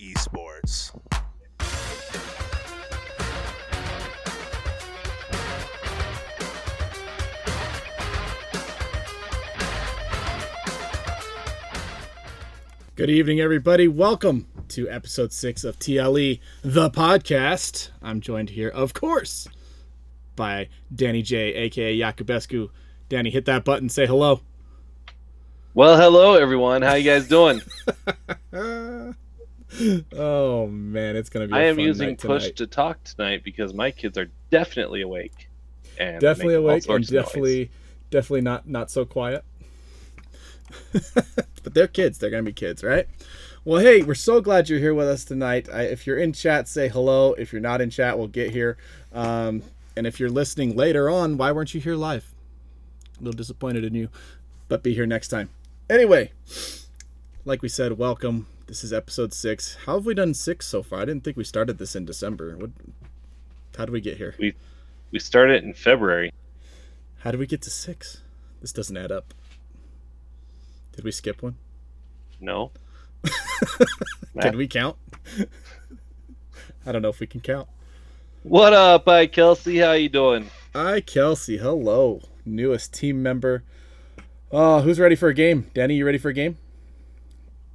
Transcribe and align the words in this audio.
League 0.00 0.14
Esports. 0.14 0.92
Good 12.96 13.10
evening, 13.10 13.40
everybody. 13.40 13.88
Welcome 13.88 14.46
to 14.68 14.88
episode 14.88 15.32
six 15.32 15.64
of 15.64 15.78
TLE, 15.78 16.40
the 16.62 16.90
podcast. 16.90 17.90
I'm 18.02 18.20
joined 18.20 18.50
here, 18.50 18.68
of 18.68 18.92
course, 18.92 19.48
by 20.36 20.68
Danny 20.94 21.22
J, 21.22 21.54
aka 21.54 21.96
Yakubescu. 21.96 22.68
Danny, 23.08 23.30
hit 23.30 23.46
that 23.46 23.64
button, 23.64 23.88
say 23.88 24.06
hello. 24.06 24.40
Well, 25.72 25.96
hello 25.96 26.34
everyone. 26.34 26.82
How 26.82 26.94
you 26.94 27.04
guys 27.04 27.26
doing? 27.28 27.62
oh 30.16 30.66
man, 30.66 31.16
it's 31.16 31.28
gonna 31.28 31.46
be. 31.46 31.52
I 31.52 31.62
am 31.64 31.78
using 31.78 32.16
push 32.16 32.44
tonight. 32.44 32.56
to 32.56 32.66
talk 32.66 33.04
tonight 33.04 33.44
because 33.44 33.72
my 33.74 33.90
kids 33.90 34.18
are 34.18 34.30
definitely 34.50 35.02
awake. 35.02 35.48
And 35.98 36.20
definitely 36.20 36.54
awake 36.54 36.88
and 36.88 37.06
definitely, 37.06 37.70
definitely 38.10 38.40
not 38.40 38.68
not 38.68 38.90
so 38.90 39.04
quiet. 39.04 39.44
but 40.92 41.74
they're 41.74 41.86
kids. 41.86 42.18
They're 42.18 42.30
gonna 42.30 42.42
be 42.42 42.52
kids, 42.52 42.82
right? 42.82 43.06
Well, 43.64 43.80
hey, 43.80 44.02
we're 44.02 44.14
so 44.14 44.40
glad 44.40 44.68
you're 44.68 44.78
here 44.78 44.94
with 44.94 45.06
us 45.06 45.24
tonight. 45.24 45.68
I, 45.70 45.82
if 45.82 46.06
you're 46.06 46.16
in 46.16 46.32
chat, 46.32 46.66
say 46.66 46.88
hello. 46.88 47.34
If 47.34 47.52
you're 47.52 47.60
not 47.60 47.82
in 47.82 47.90
chat, 47.90 48.16
we'll 48.16 48.28
get 48.28 48.52
here. 48.52 48.78
Um, 49.12 49.62
and 49.96 50.06
if 50.06 50.18
you're 50.18 50.30
listening 50.30 50.76
later 50.76 51.10
on, 51.10 51.36
why 51.36 51.52
weren't 51.52 51.74
you 51.74 51.80
here 51.80 51.94
live? 51.94 52.32
A 53.20 53.24
little 53.24 53.36
disappointed 53.36 53.84
in 53.84 53.94
you, 53.94 54.08
but 54.68 54.82
be 54.82 54.94
here 54.94 55.04
next 55.04 55.28
time. 55.28 55.50
Anyway, 55.90 56.32
like 57.44 57.60
we 57.60 57.68
said, 57.68 57.98
welcome. 57.98 58.46
This 58.70 58.84
is 58.84 58.92
episode 58.92 59.34
six. 59.34 59.76
How 59.84 59.94
have 59.94 60.06
we 60.06 60.14
done 60.14 60.32
six 60.32 60.64
so 60.64 60.84
far? 60.84 61.00
I 61.00 61.04
didn't 61.04 61.24
think 61.24 61.36
we 61.36 61.42
started 61.42 61.78
this 61.78 61.96
in 61.96 62.04
December. 62.04 62.56
What? 62.56 62.70
How 63.76 63.84
did 63.84 63.90
we 63.90 64.00
get 64.00 64.16
here? 64.16 64.36
We 64.38 64.54
we 65.10 65.18
started 65.18 65.64
in 65.64 65.74
February. 65.74 66.32
How 67.18 67.32
did 67.32 67.40
we 67.40 67.48
get 67.48 67.62
to 67.62 67.70
six? 67.70 68.22
This 68.60 68.72
doesn't 68.72 68.96
add 68.96 69.10
up. 69.10 69.34
Did 70.94 71.04
we 71.04 71.10
skip 71.10 71.42
one? 71.42 71.56
No. 72.40 72.70
can 74.40 74.56
we 74.56 74.68
count? 74.68 74.94
I 76.86 76.92
don't 76.92 77.02
know 77.02 77.08
if 77.08 77.18
we 77.18 77.26
can 77.26 77.40
count. 77.40 77.66
What 78.44 78.72
up, 78.72 79.06
hi 79.06 79.26
Kelsey? 79.26 79.78
How 79.78 79.94
you 79.94 80.08
doing? 80.08 80.48
Hi 80.76 81.00
Kelsey. 81.00 81.58
Hello, 81.58 82.22
newest 82.44 82.94
team 82.94 83.20
member. 83.20 83.64
Oh, 84.52 84.80
who's 84.82 85.00
ready 85.00 85.16
for 85.16 85.28
a 85.28 85.34
game? 85.34 85.68
Danny, 85.74 85.96
you 85.96 86.06
ready 86.06 86.18
for 86.18 86.28
a 86.28 86.34
game? 86.34 86.56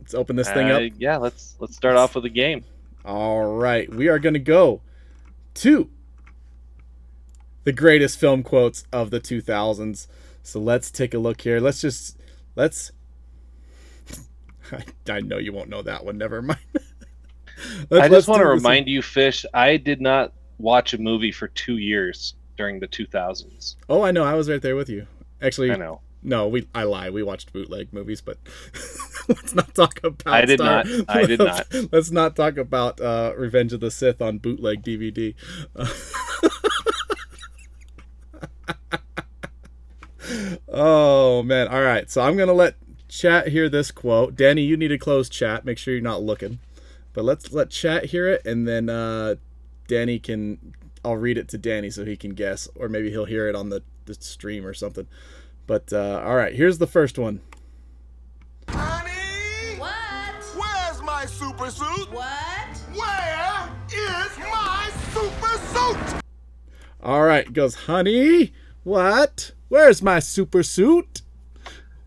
Let's 0.06 0.14
open 0.14 0.36
this 0.36 0.52
thing 0.52 0.70
uh, 0.70 0.76
up. 0.76 0.92
Yeah, 1.00 1.18
let's 1.18 1.56
let's 1.58 1.76
start 1.76 1.96
off 1.96 2.14
with 2.14 2.26
a 2.26 2.30
game. 2.30 2.64
All 3.04 3.56
right, 3.56 3.92
we 3.92 4.08
are 4.08 4.20
gonna 4.20 4.38
go 4.38 4.82
to 5.56 5.90
the 7.64 7.72
greatest 7.72 8.20
film 8.20 8.44
quotes 8.44 8.84
of 8.94 9.10
the 9.10 9.20
2000s. 9.20 10.06
So 10.44 10.60
let's 10.60 10.92
take 10.92 11.16
a 11.16 11.18
look 11.18 11.42
here. 11.42 11.60
Let's 11.60 11.82
just 11.82 12.20
let's 12.56 12.92
I, 14.72 14.84
I 15.10 15.22
know 15.22 15.40
you 15.40 15.52
won't 15.52 15.70
know 15.70 15.82
that 15.82 16.06
one. 16.06 16.20
Never 16.20 16.44
mind. 16.44 16.60
I 17.92 18.08
just 18.08 18.28
want 18.28 18.42
to 18.44 18.48
remind 18.48 18.88
you, 18.88 19.02
Fish. 19.02 19.44
I 19.56 19.76
did 19.78 20.02
not 20.02 20.34
watch 20.60 20.94
a 20.94 21.00
movie 21.00 21.32
for 21.32 21.48
two 21.48 21.78
years 21.78 22.36
during 22.58 22.80
the 22.80 22.88
2000s. 22.88 23.76
Oh, 23.90 24.04
I 24.04 24.12
know. 24.12 24.24
I 24.24 24.36
was 24.36 24.48
right 24.48 24.62
there 24.62 24.76
with 24.76 24.88
you. 24.88 25.08
Actually, 25.42 25.72
I 25.72 25.78
know. 25.78 26.02
No, 26.26 26.48
we. 26.48 26.68
I 26.74 26.84
lie. 26.84 27.12
We 27.12 27.22
watched 27.22 27.54
bootleg 27.54 27.94
movies, 27.94 28.20
but 28.20 28.40
let's 29.28 29.54
not 29.54 29.76
talk 29.76 30.00
about. 30.04 30.34
I 30.34 30.44
did 30.46 30.60
Star. 30.60 30.84
not. 30.84 31.06
I 31.08 31.26
did 31.26 31.40
let's, 31.40 31.72
not. 31.72 31.92
Let's 31.94 32.12
not 32.12 32.36
talk 32.36 32.58
about 32.58 33.00
uh, 33.00 33.34
Revenge 33.38 33.74
of 33.74 33.80
the 33.80 33.92
Sith 33.92 34.24
on 34.24 34.40
bootleg 34.40 34.84
DVD. 34.84 35.36
Uh, 35.76 35.88
oh 40.68 41.44
man! 41.44 41.68
All 41.68 41.84
right, 41.84 42.10
so 42.10 42.22
I'm 42.22 42.36
gonna 42.36 42.54
let 42.54 42.76
chat 43.08 43.50
hear 43.50 43.70
this 43.70 43.92
quote. 43.92 44.36
Danny, 44.36 44.64
you 44.64 44.76
need 44.78 44.88
to 44.88 44.98
close 44.98 45.30
chat. 45.30 45.64
Make 45.64 45.78
sure 45.78 45.94
you're 45.94 46.02
not 46.02 46.24
looking. 46.24 46.58
But 47.14 47.24
let's 47.24 47.54
let 47.54 47.70
chat 47.70 48.06
hear 48.06 48.28
it, 48.28 48.44
and 48.48 48.68
then 48.68 48.90
uh, 48.90 49.36
Danny 49.88 50.18
can. 50.18 50.74
I'll 51.04 51.18
read 51.18 51.38
it 51.38 51.50
to 51.50 51.60
Danny 51.60 51.92
so 51.92 52.04
he 52.04 52.18
can 52.18 52.32
guess, 52.32 52.68
or 52.74 52.90
maybe 52.90 53.12
he'll 53.12 53.26
hear 53.26 53.48
it 53.48 53.56
on 53.56 53.70
the, 53.70 53.84
the 54.06 54.16
stream 54.16 54.66
or 54.66 54.74
something. 54.74 55.06
But 55.68 55.92
uh, 55.92 56.22
all 56.24 56.36
right, 56.36 56.54
here's 56.54 56.78
the 56.78 56.88
first 56.88 57.18
one. 57.18 57.42
Honey, 58.70 59.78
what? 59.78 60.44
Where's 60.56 61.02
my 61.02 61.26
super 61.26 61.70
suit? 61.70 62.12
What? 62.12 62.78
Where 62.94 63.70
is 63.90 64.38
my 64.38 64.92
super 65.14 65.58
suit? 65.74 66.22
All 67.02 67.24
right, 67.24 67.52
goes, 67.52 67.76
honey, 67.76 68.54
what? 68.84 69.52
Where's 69.70 70.02
my 70.02 70.20
super 70.20 70.64
suit? 70.64 71.22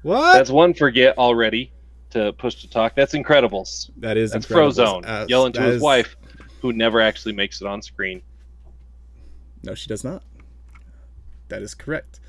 What? 0.03 0.35
That's 0.35 0.51
one 0.51 0.75
forget 0.75 1.19
already 1.19 1.73
to 2.11 2.33
push 2.35 2.57
to 2.63 2.71
talk. 2.71 2.95
That's 2.95 3.15
Incredibles. 3.15 3.91
That 3.97 4.17
is 4.17 4.31
That's 4.33 4.47
Frozone 4.47 5.05
uh, 5.07 5.27
yelling 5.29 5.53
to 5.55 5.63
his 5.63 5.77
is... 5.77 5.83
wife, 5.83 6.17
who 6.61 6.73
never 6.73 7.01
actually 7.01 7.33
makes 7.33 7.61
it 7.61 7.67
on 7.67 7.83
screen. 7.83 8.23
No, 9.65 9.75
she 9.75 9.89
does 9.89 10.05
not. 10.05 10.23
That 11.49 11.63
is 11.63 11.75
correct. 11.75 12.21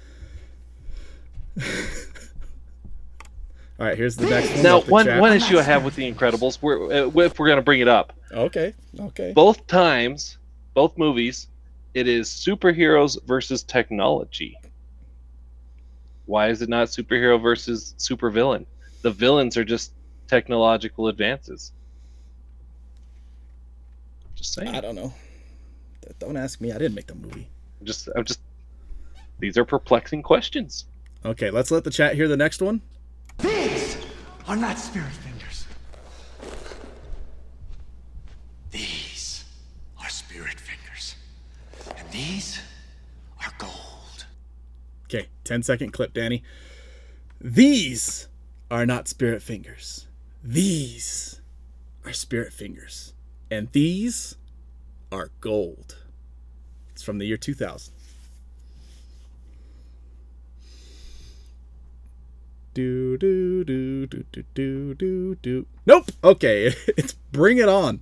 All 3.79 3.85
right, 3.85 3.97
here's 3.97 4.17
the 4.17 4.29
next 4.29 4.55
one. 4.55 4.63
Now, 4.63 4.81
one 4.81 5.19
one 5.19 5.33
issue 5.33 5.57
I 5.57 5.61
have 5.61 5.85
with 5.85 5.95
the 5.95 6.11
Incredibles, 6.11 6.61
we're, 6.61 6.91
uh, 6.91 7.07
if 7.07 7.39
we're 7.39 7.47
going 7.47 7.57
to 7.59 7.63
bring 7.63 7.79
it 7.79 7.87
up. 7.87 8.11
Okay. 8.31 8.73
Okay. 8.99 9.31
Both 9.33 9.67
times, 9.67 10.37
both 10.73 10.97
movies, 10.97 11.47
it 11.93 12.07
is 12.07 12.27
superheroes 12.29 13.17
versus 13.25 13.63
technology. 13.63 14.57
Why 16.25 16.49
is 16.49 16.61
it 16.61 16.67
not 16.67 16.89
superhero 16.89 17.41
versus 17.41 17.95
supervillain? 17.97 18.65
The 19.01 19.11
villains 19.11 19.55
are 19.55 19.63
just 19.63 19.93
technological 20.27 21.07
advances. 21.07 21.71
Just 24.35 24.53
saying. 24.53 24.75
I 24.75 24.81
don't 24.81 24.95
know. 24.95 25.13
Don't 26.19 26.35
ask 26.35 26.59
me. 26.59 26.71
I 26.71 26.77
didn't 26.77 26.95
make 26.95 27.07
the 27.07 27.15
movie. 27.15 27.47
I'm 27.79 27.85
just, 27.85 28.09
I'm 28.13 28.25
just. 28.25 28.41
These 29.39 29.57
are 29.57 29.63
perplexing 29.63 30.21
questions. 30.21 30.85
Okay, 31.25 31.51
let's 31.51 31.69
let 31.69 31.83
the 31.83 31.91
chat 31.91 32.15
hear 32.15 32.27
the 32.27 32.37
next 32.37 32.61
one. 32.61 32.81
These 33.39 33.97
are 34.47 34.55
not 34.55 34.79
spirit 34.79 35.11
fingers. 35.11 35.65
These 38.71 39.43
are 40.01 40.09
spirit 40.09 40.59
fingers. 40.59 41.15
And 41.97 42.09
these 42.11 42.61
are 43.43 43.51
gold. 43.57 44.25
Okay, 45.05 45.27
10 45.43 45.63
second 45.63 45.91
clip, 45.91 46.13
Danny. 46.13 46.41
These 47.41 48.27
are 48.71 48.85
not 48.85 49.07
spirit 49.09 49.41
fingers. 49.41 50.07
These 50.41 51.41
are 52.05 52.13
spirit 52.13 52.53
fingers. 52.53 53.13
And 53.51 53.69
these 53.73 54.37
are 55.11 55.31
gold. 55.41 55.97
It's 56.91 57.03
from 57.03 57.17
the 57.17 57.25
year 57.25 57.37
2000. 57.37 57.93
Do 62.73 63.17
do 63.17 63.63
do 63.63 64.05
do 64.05 64.23
do 64.31 64.43
do 64.53 64.93
do 64.93 65.35
do. 65.35 65.65
Nope. 65.85 66.11
Okay, 66.23 66.67
it's 66.87 67.13
Bring 67.31 67.57
It 67.57 67.67
On. 67.67 67.99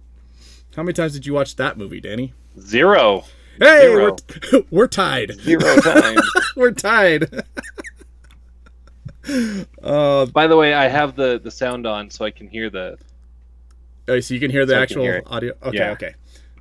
How 0.76 0.84
many 0.84 0.94
times 0.94 1.14
did 1.14 1.26
you 1.26 1.34
watch 1.34 1.56
that 1.56 1.78
movie, 1.78 2.02
Danny? 2.02 2.34
Zero. 2.60 3.24
Hey, 3.60 3.82
Zero. 3.82 4.18
We're, 4.52 4.64
we're 4.72 4.88
tied. 4.88 5.32
Zero 5.40 5.76
times. 5.82 6.22
we're 6.56 6.72
tied. 6.72 7.30
uh, 9.82 10.26
By 10.28 10.48
the 10.48 10.56
way, 10.58 10.74
I 10.74 10.88
have 10.90 11.16
the 11.16 11.40
the 11.40 11.50
sound 11.52 11.88
on 11.88 12.10
so 12.10 12.26
I 12.26 12.32
can 12.32 12.48
hear 12.48 12.70
the. 12.70 12.98
Oh, 14.10 14.20
so 14.20 14.34
you 14.34 14.40
can 14.40 14.52
hear 14.52 14.66
the 14.66 14.74
so 14.74 14.82
actual 14.82 15.04
hear 15.04 15.24
audio. 15.26 15.54
Okay, 15.64 15.78
yeah. 15.78 15.92
okay. 15.92 16.14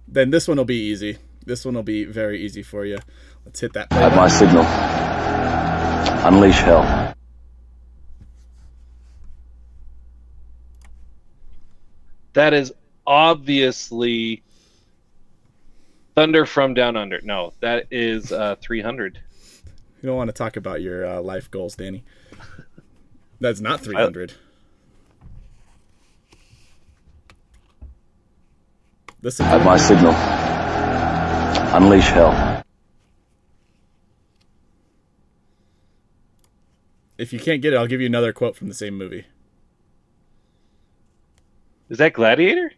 Then 0.08 0.30
this 0.30 0.46
one 0.48 0.56
will 0.56 0.64
be 0.64 0.80
easy. 0.90 1.18
This 1.44 1.64
one 1.64 1.74
will 1.74 1.82
be 1.82 2.04
very 2.04 2.40
easy 2.42 2.62
for 2.62 2.84
you. 2.84 2.98
Let's 3.44 3.60
hit 3.60 3.72
that. 3.74 3.92
Have 3.92 4.16
my 4.16 4.28
signal. 4.28 4.64
Unleash 6.26 6.58
hell. 6.60 7.14
That 12.36 12.52
is 12.52 12.70
obviously 13.06 14.42
Thunder 16.14 16.44
from 16.44 16.74
Down 16.74 16.94
Under. 16.94 17.18
No, 17.22 17.54
that 17.60 17.86
is 17.90 18.30
uh, 18.30 18.56
300. 18.60 19.18
You 20.02 20.06
don't 20.06 20.16
want 20.18 20.28
to 20.28 20.34
talk 20.34 20.58
about 20.58 20.82
your 20.82 21.06
uh, 21.06 21.22
life 21.22 21.50
goals, 21.50 21.76
Danny. 21.76 22.04
That's 23.40 23.60
not 23.60 23.80
300. 23.80 24.34
Listen. 29.22 29.46
Have 29.46 29.64
my 29.64 29.78
signal. 29.78 30.12
Unleash 31.74 32.08
hell. 32.08 32.62
If 37.16 37.32
you 37.32 37.40
can't 37.40 37.62
get 37.62 37.72
it, 37.72 37.76
I'll 37.78 37.86
give 37.86 38.02
you 38.02 38.06
another 38.06 38.34
quote 38.34 38.56
from 38.56 38.68
the 38.68 38.74
same 38.74 38.98
movie. 38.98 39.24
Is 41.88 41.98
that 41.98 42.14
Gladiator? 42.14 42.72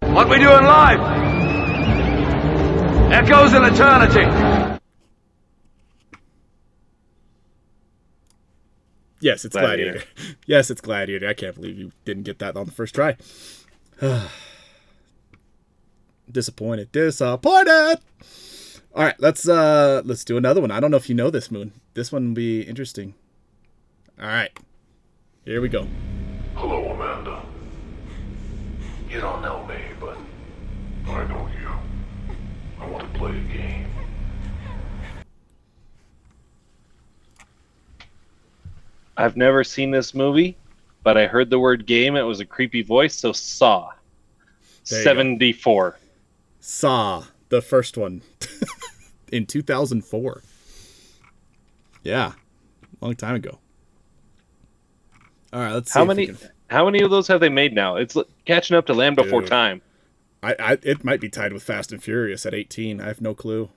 What 0.00 0.28
we 0.28 0.38
doing 0.38 0.64
live? 0.64 1.00
Echoes 3.12 3.52
in 3.52 3.62
eternity. 3.64 4.80
Yes, 9.20 9.44
it's 9.44 9.54
Gladiator. 9.54 9.92
Gladiator. 9.92 10.36
yes, 10.46 10.70
it's 10.70 10.80
Gladiator. 10.80 11.28
I 11.28 11.34
can't 11.34 11.54
believe 11.54 11.78
you 11.78 11.92
didn't 12.06 12.22
get 12.22 12.38
that 12.38 12.56
on 12.56 12.64
the 12.64 12.72
first 12.72 12.94
try. 12.94 13.16
Disappointed. 16.30 16.90
Disappointed. 16.90 17.98
All 18.94 19.04
right, 19.04 19.14
let's 19.18 19.46
uh 19.48 20.02
let's 20.04 20.24
do 20.24 20.36
another 20.36 20.60
one. 20.60 20.70
I 20.70 20.80
don't 20.80 20.90
know 20.90 20.96
if 20.96 21.08
you 21.08 21.14
know 21.14 21.30
this 21.30 21.50
moon. 21.50 21.72
This 21.94 22.10
one 22.10 22.28
will 22.28 22.34
be 22.34 22.62
interesting. 22.62 23.14
All 24.18 24.26
right. 24.26 24.50
Here 25.44 25.60
we 25.60 25.68
go. 25.68 25.86
Hello, 29.12 29.14
You 29.14 29.20
don't 29.20 29.42
know 29.42 29.66
me, 29.66 29.80
but 30.00 30.16
I 31.10 31.24
know 31.28 31.46
you. 31.60 31.68
I 32.80 32.88
want 32.88 33.12
to 33.12 33.18
play 33.18 33.30
a 33.30 33.56
game. 33.56 33.86
I've 39.16 39.36
never 39.36 39.62
seen 39.62 39.90
this 39.90 40.14
movie, 40.14 40.56
but 41.02 41.16
I 41.18 41.26
heard 41.26 41.50
the 41.50 41.58
word 41.58 41.86
game. 41.86 42.16
It 42.16 42.22
was 42.22 42.40
a 42.40 42.46
creepy 42.46 42.82
voice, 42.82 43.14
so 43.14 43.32
Saw. 43.32 43.90
There 44.88 44.98
you 44.98 45.04
go. 45.04 45.10
74. 45.10 45.98
Saw, 46.60 47.24
the 47.50 47.60
first 47.60 47.96
one 47.96 48.22
in 49.32 49.46
2004. 49.46 50.42
Yeah. 52.02 52.32
Long 53.00 53.14
time 53.14 53.34
ago. 53.36 53.58
All 55.52 55.60
right, 55.60 55.72
let's 55.72 55.92
see 55.92 55.98
How 55.98 56.04
if 56.04 56.08
we 56.08 56.14
many 56.14 56.26
can- 56.28 56.38
how 56.72 56.86
many 56.86 57.02
of 57.02 57.10
those 57.10 57.28
have 57.28 57.40
they 57.40 57.48
made 57.48 57.72
now? 57.74 57.96
It's 57.96 58.16
catching 58.46 58.76
up 58.76 58.86
to 58.86 58.94
Land 58.94 59.16
Before 59.16 59.40
Dude. 59.42 59.50
Time. 59.50 59.82
I, 60.42 60.56
I 60.58 60.78
it 60.82 61.04
might 61.04 61.20
be 61.20 61.28
tied 61.28 61.52
with 61.52 61.62
Fast 61.62 61.92
and 61.92 62.02
Furious 62.02 62.44
at 62.46 62.54
18. 62.54 63.00
I 63.00 63.06
have 63.06 63.20
no 63.20 63.34
clue. 63.34 63.68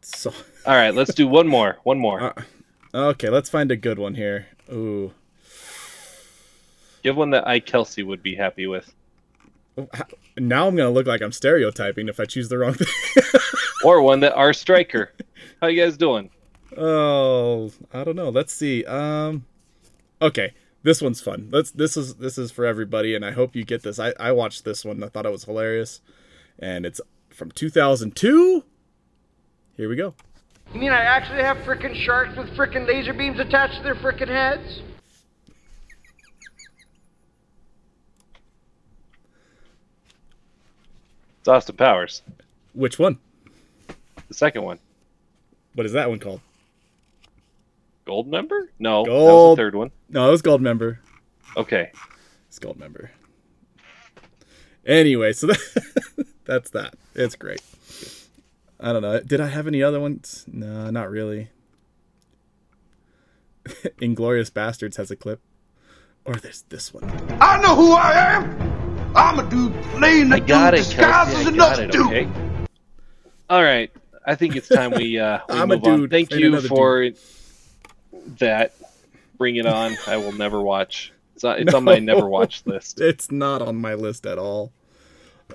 So 0.00 0.32
All 0.66 0.74
right, 0.74 0.94
let's 0.94 1.14
do 1.14 1.26
one 1.26 1.46
more. 1.48 1.78
One 1.82 1.98
more. 1.98 2.22
Uh, 2.22 2.42
okay, 2.94 3.28
let's 3.28 3.50
find 3.50 3.70
a 3.70 3.76
good 3.76 3.98
one 3.98 4.14
here. 4.14 4.46
Ooh. 4.72 5.12
Give 7.02 7.16
one 7.16 7.30
that 7.30 7.46
I 7.46 7.60
Kelsey 7.60 8.02
would 8.02 8.22
be 8.22 8.34
happy 8.34 8.66
with, 8.66 8.92
Now 10.36 10.66
I'm 10.68 10.76
gonna 10.76 10.90
look 10.90 11.06
like 11.06 11.22
I'm 11.22 11.32
stereotyping 11.32 12.08
if 12.08 12.20
I 12.20 12.26
choose 12.26 12.48
the 12.48 12.58
wrong 12.58 12.74
thing. 12.74 13.22
or 13.84 14.02
one 14.02 14.20
that 14.20 14.34
our 14.34 14.52
striker. 14.52 15.12
How 15.60 15.68
you 15.68 15.82
guys 15.82 15.96
doing? 15.96 16.30
oh, 16.76 17.70
I 17.92 18.04
don't 18.04 18.16
know. 18.16 18.28
Let's 18.28 18.52
see. 18.52 18.84
Um, 18.84 19.44
okay, 20.22 20.52
this 20.82 21.02
one's 21.02 21.20
fun. 21.20 21.48
Let's. 21.50 21.70
This 21.70 21.96
is 21.96 22.14
this 22.16 22.38
is 22.38 22.50
for 22.50 22.64
everybody, 22.64 23.14
and 23.14 23.24
I 23.24 23.32
hope 23.32 23.54
you 23.54 23.64
get 23.64 23.82
this. 23.82 23.98
I 23.98 24.12
I 24.18 24.32
watched 24.32 24.64
this 24.64 24.84
one. 24.84 25.02
I 25.02 25.08
thought 25.08 25.26
it 25.26 25.32
was 25.32 25.44
hilarious, 25.44 26.00
and 26.58 26.86
it's 26.86 27.00
from 27.30 27.50
2002. 27.50 28.64
Here 29.76 29.88
we 29.88 29.96
go. 29.96 30.14
You 30.72 30.80
mean 30.80 30.92
I 30.92 31.00
actually 31.02 31.42
have 31.42 31.56
frickin' 31.58 31.94
sharks 31.96 32.36
with 32.36 32.48
frickin' 32.56 32.86
laser 32.86 33.12
beams 33.12 33.40
attached 33.40 33.76
to 33.78 33.82
their 33.82 33.94
frickin' 33.96 34.28
heads? 34.28 34.82
It's 41.40 41.48
Austin 41.48 41.76
Powers, 41.76 42.22
Which 42.74 42.98
one? 42.98 43.18
the 44.28 44.34
second 44.34 44.62
one. 44.62 44.78
What 45.74 45.86
is 45.86 45.92
that 45.92 46.08
one 46.08 46.18
called? 46.18 46.40
Gold 48.10 48.26
member? 48.26 48.68
No, 48.80 49.04
that 49.04 49.10
was 49.12 49.18
Gold. 49.20 49.56
the 49.58 49.62
third 49.62 49.74
one. 49.76 49.90
No, 50.08 50.26
it 50.26 50.32
was 50.32 50.42
Gold 50.42 50.60
Member. 50.60 50.98
Okay. 51.56 51.92
It's 52.48 52.58
Gold 52.58 52.76
Member. 52.76 53.12
Anyway, 54.84 55.32
so 55.32 55.46
that, 55.46 56.26
that's 56.44 56.70
that. 56.70 56.94
It's 57.14 57.36
great. 57.36 57.62
I 58.80 58.92
don't 58.92 59.02
know. 59.02 59.20
Did 59.20 59.40
I 59.40 59.46
have 59.46 59.68
any 59.68 59.80
other 59.80 60.00
ones? 60.00 60.44
No, 60.48 60.90
not 60.90 61.08
really. 61.08 61.50
Inglourious 64.02 64.50
Basterds 64.50 64.96
has 64.96 65.12
a 65.12 65.16
clip. 65.16 65.40
Or 66.24 66.34
there's 66.34 66.62
this 66.62 66.92
one. 66.92 67.04
I 67.40 67.60
know 67.60 67.76
who 67.76 67.92
I 67.92 68.12
am. 68.34 69.14
I'm 69.14 69.38
a 69.38 69.48
dude 69.48 69.72
playing 69.92 70.30
the 70.30 70.36
I 70.36 70.40
got 70.40 70.72
dude 70.72 70.80
it, 70.80 70.82
disguised 70.82 71.30
Kelsey. 71.30 71.40
as 71.42 71.46
I 71.46 71.50
enough 71.52 71.78
it. 71.78 71.92
dude. 71.92 72.06
Okay. 72.06 72.28
All 73.48 73.62
right. 73.62 73.92
I 74.26 74.34
think 74.34 74.56
it's 74.56 74.66
time 74.68 74.90
we 74.90 75.16
uh 75.16 75.38
we 75.48 75.54
I'm 75.60 75.70
a 75.70 75.76
move 75.76 75.84
on. 75.84 76.00
dude 76.00 76.10
Thank 76.10 76.30
playing 76.30 76.42
you 76.42 76.48
another 76.48 76.66
for 76.66 77.02
that. 78.38 78.74
Bring 79.38 79.56
it 79.56 79.66
on. 79.66 79.96
I 80.06 80.16
will 80.18 80.32
never 80.32 80.60
watch. 80.60 81.12
It's, 81.34 81.44
on, 81.44 81.58
it's 81.60 81.72
on 81.74 81.84
my 81.84 81.98
never 81.98 82.28
watch 82.28 82.62
list. 82.66 83.00
It's 83.00 83.30
not 83.32 83.62
on 83.62 83.76
my 83.76 83.94
list 83.94 84.26
at 84.26 84.38
all. 84.38 84.72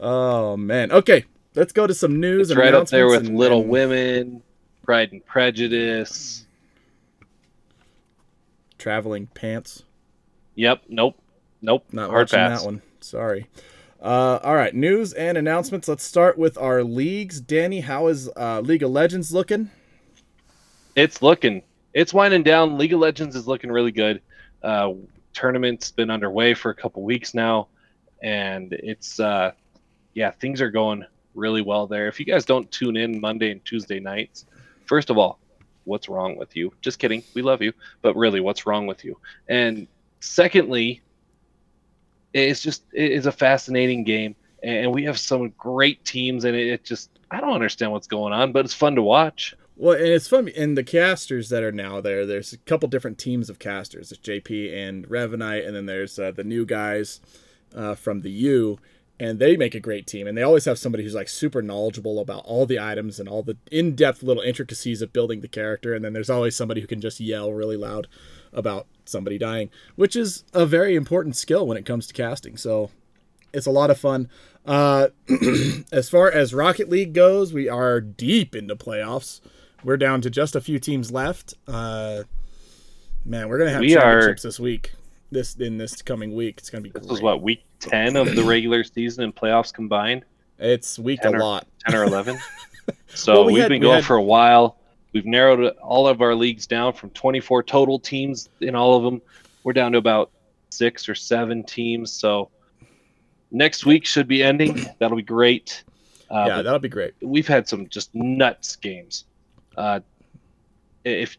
Oh 0.01 0.57
man. 0.57 0.91
Okay, 0.91 1.25
let's 1.53 1.71
go 1.71 1.85
to 1.85 1.93
some 1.93 2.19
news 2.19 2.49
It's 2.49 2.51
and 2.51 2.59
right 2.59 2.73
up 2.73 2.87
there 2.87 3.07
with 3.07 3.27
and- 3.27 3.37
Little 3.37 3.61
and- 3.61 3.69
Women, 3.69 4.41
Pride 4.83 5.11
and 5.11 5.25
Prejudice. 5.25 6.45
Traveling 8.77 9.27
pants. 9.27 9.83
Yep. 10.55 10.83
Nope. 10.89 11.17
Nope. 11.61 11.85
Not 11.91 12.09
Hard 12.09 12.23
watching 12.23 12.37
pass. 12.37 12.61
that 12.61 12.65
one. 12.65 12.81
Sorry. 12.99 13.47
Uh, 14.01 14.39
all 14.43 14.55
right, 14.55 14.75
news 14.75 15.13
and 15.13 15.37
announcements. 15.37 15.87
Let's 15.87 16.03
start 16.03 16.37
with 16.37 16.57
our 16.57 16.83
leagues. 16.83 17.41
Danny, 17.41 17.79
how 17.81 18.07
is 18.07 18.29
uh, 18.37 18.59
League 18.61 18.83
of 18.83 18.91
Legends 18.91 19.33
looking? 19.33 19.71
It's 20.95 21.21
looking. 21.23 21.63
It's 21.95 22.13
winding 22.13 22.43
down. 22.43 22.77
League 22.77 22.91
of 22.91 22.99
Legends 22.99 23.37
is 23.37 23.47
looking 23.47 23.71
really 23.71 23.93
good. 23.93 24.21
Uh, 24.61 24.91
tournament's 25.33 25.91
been 25.91 26.11
underway 26.11 26.53
for 26.53 26.69
a 26.69 26.75
couple 26.75 27.01
weeks 27.03 27.33
now, 27.33 27.69
and 28.21 28.73
it's 28.73 29.17
uh, 29.17 29.53
yeah, 30.13 30.31
things 30.31 30.59
are 30.59 30.69
going 30.69 31.05
really 31.35 31.61
well 31.61 31.87
there. 31.87 32.09
If 32.09 32.19
you 32.19 32.25
guys 32.25 32.43
don't 32.43 32.69
tune 32.69 32.97
in 32.97 33.21
Monday 33.21 33.49
and 33.49 33.63
Tuesday 33.63 34.01
nights, 34.01 34.45
first 34.85 35.09
of 35.09 35.17
all, 35.17 35.39
what's 35.85 36.09
wrong 36.09 36.35
with 36.35 36.57
you? 36.57 36.73
Just 36.81 36.99
kidding. 36.99 37.23
We 37.33 37.41
love 37.41 37.61
you, 37.61 37.71
but 38.01 38.13
really, 38.17 38.41
what's 38.41 38.65
wrong 38.65 38.87
with 38.87 39.05
you? 39.05 39.17
And 39.47 39.87
secondly, 40.19 41.01
it's 42.33 42.59
just 42.61 42.83
it 42.91 43.13
is 43.13 43.25
a 43.25 43.31
fascinating 43.31 44.03
game, 44.03 44.35
and 44.61 44.91
we 44.93 45.05
have 45.05 45.17
some 45.17 45.53
great 45.57 46.03
teams, 46.03 46.43
and 46.43 46.57
it, 46.57 46.67
it 46.67 46.83
just 46.83 47.09
I 47.31 47.39
don't 47.39 47.53
understand 47.53 47.93
what's 47.93 48.07
going 48.07 48.33
on, 48.33 48.51
but 48.51 48.65
it's 48.65 48.73
fun 48.73 48.95
to 48.95 49.01
watch. 49.01 49.55
Well, 49.77 49.97
and 49.97 50.07
it's 50.07 50.27
fun. 50.27 50.49
And 50.55 50.77
the 50.77 50.83
casters 50.83 51.49
that 51.49 51.63
are 51.63 51.71
now 51.71 51.99
there, 51.99 52.25
there's 52.25 52.53
a 52.53 52.57
couple 52.59 52.87
different 52.87 53.17
teams 53.17 53.49
of 53.49 53.59
casters. 53.59 54.09
There's 54.09 54.19
JP 54.19 54.73
and 54.73 55.07
Revenite, 55.07 55.67
and 55.67 55.75
then 55.75 55.85
there's 55.85 56.17
uh, 56.17 56.31
the 56.31 56.43
new 56.43 56.65
guys 56.65 57.19
uh, 57.75 57.95
from 57.95 58.21
the 58.21 58.31
U, 58.31 58.79
and 59.19 59.37
they 59.37 59.57
make 59.57 59.75
a 59.75 59.81
great 59.81 60.07
team. 60.07 60.27
And 60.27 60.37
they 60.37 60.43
always 60.43 60.65
have 60.65 60.79
somebody 60.79 61.03
who's 61.03 61.15
like 61.15 61.27
super 61.27 61.61
knowledgeable 61.61 62.19
about 62.19 62.45
all 62.45 62.65
the 62.65 62.79
items 62.79 63.19
and 63.19 63.27
all 63.27 63.43
the 63.43 63.57
in-depth 63.69 64.23
little 64.23 64.43
intricacies 64.43 65.01
of 65.01 65.11
building 65.11 65.41
the 65.41 65.47
character. 65.49 65.93
And 65.93 66.05
then 66.05 66.13
there's 66.13 66.29
always 66.29 66.55
somebody 66.55 66.79
who 66.79 66.87
can 66.87 67.01
just 67.01 67.19
yell 67.19 67.51
really 67.51 67.77
loud 67.77 68.07
about 68.53 68.87
somebody 69.03 69.37
dying, 69.37 69.69
which 69.97 70.15
is 70.15 70.45
a 70.53 70.65
very 70.65 70.95
important 70.95 71.35
skill 71.35 71.67
when 71.67 71.77
it 71.77 71.85
comes 71.85 72.07
to 72.07 72.13
casting. 72.13 72.55
So 72.55 72.91
it's 73.53 73.65
a 73.65 73.71
lot 73.71 73.89
of 73.89 73.99
fun. 73.99 74.29
Uh, 74.65 75.09
as 75.91 76.09
far 76.09 76.31
as 76.31 76.53
Rocket 76.53 76.89
League 76.89 77.13
goes, 77.13 77.53
we 77.53 77.67
are 77.67 77.99
deep 77.99 78.55
into 78.55 78.75
playoffs. 78.75 79.41
We're 79.85 79.97
down 79.97 80.21
to 80.21 80.29
just 80.31 80.55
a 80.55 80.61
few 80.61 80.79
teams 80.79 81.11
left. 81.11 81.53
Uh, 81.67 82.23
man, 83.23 83.47
we're 83.49 83.59
gonna 83.59 83.69
have 83.69 83.81
We 83.81 83.95
are- 83.95 84.01
championships 84.01 84.41
this 84.41 84.59
week. 84.59 84.91
This 85.31 85.55
in 85.55 85.77
this 85.77 86.01
coming 86.01 86.33
week, 86.33 86.55
it's 86.57 86.69
gonna 86.71 86.81
be. 86.81 86.89
This 86.89 87.01
great. 87.03 87.11
was 87.11 87.21
what 87.21 87.41
week 87.43 87.63
ten 87.79 88.15
of 88.15 88.35
the 88.35 88.43
regular 88.43 88.83
season 88.83 89.23
and 89.23 89.35
playoffs 89.35 89.71
combined, 89.73 90.23
It's 90.59 90.97
week 90.97 91.23
a 91.23 91.29
or- 91.29 91.39
lot. 91.39 91.67
ten 91.87 91.95
or 91.95 92.03
eleven. 92.03 92.37
So 93.09 93.33
Well, 93.33 93.45
we 93.45 93.53
we 93.53 93.59
have 93.59 93.63
had- 93.65 93.69
been 93.75 93.79
we 93.81 93.85
going 93.87 93.95
had- 93.97 94.05
for 94.05 94.15
a 94.17 94.21
while. 94.23 94.77
We've 95.13 95.25
narrowed 95.25 95.75
all 95.77 96.07
of 96.07 96.21
our 96.21 96.35
leagues 96.35 96.67
down 96.67 96.93
from 96.93 97.09
24 97.11 97.63
total 97.63 97.97
teams 97.97 98.49
in 98.59 98.75
all 98.75 98.97
of 98.97 99.03
them. 99.03 99.21
We're 99.63 99.71
down 99.73 99.93
to 99.93 99.97
about 99.97 100.31
six 100.69 101.07
or 101.07 101.15
seven 101.15 101.63
teams. 101.63 102.11
So 102.11 102.49
next 103.51 103.85
week 103.85 104.05
should 104.05 104.27
be 104.27 104.43
ending. 104.43 104.85
That'll 104.99 105.15
be 105.17 105.23
great. 105.23 105.83
Uh, 106.29 106.45
yeah, 106.47 106.61
that'll 106.61 106.79
be 106.79 106.89
great. 106.89 107.13
we've 107.21 107.47
had 107.47 107.67
some 107.69 107.87
just 107.87 108.13
nuts 108.13 108.75
games. 108.75 109.23
Uh, 109.77 109.99
if 111.03 111.37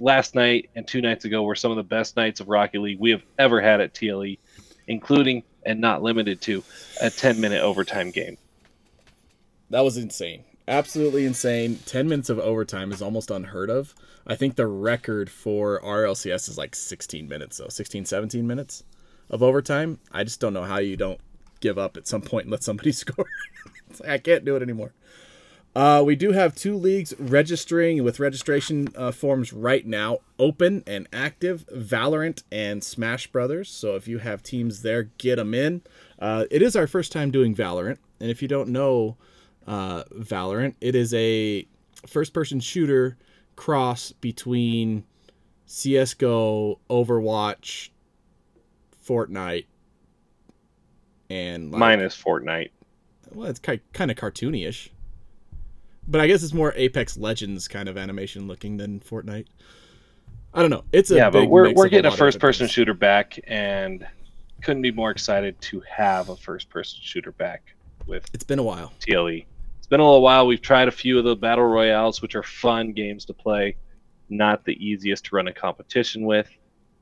last 0.00 0.34
night 0.34 0.70
and 0.74 0.86
two 0.86 1.00
nights 1.00 1.24
ago 1.24 1.42
were 1.42 1.54
some 1.54 1.70
of 1.70 1.76
the 1.76 1.82
best 1.82 2.16
nights 2.16 2.40
of 2.40 2.48
Rocket 2.48 2.80
League 2.80 2.98
we 2.98 3.10
have 3.10 3.22
ever 3.38 3.60
had 3.60 3.80
at 3.80 3.94
TLE, 3.94 4.38
including 4.86 5.42
and 5.64 5.80
not 5.80 6.02
limited 6.02 6.40
to 6.42 6.62
a 7.00 7.10
10 7.10 7.40
minute 7.40 7.62
overtime 7.62 8.10
game. 8.10 8.38
That 9.70 9.80
was 9.80 9.96
insane. 9.96 10.44
Absolutely 10.68 11.26
insane. 11.26 11.78
10 11.86 12.08
minutes 12.08 12.30
of 12.30 12.38
overtime 12.38 12.92
is 12.92 13.02
almost 13.02 13.30
unheard 13.30 13.70
of. 13.70 13.94
I 14.26 14.34
think 14.34 14.56
the 14.56 14.66
record 14.66 15.30
for 15.30 15.80
RLCS 15.80 16.48
is 16.48 16.58
like 16.58 16.74
16 16.74 17.28
minutes, 17.28 17.58
though 17.58 17.68
16, 17.68 18.04
17 18.04 18.46
minutes 18.46 18.84
of 19.30 19.42
overtime. 19.42 19.98
I 20.10 20.24
just 20.24 20.40
don't 20.40 20.52
know 20.52 20.64
how 20.64 20.78
you 20.78 20.96
don't 20.96 21.20
give 21.60 21.78
up 21.78 21.96
at 21.96 22.06
some 22.06 22.22
point 22.22 22.46
and 22.46 22.52
let 22.52 22.62
somebody 22.62 22.92
score. 22.92 23.26
Like, 24.00 24.08
I 24.08 24.18
can't 24.18 24.44
do 24.44 24.56
it 24.56 24.62
anymore. 24.62 24.92
Uh, 25.76 26.02
we 26.02 26.16
do 26.16 26.32
have 26.32 26.54
two 26.54 26.74
leagues 26.74 27.12
registering 27.18 28.02
with 28.02 28.18
registration 28.18 28.88
uh, 28.96 29.12
forms 29.12 29.52
right 29.52 29.86
now 29.86 30.20
open 30.38 30.82
and 30.86 31.06
active 31.12 31.66
Valorant 31.66 32.42
and 32.50 32.82
Smash 32.82 33.26
Brothers. 33.26 33.68
So 33.68 33.94
if 33.94 34.08
you 34.08 34.16
have 34.16 34.42
teams 34.42 34.80
there, 34.80 35.10
get 35.18 35.36
them 35.36 35.52
in. 35.52 35.82
Uh, 36.18 36.46
it 36.50 36.62
is 36.62 36.76
our 36.76 36.86
first 36.86 37.12
time 37.12 37.30
doing 37.30 37.54
Valorant. 37.54 37.98
And 38.20 38.30
if 38.30 38.40
you 38.40 38.48
don't 38.48 38.70
know 38.70 39.18
uh, 39.66 40.04
Valorant, 40.14 40.76
it 40.80 40.94
is 40.94 41.12
a 41.12 41.68
first 42.06 42.32
person 42.32 42.58
shooter 42.58 43.18
cross 43.54 44.12
between 44.12 45.04
CSGO, 45.68 46.78
Overwatch, 46.88 47.90
Fortnite, 49.06 49.66
and 51.28 51.70
like, 51.70 51.80
Minus 51.80 52.16
Fortnite. 52.18 52.70
well, 53.34 53.50
it's 53.50 53.58
kind 53.58 53.80
kind 53.92 54.10
of 54.10 54.16
cartoony-ish. 54.16 54.90
But 56.08 56.20
I 56.20 56.26
guess 56.26 56.42
it's 56.42 56.52
more 56.52 56.72
Apex 56.76 57.16
Legends 57.16 57.68
kind 57.68 57.88
of 57.88 57.96
animation 57.96 58.46
looking 58.46 58.76
than 58.76 59.00
Fortnite. 59.00 59.46
I 60.54 60.60
don't 60.60 60.70
know. 60.70 60.84
It's 60.92 61.10
a 61.10 61.16
yeah, 61.16 61.30
but 61.30 61.48
we're 61.48 61.72
we're 61.74 61.88
getting 61.88 62.06
a 62.06 62.12
of 62.12 62.18
first 62.18 62.38
person 62.38 62.68
shooter 62.68 62.94
back, 62.94 63.38
and 63.46 64.06
couldn't 64.62 64.82
be 64.82 64.90
more 64.90 65.10
excited 65.10 65.60
to 65.60 65.82
have 65.88 66.28
a 66.28 66.36
first 66.36 66.70
person 66.70 66.98
shooter 67.02 67.32
back 67.32 67.74
with 68.06 68.28
It's 68.32 68.44
been 68.44 68.58
a 68.58 68.62
while. 68.62 68.92
TLE. 69.00 69.44
It's 69.78 69.86
been 69.86 70.00
a 70.00 70.04
little 70.04 70.22
while. 70.22 70.46
We've 70.46 70.62
tried 70.62 70.88
a 70.88 70.92
few 70.92 71.18
of 71.18 71.24
the 71.24 71.36
battle 71.36 71.64
royales, 71.64 72.22
which 72.22 72.34
are 72.34 72.42
fun 72.42 72.92
games 72.92 73.24
to 73.26 73.34
play, 73.34 73.76
not 74.28 74.64
the 74.64 74.72
easiest 74.84 75.26
to 75.26 75.36
run 75.36 75.48
a 75.48 75.52
competition 75.52 76.24
with, 76.24 76.48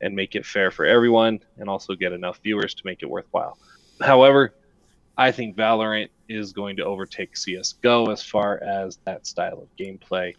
and 0.01 0.15
make 0.15 0.35
it 0.35 0.45
fair 0.45 0.71
for 0.71 0.85
everyone, 0.85 1.41
and 1.59 1.69
also 1.69 1.95
get 1.95 2.13
enough 2.13 2.41
viewers 2.43 2.75
to 2.75 2.83
make 2.85 3.03
it 3.03 3.07
worthwhile. 3.09 3.57
However, 4.01 4.55
I 5.17 5.31
think 5.31 5.57
Valorant 5.57 6.09
is 6.29 6.53
going 6.53 6.77
to 6.77 6.85
overtake 6.85 7.37
CS:GO 7.37 8.07
as 8.11 8.23
far 8.23 8.63
as 8.63 8.99
that 9.05 9.27
style 9.27 9.63
of 9.63 9.69
gameplay, 9.77 10.35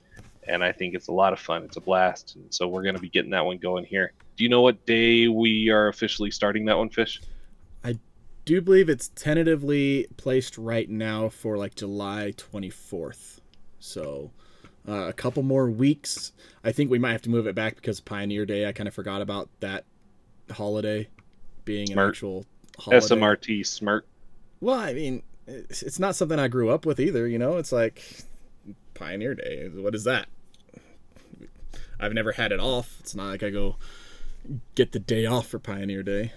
and 0.47 0.63
I 0.63 0.71
think 0.71 0.95
it's 0.95 1.07
a 1.07 1.13
lot 1.13 1.33
of 1.33 1.39
fun. 1.39 1.63
It's 1.63 1.77
a 1.77 1.81
blast, 1.81 2.35
and 2.35 2.53
so 2.53 2.67
we're 2.67 2.83
going 2.83 2.95
to 2.95 3.01
be 3.01 3.09
getting 3.09 3.31
that 3.31 3.45
one 3.45 3.57
going 3.57 3.85
here. 3.85 4.11
Do 4.35 4.43
you 4.43 4.49
know 4.49 4.61
what 4.61 4.85
day 4.85 5.27
we 5.27 5.69
are 5.69 5.87
officially 5.87 6.31
starting 6.31 6.65
that 6.65 6.77
one, 6.77 6.89
Fish? 6.89 7.21
I 7.83 7.97
do 8.43 8.61
believe 8.61 8.89
it's 8.89 9.09
tentatively 9.15 10.07
placed 10.17 10.57
right 10.57 10.89
now 10.89 11.29
for 11.29 11.57
like 11.57 11.75
July 11.75 12.33
24th. 12.35 13.39
So 13.79 14.31
uh, 14.87 15.07
a 15.07 15.13
couple 15.13 15.41
more 15.43 15.69
weeks. 15.69 16.31
I 16.63 16.71
think 16.71 16.91
we 16.91 16.99
might 16.99 17.13
have 17.13 17.21
to 17.23 17.29
move 17.29 17.47
it 17.47 17.55
back 17.55 17.75
because 17.75 17.99
Pioneer 17.99 18.45
Day. 18.45 18.67
I 18.67 18.71
kind 18.71 18.87
of 18.87 18.93
forgot 18.93 19.21
about 19.21 19.49
that 19.61 19.85
holiday 20.51 21.07
being 21.63 21.91
an 21.91 21.99
actual 21.99 22.45
holiday. 22.77 23.05
SMRT 23.05 23.65
Smart. 23.65 24.05
Well, 24.61 24.79
I 24.79 24.93
mean, 24.93 25.23
it's, 25.47 25.83
it's 25.83 25.99
not 25.99 26.15
something 26.15 26.39
I 26.39 26.47
grew 26.47 26.69
up 26.69 26.85
with 26.85 26.99
either. 26.99 27.27
You 27.27 27.37
know, 27.37 27.57
it's 27.57 27.71
like 27.71 28.01
Pioneer 28.93 29.35
Day. 29.35 29.69
What 29.69 29.95
is 29.95 30.03
that? 30.05 30.27
I've 31.99 32.13
never 32.13 32.33
had 32.33 32.51
it 32.51 32.59
off. 32.59 32.97
It's 32.99 33.15
not 33.15 33.27
like 33.27 33.43
I 33.43 33.49
go 33.49 33.77
get 34.75 34.91
the 34.91 34.99
day 34.99 35.25
off 35.25 35.47
for 35.47 35.59
Pioneer 35.59 36.03
Day. 36.03 36.31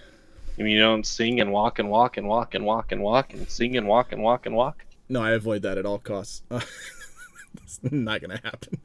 I 0.57 0.61
mean, 0.61 0.73
you 0.73 0.79
don't 0.81 1.05
sing 1.05 1.39
and 1.39 1.51
walk 1.51 1.79
and 1.79 1.89
walk 1.89 2.17
and 2.17 2.27
walk 2.27 2.53
and 2.53 2.65
walk 2.65 2.91
and 2.91 3.01
walk 3.01 3.33
and 3.33 3.49
sing 3.49 3.77
and 3.77 3.87
walk 3.87 4.11
and 4.11 4.21
walk 4.21 4.45
and 4.45 4.55
walk. 4.55 4.85
No, 5.07 5.21
I 5.21 5.31
avoid 5.31 5.61
that 5.61 5.77
at 5.77 5.85
all 5.85 5.99
costs. 5.99 6.43
it's 7.63 7.79
not 7.83 8.21
gonna 8.21 8.41
happen. 8.43 8.79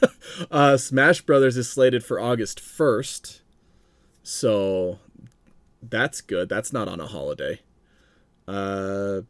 uh, 0.50 0.76
Smash 0.76 1.22
Brothers 1.22 1.56
is 1.56 1.70
slated 1.70 2.04
for 2.04 2.20
August 2.20 2.60
first, 2.60 3.40
so 4.22 4.98
that's 5.82 6.20
good. 6.20 6.48
That's 6.48 6.72
not 6.72 6.88
on 6.88 7.00
a 7.00 7.06
holiday. 7.06 7.60
Uh, 8.48 9.22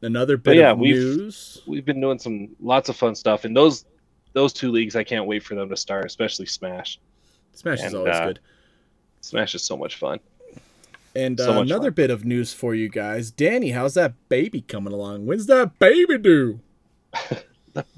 another 0.00 0.36
bit 0.36 0.56
yeah, 0.56 0.72
of 0.72 0.78
we've- 0.78 0.98
news. 0.98 1.62
We've 1.66 1.84
been 1.84 2.00
doing 2.00 2.18
some 2.18 2.56
lots 2.60 2.88
of 2.88 2.96
fun 2.96 3.14
stuff, 3.14 3.44
and 3.44 3.56
those 3.56 3.84
those 4.32 4.52
two 4.52 4.70
leagues, 4.70 4.96
I 4.96 5.04
can't 5.04 5.26
wait 5.26 5.42
for 5.42 5.54
them 5.54 5.68
to 5.68 5.76
start, 5.76 6.06
especially 6.06 6.46
Smash. 6.46 6.98
Smash 7.52 7.82
is 7.82 7.94
always 7.94 8.14
uh, 8.14 8.24
good. 8.26 8.40
Smash 9.20 9.54
is 9.54 9.62
so 9.62 9.76
much 9.76 9.96
fun. 9.96 10.20
And 11.14 11.38
so 11.38 11.52
uh, 11.52 11.54
much 11.56 11.66
another 11.66 11.90
fun. 11.90 11.94
bit 11.94 12.10
of 12.10 12.24
news 12.24 12.54
for 12.54 12.74
you 12.74 12.88
guys, 12.88 13.30
Danny. 13.30 13.70
How's 13.70 13.94
that 13.94 14.14
baby 14.30 14.62
coming 14.62 14.92
along? 14.92 15.26
When's 15.26 15.46
that 15.46 15.78
baby 15.78 16.16
due? 16.16 16.60
baby. 17.74 17.92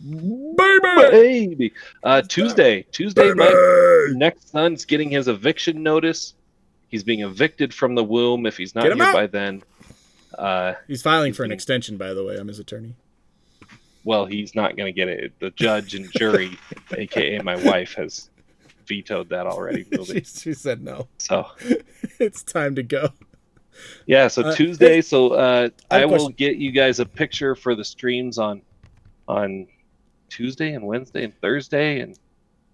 Baby, 1.11 1.73
uh, 2.03 2.23
Tuesday, 2.23 2.83
Tuesday, 2.91 3.33
my 3.33 4.13
next 4.15 4.51
son's 4.51 4.85
getting 4.85 5.11
his 5.11 5.29
eviction 5.29 5.83
notice. 5.83 6.35
He's 6.89 7.03
being 7.05 7.21
evicted 7.21 7.75
from 7.75 7.95
the 7.95 8.05
womb 8.05 8.47
if 8.47 8.57
he's 8.57 8.75
not 8.75 8.85
here 8.85 9.03
out. 9.03 9.13
by 9.15 9.27
then. 9.27 9.63
Uh, 10.39 10.75
He's 10.87 11.03
filing 11.03 11.33
for 11.33 11.45
an 11.45 11.53
extension, 11.53 11.97
by 11.97 12.13
the 12.15 12.25
way. 12.25 12.37
I'm 12.37 12.49
his 12.49 12.59
attorney. 12.59 12.95
well, 14.05 14.27
he's 14.27 14.55
not 14.55 14.77
going 14.77 14.93
to 14.93 14.97
get 14.97 15.09
it. 15.09 15.33
The 15.41 15.51
judge 15.51 15.95
and 15.95 16.11
jury, 16.13 16.59
aka 16.93 17.39
my 17.41 17.57
wife, 17.57 17.95
has 17.95 18.31
vetoed 18.87 19.29
that 19.31 19.47
already. 19.47 19.85
she, 20.05 20.23
she 20.25 20.53
said 20.53 20.83
no. 20.83 21.09
So 21.19 21.47
it's 22.19 22.43
time 22.43 22.75
to 22.77 22.83
go. 22.83 23.09
yeah, 24.07 24.29
so 24.29 24.43
Uh, 24.43 24.55
Tuesday. 24.55 25.01
So 25.01 25.33
uh, 25.35 25.69
I 25.91 26.03
I 26.03 26.05
will 26.05 26.17
question. 26.19 26.35
get 26.37 26.57
you 26.57 26.71
guys 26.73 26.99
a 27.01 27.07
picture 27.07 27.55
for 27.55 27.75
the 27.75 27.85
streams 27.85 28.39
on 28.39 28.63
on 29.29 29.67
Tuesday 30.29 30.75
and 30.75 30.85
Wednesday 30.87 31.25
and 31.25 31.41
Thursday, 31.41 32.01
and 32.01 32.19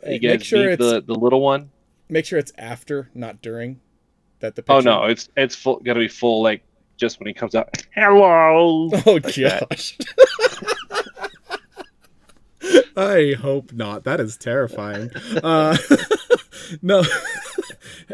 Hey, 0.03 0.15
you 0.15 0.19
guys 0.19 0.31
make 0.39 0.45
sure 0.45 0.71
meet 0.71 0.79
the 0.79 1.01
the 1.03 1.15
little 1.15 1.41
one. 1.43 1.71
make 2.09 2.25
sure 2.25 2.39
it's 2.39 2.53
after, 2.59 3.11
not 3.15 3.41
during. 3.43 3.81
That 4.41 4.57
the 4.57 4.65
Oh 4.69 4.81
no, 4.81 5.05
it's 5.05 5.29
it's 5.37 5.55
full, 5.55 5.81
gonna 5.81 6.01
be 6.01 6.09
full 6.09 6.43
like 6.43 6.63
just 6.97 7.19
when 7.21 7.27
he 7.27 7.33
comes 7.35 7.55
out. 7.55 7.69
Hello. 7.95 8.91
Oh 9.07 9.13
Like 9.13 9.35
gosh. 9.37 9.97
I 12.97 13.35
hope 13.41 13.73
not. 13.73 14.05
That 14.05 14.21
is 14.21 14.37
terrifying. 14.37 15.11
Uh, 15.43 15.77
no, 16.83 17.01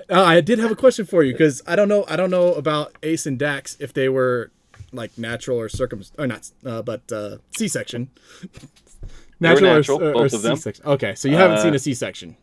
uh, 0.09 0.23
I 0.23 0.41
did 0.41 0.59
have 0.61 0.71
a 0.71 0.77
question 0.77 1.05
for 1.05 1.25
you 1.25 1.33
because 1.33 1.63
I 1.67 1.75
don't 1.75 1.89
know. 1.89 2.05
I 2.09 2.15
don't 2.17 2.31
know 2.31 2.53
about 2.55 2.93
Ace 3.03 3.27
and 3.27 3.39
Dax 3.39 3.77
if 3.81 3.93
they 3.93 4.09
were 4.09 4.53
like 4.93 5.19
natural 5.19 5.59
or 5.59 5.69
circum 5.69 6.03
or 6.19 6.27
not, 6.29 6.49
uh, 6.65 6.83
but 6.83 7.11
uh, 7.11 7.39
C-section. 7.57 8.11
Or- 8.45 9.61
natural, 9.61 10.03
or, 10.03 10.13
both 10.13 10.33
of. 10.33 10.41
C-section. 10.41 10.87
Okay, 10.87 11.15
so 11.17 11.29
you 11.29 11.37
haven't 11.37 11.59
Uh, 11.59 11.63
seen 11.63 11.75
a 11.75 11.79
C-section, 11.79 12.37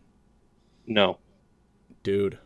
No, 0.85 1.17
dude. 2.03 2.37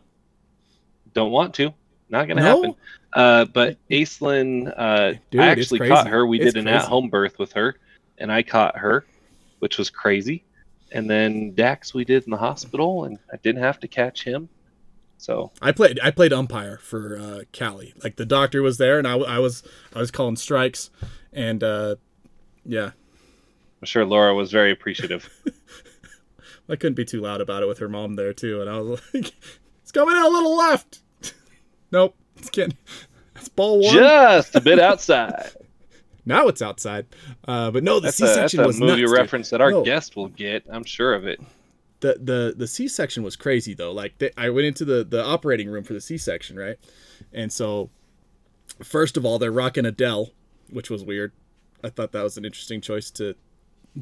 Don't 1.14 1.30
want 1.30 1.54
to. 1.56 1.72
Not 2.08 2.26
gonna 2.28 2.40
No? 2.42 2.56
happen. 2.62 2.74
Uh, 3.12 3.44
but 3.46 3.76
Aislinn, 3.90 4.72
uh, 4.76 5.14
Dude, 5.30 5.40
I 5.40 5.46
actually 5.48 5.88
caught 5.88 6.08
her. 6.08 6.26
We 6.26 6.40
It's 6.40 6.52
did 6.54 6.58
an 6.60 6.64
crazy. 6.66 6.76
at-home 6.84 7.08
birth 7.08 7.38
with 7.38 7.52
her, 7.52 7.76
and 8.18 8.30
I 8.30 8.42
caught 8.42 8.76
her, 8.78 9.04
which 9.60 9.78
was 9.78 9.90
crazy. 9.90 10.44
And 10.92 11.08
then 11.08 11.54
Dax, 11.54 11.92
we 11.92 12.04
did 12.04 12.24
in 12.24 12.30
the 12.30 12.36
hospital, 12.38 13.04
and 13.04 13.18
I 13.32 13.36
didn't 13.38 13.62
have 13.62 13.80
to 13.80 13.88
catch 13.88 14.24
him. 14.24 14.48
So 15.18 15.50
I 15.60 15.72
played 15.72 15.98
I 16.02 16.10
played 16.12 16.32
umpire 16.32 16.78
for 16.78 17.18
uh, 17.18 17.40
Callie. 17.56 17.92
Like 18.04 18.16
the 18.16 18.24
doctor 18.26 18.62
was 18.62 18.78
there, 18.78 18.98
and 18.98 19.06
I 19.08 19.16
was 19.38 19.62
I 19.94 19.98
was 19.98 20.10
calling 20.10 20.36
strikes, 20.36 20.90
and 21.32 21.62
uh, 21.64 21.96
yeah, 22.64 22.90
I'm 23.80 23.84
sure 23.86 24.04
Laura 24.04 24.34
was 24.34 24.50
very 24.52 24.70
appreciative. 24.70 25.28
I 26.70 26.76
couldn't 26.76 26.94
be 26.94 27.04
too 27.04 27.20
loud 27.20 27.40
about 27.40 27.62
it 27.62 27.66
with 27.66 27.78
her 27.78 27.88
mom 27.88 28.14
there 28.16 28.32
too, 28.32 28.60
and 28.60 28.70
I 28.70 28.78
was 28.80 29.00
like, 29.14 29.32
"It's 29.88 29.92
coming 29.92 30.14
in 30.14 30.22
a 30.22 30.28
little 30.28 30.54
left." 30.54 31.00
nope, 31.90 32.14
it's 32.36 32.50
getting 32.50 32.76
it's 33.36 33.48
ball 33.48 33.80
one. 33.80 33.94
Just 33.94 34.54
a 34.54 34.60
bit 34.60 34.78
outside. 34.90 35.50
Now 36.26 36.46
it's 36.48 36.60
outside, 36.60 37.06
uh, 37.46 37.70
but 37.70 37.82
no, 37.82 37.94
the 38.00 38.08
a, 38.08 38.10
that's 38.10 38.16
C-section 38.18 38.60
a 38.60 38.64
movie 38.68 38.80
nuts, 38.84 38.96
dude. 39.00 39.10
reference 39.10 39.48
that 39.50 39.62
our 39.62 39.70
No. 39.70 39.82
guest 39.82 40.14
will 40.14 40.28
get. 40.28 40.62
I'm 40.70 40.84
sure 40.84 41.14
of 41.14 41.26
it. 41.26 41.40
the 42.00 42.18
the 42.22 42.54
the 42.54 42.66
C 42.66 42.86
section 42.86 43.22
was 43.22 43.34
crazy 43.34 43.72
though. 43.72 43.92
Like 43.92 44.18
they, 44.18 44.30
I 44.36 44.50
went 44.50 44.66
into 44.66 44.84
the 44.84 45.04
the 45.04 45.24
operating 45.24 45.70
room 45.70 45.84
for 45.84 45.94
the 45.94 46.02
C 46.02 46.18
section, 46.18 46.58
right? 46.58 46.76
And 47.32 47.50
so, 47.50 47.88
first 48.84 49.16
of 49.16 49.24
all, 49.24 49.38
they're 49.38 49.50
rocking 49.50 49.86
Adele, 49.86 50.28
which 50.70 50.90
was 50.90 51.02
weird. 51.02 51.32
I 51.82 51.88
thought 51.88 52.12
that 52.12 52.22
was 52.22 52.36
an 52.36 52.44
interesting 52.44 52.82
choice 52.82 53.10
to 53.12 53.34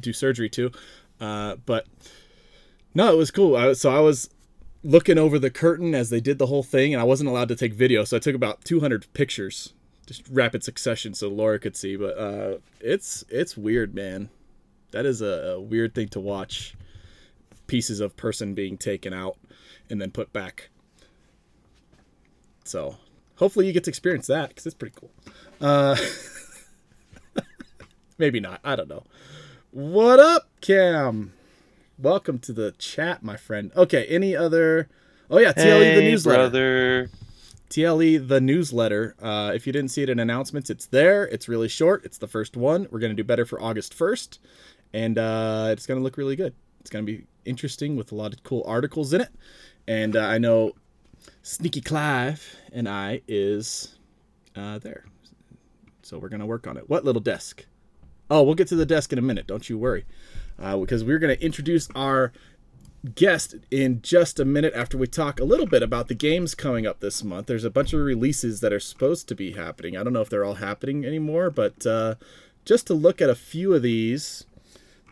do 0.00 0.12
surgery 0.12 0.48
to, 0.50 0.72
uh, 1.20 1.56
but 1.64 1.86
no, 2.92 3.12
it 3.12 3.16
was 3.16 3.30
cool. 3.30 3.54
I, 3.56 3.72
so 3.74 3.94
I 3.94 4.00
was 4.00 4.28
looking 4.86 5.18
over 5.18 5.38
the 5.38 5.50
curtain 5.50 5.94
as 5.94 6.10
they 6.10 6.20
did 6.20 6.38
the 6.38 6.46
whole 6.46 6.62
thing, 6.62 6.94
and 6.94 7.00
I 7.00 7.04
wasn't 7.04 7.28
allowed 7.28 7.48
to 7.48 7.56
take 7.56 7.74
video, 7.74 8.04
so 8.04 8.16
I 8.16 8.20
took 8.20 8.34
about 8.34 8.64
200 8.64 9.12
pictures, 9.12 9.74
just 10.06 10.22
rapid 10.30 10.62
succession, 10.62 11.12
so 11.12 11.28
Laura 11.28 11.58
could 11.58 11.76
see. 11.76 11.96
But 11.96 12.16
uh, 12.16 12.58
it's 12.80 13.24
it's 13.28 13.56
weird, 13.56 13.94
man. 13.94 14.30
That 14.92 15.04
is 15.04 15.20
a, 15.20 15.54
a 15.54 15.60
weird 15.60 15.94
thing 15.94 16.08
to 16.08 16.20
watch 16.20 16.74
pieces 17.66 17.98
of 18.00 18.16
person 18.16 18.54
being 18.54 18.78
taken 18.78 19.12
out 19.12 19.36
and 19.90 20.00
then 20.00 20.12
put 20.12 20.32
back. 20.32 20.70
So 22.64 22.96
hopefully 23.36 23.66
you 23.66 23.72
get 23.72 23.84
to 23.84 23.90
experience 23.90 24.28
that 24.28 24.50
because 24.50 24.66
it's 24.66 24.74
pretty 24.74 24.94
cool. 24.98 25.10
Uh, 25.60 25.96
maybe 28.18 28.38
not. 28.38 28.60
I 28.64 28.76
don't 28.76 28.88
know. 28.88 29.02
What 29.72 30.20
up, 30.20 30.48
Cam? 30.60 31.32
Welcome 31.98 32.38
to 32.40 32.52
the 32.52 32.72
chat, 32.72 33.22
my 33.22 33.36
friend. 33.36 33.72
Okay, 33.76 34.04
any 34.06 34.36
other? 34.36 34.88
Oh 35.30 35.38
yeah, 35.38 35.52
TLE 35.52 35.78
the 35.94 36.00
Hey, 36.02 36.10
newsletter. 36.10 36.36
brother. 36.42 37.10
TLE 37.70 38.18
the 38.28 38.40
newsletter. 38.40 39.16
Uh, 39.20 39.52
if 39.54 39.66
you 39.66 39.72
didn't 39.72 39.90
see 39.90 40.02
it 40.02 40.08
in 40.10 40.18
announcements, 40.20 40.68
it's 40.70 40.86
there. 40.86 41.24
It's 41.28 41.48
really 41.48 41.68
short. 41.68 42.04
It's 42.04 42.18
the 42.18 42.28
first 42.28 42.56
one. 42.56 42.86
We're 42.90 42.98
gonna 43.00 43.14
do 43.14 43.24
better 43.24 43.46
for 43.46 43.60
August 43.62 43.94
first, 43.94 44.40
and 44.92 45.16
uh, 45.18 45.68
it's 45.70 45.86
gonna 45.86 46.00
look 46.00 46.16
really 46.16 46.36
good. 46.36 46.54
It's 46.80 46.90
gonna 46.90 47.04
be 47.04 47.26
interesting 47.44 47.96
with 47.96 48.12
a 48.12 48.14
lot 48.14 48.32
of 48.34 48.42
cool 48.42 48.62
articles 48.66 49.12
in 49.12 49.22
it. 49.22 49.30
And 49.88 50.16
uh, 50.16 50.20
I 50.20 50.38
know 50.38 50.72
Sneaky 51.42 51.80
Clive 51.80 52.56
and 52.72 52.88
I 52.88 53.22
is 53.26 53.96
uh, 54.54 54.78
there, 54.80 55.06
so 56.02 56.18
we're 56.18 56.28
gonna 56.28 56.46
work 56.46 56.66
on 56.66 56.76
it. 56.76 56.88
What 56.90 57.04
little 57.04 57.22
desk? 57.22 57.64
Oh, 58.30 58.42
we'll 58.42 58.54
get 58.54 58.68
to 58.68 58.76
the 58.76 58.86
desk 58.86 59.12
in 59.12 59.18
a 59.18 59.22
minute. 59.22 59.46
Don't 59.46 59.68
you 59.68 59.78
worry, 59.78 60.04
uh, 60.58 60.76
because 60.78 61.04
we're 61.04 61.18
gonna 61.18 61.34
introduce 61.34 61.88
our 61.94 62.32
guest 63.14 63.54
in 63.70 64.02
just 64.02 64.40
a 64.40 64.44
minute 64.44 64.74
after 64.74 64.98
we 64.98 65.06
talk 65.06 65.38
a 65.38 65.44
little 65.44 65.66
bit 65.66 65.82
about 65.82 66.08
the 66.08 66.14
games 66.14 66.54
coming 66.54 66.86
up 66.86 67.00
this 67.00 67.22
month. 67.22 67.46
There's 67.46 67.64
a 67.64 67.70
bunch 67.70 67.92
of 67.92 68.00
releases 68.00 68.60
that 68.60 68.72
are 68.72 68.80
supposed 68.80 69.28
to 69.28 69.34
be 69.34 69.52
happening. 69.52 69.96
I 69.96 70.02
don't 70.02 70.12
know 70.12 70.22
if 70.22 70.28
they're 70.28 70.44
all 70.44 70.54
happening 70.54 71.04
anymore, 71.04 71.50
but 71.50 71.86
uh, 71.86 72.16
just 72.64 72.86
to 72.88 72.94
look 72.94 73.20
at 73.20 73.30
a 73.30 73.34
few 73.34 73.74
of 73.74 73.82
these, 73.82 74.44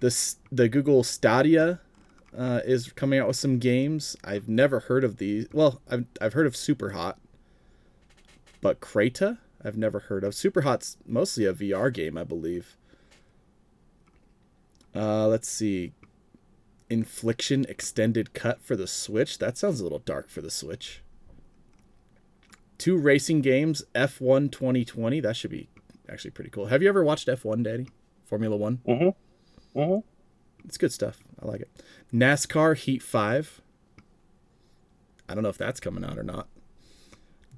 this 0.01 0.37
the 0.51 0.69
Google 0.69 1.05
Stadia 1.05 1.81
uh, 2.37 2.61
is 2.65 2.93
coming 2.93 3.21
out 3.21 3.29
with 3.29 3.37
some 3.37 3.59
games. 3.59 4.17
I've 4.25 4.49
never 4.49 4.81
heard 4.81 5.05
of 5.05 5.19
these. 5.19 5.47
Well, 5.53 5.81
I've 5.89 6.07
I've 6.21 6.33
heard 6.33 6.47
of 6.47 6.57
Super 6.57 6.91
Hot, 6.91 7.19
but 8.61 8.81
Crayta 8.81 9.39
I've 9.65 9.79
never 9.79 10.01
heard 10.01 10.25
of. 10.25 10.35
Super 10.35 10.63
Hot's 10.63 10.97
mostly 11.07 11.47
a 11.47 11.55
VR 11.55 11.93
game, 11.93 12.19
I 12.19 12.25
believe. 12.25 12.77
Uh, 14.95 15.27
let's 15.27 15.49
see. 15.49 15.93
Infliction 16.91 17.65
extended 17.69 18.35
cut 18.35 18.63
for 18.63 18.77
the 18.77 18.87
Switch. 18.87 19.39
That 19.39 19.57
sounds 19.59 19.81
a 19.81 19.83
little 19.83 19.99
dark 20.01 20.29
for 20.29 20.41
the 20.41 20.51
Switch. 20.51 21.03
Two 22.79 22.97
racing 22.97 23.41
games, 23.41 23.83
F1 23.95 24.53
2020. 24.53 25.21
That 25.21 25.37
should 25.37 25.51
be 25.51 25.69
actually 26.09 26.31
pretty 26.33 26.51
cool. 26.51 26.67
Have 26.67 26.83
you 26.83 26.89
ever 26.89 27.03
watched 27.05 27.29
F1, 27.29 27.63
Daddy? 27.65 27.89
Formula 28.25 28.57
One? 28.57 28.81
Mm-hmm. 28.87 29.79
Mm-hmm. 29.79 30.09
It's 30.67 30.77
good 30.79 30.93
stuff. 30.93 31.19
I 31.43 31.47
like 31.47 31.61
it. 31.63 31.71
NASCAR 32.13 32.77
Heat 32.77 33.03
5. 33.03 33.61
I 35.29 35.35
don't 35.35 35.43
know 35.43 35.49
if 35.49 35.59
that's 35.59 35.81
coming 35.81 36.05
out 36.05 36.19
or 36.19 36.23
not. 36.23 36.49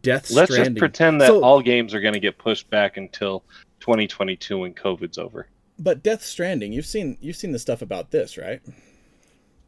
Death 0.03 0.31
Let's 0.31 0.53
Stranding. 0.53 0.75
just 0.75 0.79
pretend 0.81 1.21
that 1.21 1.27
So- 1.29 1.43
all 1.43 1.61
games 1.61 1.95
are 1.95 2.01
going 2.01 2.15
to 2.15 2.21
get 2.21 2.39
pushed 2.39 2.71
back 2.71 2.97
until 2.97 3.43
2022 3.81 4.59
when 4.59 4.73
COVID's 4.75 5.19
over. 5.19 5.49
But 5.79 6.03
Death 6.03 6.25
Stranding, 6.25 6.73
you've 6.73 6.87
seen 6.87 7.19
you've 7.21 7.37
seen 7.37 7.53
the 7.53 7.59
stuff 7.59 7.83
about 7.83 8.11
this, 8.11 8.39
right? 8.39 8.63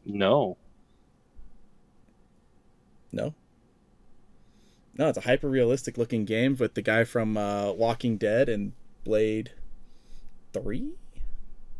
No. 0.05 0.57
No. 3.11 3.33
No, 4.97 5.07
it's 5.07 5.17
a 5.17 5.21
hyper 5.21 5.47
realistic 5.47 5.97
looking 5.97 6.25
game 6.25 6.57
with 6.57 6.73
the 6.73 6.81
guy 6.81 7.03
from 7.03 7.37
uh, 7.37 7.71
Walking 7.71 8.17
Dead 8.17 8.49
and 8.49 8.73
Blade 9.03 9.51
Three. 10.51 10.93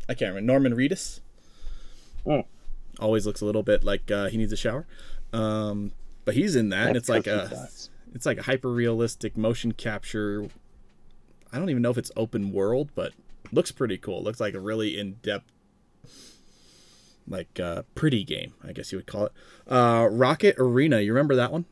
I 0.08 0.14
can't 0.14 0.34
remember. 0.34 0.46
Norman 0.52 0.74
Reedus. 0.74 1.20
Hmm. 2.24 2.40
Always 2.98 3.26
looks 3.26 3.40
a 3.40 3.44
little 3.44 3.62
bit 3.62 3.84
like 3.84 4.10
uh, 4.10 4.28
he 4.28 4.36
needs 4.36 4.52
a 4.52 4.56
shower. 4.56 4.86
Um, 5.32 5.92
but 6.24 6.34
he's 6.34 6.56
in 6.56 6.68
that, 6.70 6.88
and 6.88 6.96
it's 6.96 7.08
like 7.08 7.26
a 7.26 7.48
nuts. 7.50 7.90
it's 8.14 8.26
like 8.26 8.38
a 8.38 8.42
hyper 8.42 8.70
realistic 8.70 9.36
motion 9.36 9.72
capture. 9.72 10.46
I 11.52 11.58
don't 11.58 11.70
even 11.70 11.82
know 11.82 11.90
if 11.90 11.98
it's 11.98 12.10
open 12.16 12.52
world, 12.52 12.90
but 12.94 13.12
looks 13.52 13.72
pretty 13.72 13.98
cool. 13.98 14.22
Looks 14.22 14.40
like 14.40 14.54
a 14.54 14.60
really 14.60 14.98
in 14.98 15.14
depth, 15.22 15.50
like 17.26 17.60
uh, 17.60 17.82
pretty 17.94 18.24
game, 18.24 18.54
I 18.66 18.72
guess 18.72 18.92
you 18.92 18.98
would 18.98 19.06
call 19.06 19.26
it. 19.26 19.32
Uh, 19.66 20.08
Rocket 20.10 20.56
Arena, 20.58 21.00
you 21.00 21.12
remember 21.12 21.36
that 21.36 21.52
one? 21.52 21.64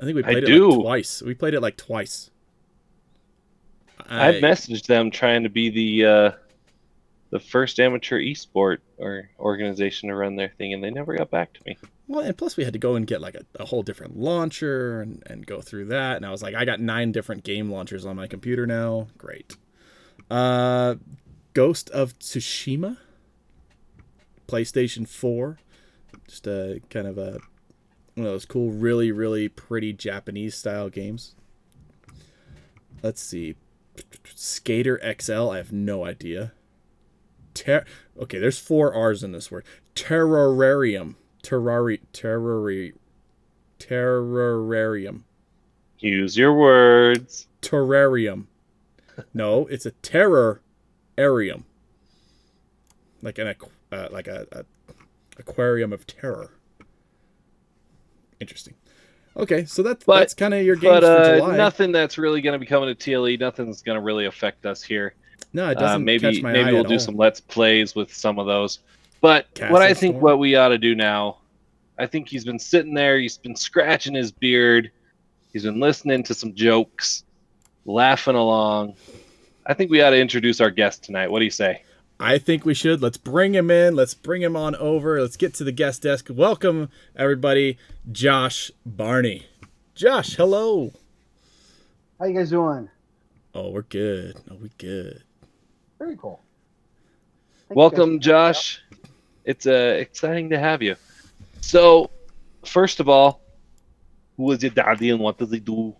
I 0.00 0.04
think 0.04 0.16
we 0.16 0.24
I 0.24 0.32
played 0.32 0.44
it 0.44 0.46
do. 0.46 0.70
like 0.70 0.80
twice. 0.82 1.22
We 1.22 1.34
played 1.34 1.54
it 1.54 1.60
like 1.60 1.76
twice. 1.76 2.30
I, 4.08 4.26
have 4.26 4.36
messaged 4.36 4.86
them 4.86 5.10
trying 5.10 5.42
to 5.42 5.48
be 5.48 5.70
the 5.70 6.06
uh, 6.06 6.30
the 7.30 7.40
first 7.40 7.80
amateur 7.80 8.20
esport 8.20 8.78
or 8.98 9.30
organization 9.38 10.08
to 10.10 10.14
run 10.14 10.36
their 10.36 10.48
thing, 10.48 10.74
and 10.74 10.84
they 10.84 10.90
never 10.90 11.16
got 11.16 11.30
back 11.30 11.52
to 11.54 11.60
me. 11.66 11.76
Well, 12.08 12.20
and 12.24 12.36
plus 12.36 12.56
we 12.56 12.64
had 12.64 12.72
to 12.74 12.78
go 12.78 12.94
and 12.94 13.06
get 13.06 13.20
like 13.20 13.34
a, 13.34 13.44
a 13.58 13.64
whole 13.64 13.82
different 13.82 14.16
launcher 14.16 15.00
and, 15.00 15.22
and 15.26 15.46
go 15.46 15.60
through 15.60 15.86
that. 15.86 16.16
And 16.16 16.26
I 16.26 16.30
was 16.30 16.42
like, 16.42 16.54
I 16.54 16.64
got 16.64 16.80
nine 16.80 17.10
different 17.10 17.42
game 17.42 17.70
launchers 17.70 18.06
on 18.06 18.16
my 18.16 18.28
computer 18.28 18.66
now. 18.66 19.08
Great. 19.18 19.56
Uh, 20.30 20.96
Ghost 21.54 21.90
of 21.90 22.18
Tsushima, 22.18 22.98
PlayStation 24.46 25.08
4. 25.08 25.58
Just 26.28 26.46
a 26.46 26.80
kind 26.90 27.06
of 27.06 27.18
a 27.18 27.38
one 28.14 28.26
of 28.26 28.32
those 28.32 28.46
cool, 28.46 28.70
really, 28.70 29.12
really 29.12 29.48
pretty 29.48 29.92
Japanese 29.92 30.54
style 30.54 30.88
games. 30.88 31.34
Let's 33.02 33.20
see. 33.20 33.56
Skater 34.34 35.00
XL, 35.20 35.50
I 35.50 35.58
have 35.58 35.72
no 35.72 36.04
idea. 36.04 36.52
Ter- 37.54 37.84
okay, 38.18 38.38
there's 38.38 38.58
four 38.58 38.92
R's 38.92 39.22
in 39.22 39.32
this 39.32 39.50
word. 39.50 39.64
Terrarium. 39.94 41.14
Terrari 41.42 42.00
terrari 42.12 42.92
terrarium. 43.78 45.22
Use 45.98 46.36
your 46.36 46.54
words. 46.54 47.46
Terrarium. 47.62 48.46
No, 49.34 49.66
it's 49.66 49.86
a 49.86 49.92
terrarium. 49.92 51.62
Like 53.22 53.38
an 53.38 53.54
uh, 53.92 54.08
like 54.10 54.28
a, 54.28 54.46
a 54.52 54.64
aquarium 55.38 55.92
of 55.92 56.06
terror. 56.06 56.50
Interesting. 58.40 58.74
Okay, 59.36 59.64
so 59.66 59.82
that's 59.82 60.04
But- 60.04 60.18
that's 60.20 60.34
kind 60.34 60.54
of 60.54 60.64
your 60.64 60.76
games 60.76 61.00
But 61.00 61.02
for 61.02 61.06
uh, 61.34 61.36
July. 61.38 61.56
nothing 61.56 61.92
that's 61.92 62.16
really 62.18 62.40
going 62.40 62.54
to 62.54 62.58
be 62.58 62.66
coming 62.66 62.94
to 62.94 62.94
TLE. 62.94 63.36
Nothing's 63.38 63.82
going 63.82 63.96
to 63.96 64.02
really 64.02 64.26
affect 64.26 64.64
us 64.66 64.82
here. 64.82 65.14
no, 65.52 65.70
it 65.70 65.76
Uh, 65.76 65.80
doesn't 65.80 66.04
maybe 66.04 66.40
my 66.42 66.52
maybe 66.52 66.70
eye 66.70 66.72
we'll 66.72 66.84
do 66.84 66.94
all. 66.94 66.98
some 67.00 67.16
let's 67.16 67.40
plays 67.40 67.94
with 67.94 68.12
some 68.12 68.38
of 68.38 68.46
those. 68.46 68.80
But 69.20 69.52
Castle 69.54 69.72
what 69.72 69.82
I 69.82 69.94
think 69.94 70.12
Storm? 70.12 70.22
what 70.22 70.38
we 70.38 70.56
ought 70.56 70.68
to 70.68 70.78
do 70.78 70.94
now, 70.94 71.38
I 71.98 72.06
think 72.06 72.28
he's 72.28 72.44
been 72.44 72.58
sitting 72.58 72.92
there, 72.94 73.18
he's 73.18 73.38
been 73.38 73.56
scratching 73.56 74.14
his 74.14 74.30
beard, 74.32 74.90
he's 75.52 75.62
been 75.64 75.80
listening 75.80 76.22
to 76.24 76.34
some 76.34 76.54
jokes, 76.54 77.24
laughing 77.86 78.34
along. 78.34 78.94
I 79.64 79.74
think 79.74 79.90
we 79.90 80.02
ought 80.02 80.10
to 80.10 80.20
introduce 80.20 80.60
our 80.60 80.70
guest 80.70 81.04
tonight. 81.04 81.30
What 81.30 81.38
do 81.38 81.44
you 81.44 81.50
say? 81.50 81.82
I 82.18 82.38
think 82.38 82.64
we 82.64 82.74
should. 82.74 83.02
Let's 83.02 83.18
bring 83.18 83.54
him 83.54 83.70
in. 83.70 83.94
Let's 83.94 84.14
bring 84.14 84.42
him 84.42 84.56
on 84.56 84.74
over. 84.76 85.20
Let's 85.20 85.36
get 85.36 85.54
to 85.54 85.64
the 85.64 85.72
guest 85.72 86.02
desk. 86.02 86.28
Welcome, 86.30 86.88
everybody, 87.14 87.78
Josh 88.10 88.70
Barney. 88.84 89.46
Josh, 89.94 90.36
hello. 90.36 90.92
How 92.18 92.26
you 92.26 92.34
guys 92.34 92.50
doing? 92.50 92.88
Oh, 93.54 93.70
we're 93.70 93.82
good. 93.82 94.36
Oh, 94.50 94.56
we 94.56 94.70
good. 94.78 95.22
Very 95.98 96.16
cool. 96.16 96.42
Thank 97.68 97.76
Welcome. 97.76 98.20
Josh. 98.20 98.82
It's 99.44 99.66
uh, 99.66 99.96
exciting 99.98 100.50
to 100.50 100.58
have 100.58 100.82
you. 100.82 100.96
So, 101.60 102.10
first 102.64 103.00
of 103.00 103.08
all, 103.08 103.40
who 104.36 104.50
is 104.52 104.62
your 104.62 104.70
daddy 104.70 105.10
and 105.10 105.20
what 105.20 105.38
does 105.38 105.50
he 105.50 105.60
do? 105.60 105.94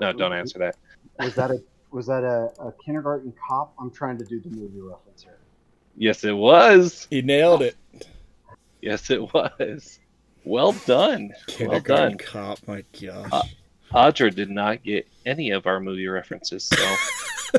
No, 0.00 0.12
don't 0.12 0.32
answer 0.32 0.58
that. 0.58 0.76
Was 1.18 1.34
that 1.34 1.50
a 1.50 1.62
was 1.90 2.06
that 2.06 2.24
a, 2.24 2.52
a 2.60 2.72
kindergarten 2.84 3.32
cop? 3.46 3.72
I'm 3.78 3.90
trying 3.90 4.18
to 4.18 4.24
do 4.24 4.40
the 4.40 4.50
movie 4.50 4.80
reference 4.80 5.22
here. 5.22 5.38
Yes, 5.96 6.24
it 6.24 6.32
was. 6.32 7.06
He 7.08 7.22
nailed 7.22 7.62
it. 7.62 7.76
Yes, 8.82 9.10
it 9.10 9.32
was. 9.32 10.00
Well 10.44 10.72
done. 10.86 11.32
Well 11.60 11.80
done. 11.80 12.18
cop. 12.18 12.58
My 12.66 12.84
gosh. 13.00 13.28
Uh, 13.32 13.42
Audra 13.92 14.34
did 14.34 14.50
not 14.50 14.82
get 14.82 15.06
any 15.24 15.50
of 15.50 15.66
our 15.66 15.78
movie 15.78 16.08
references, 16.08 16.64
so 16.64 16.96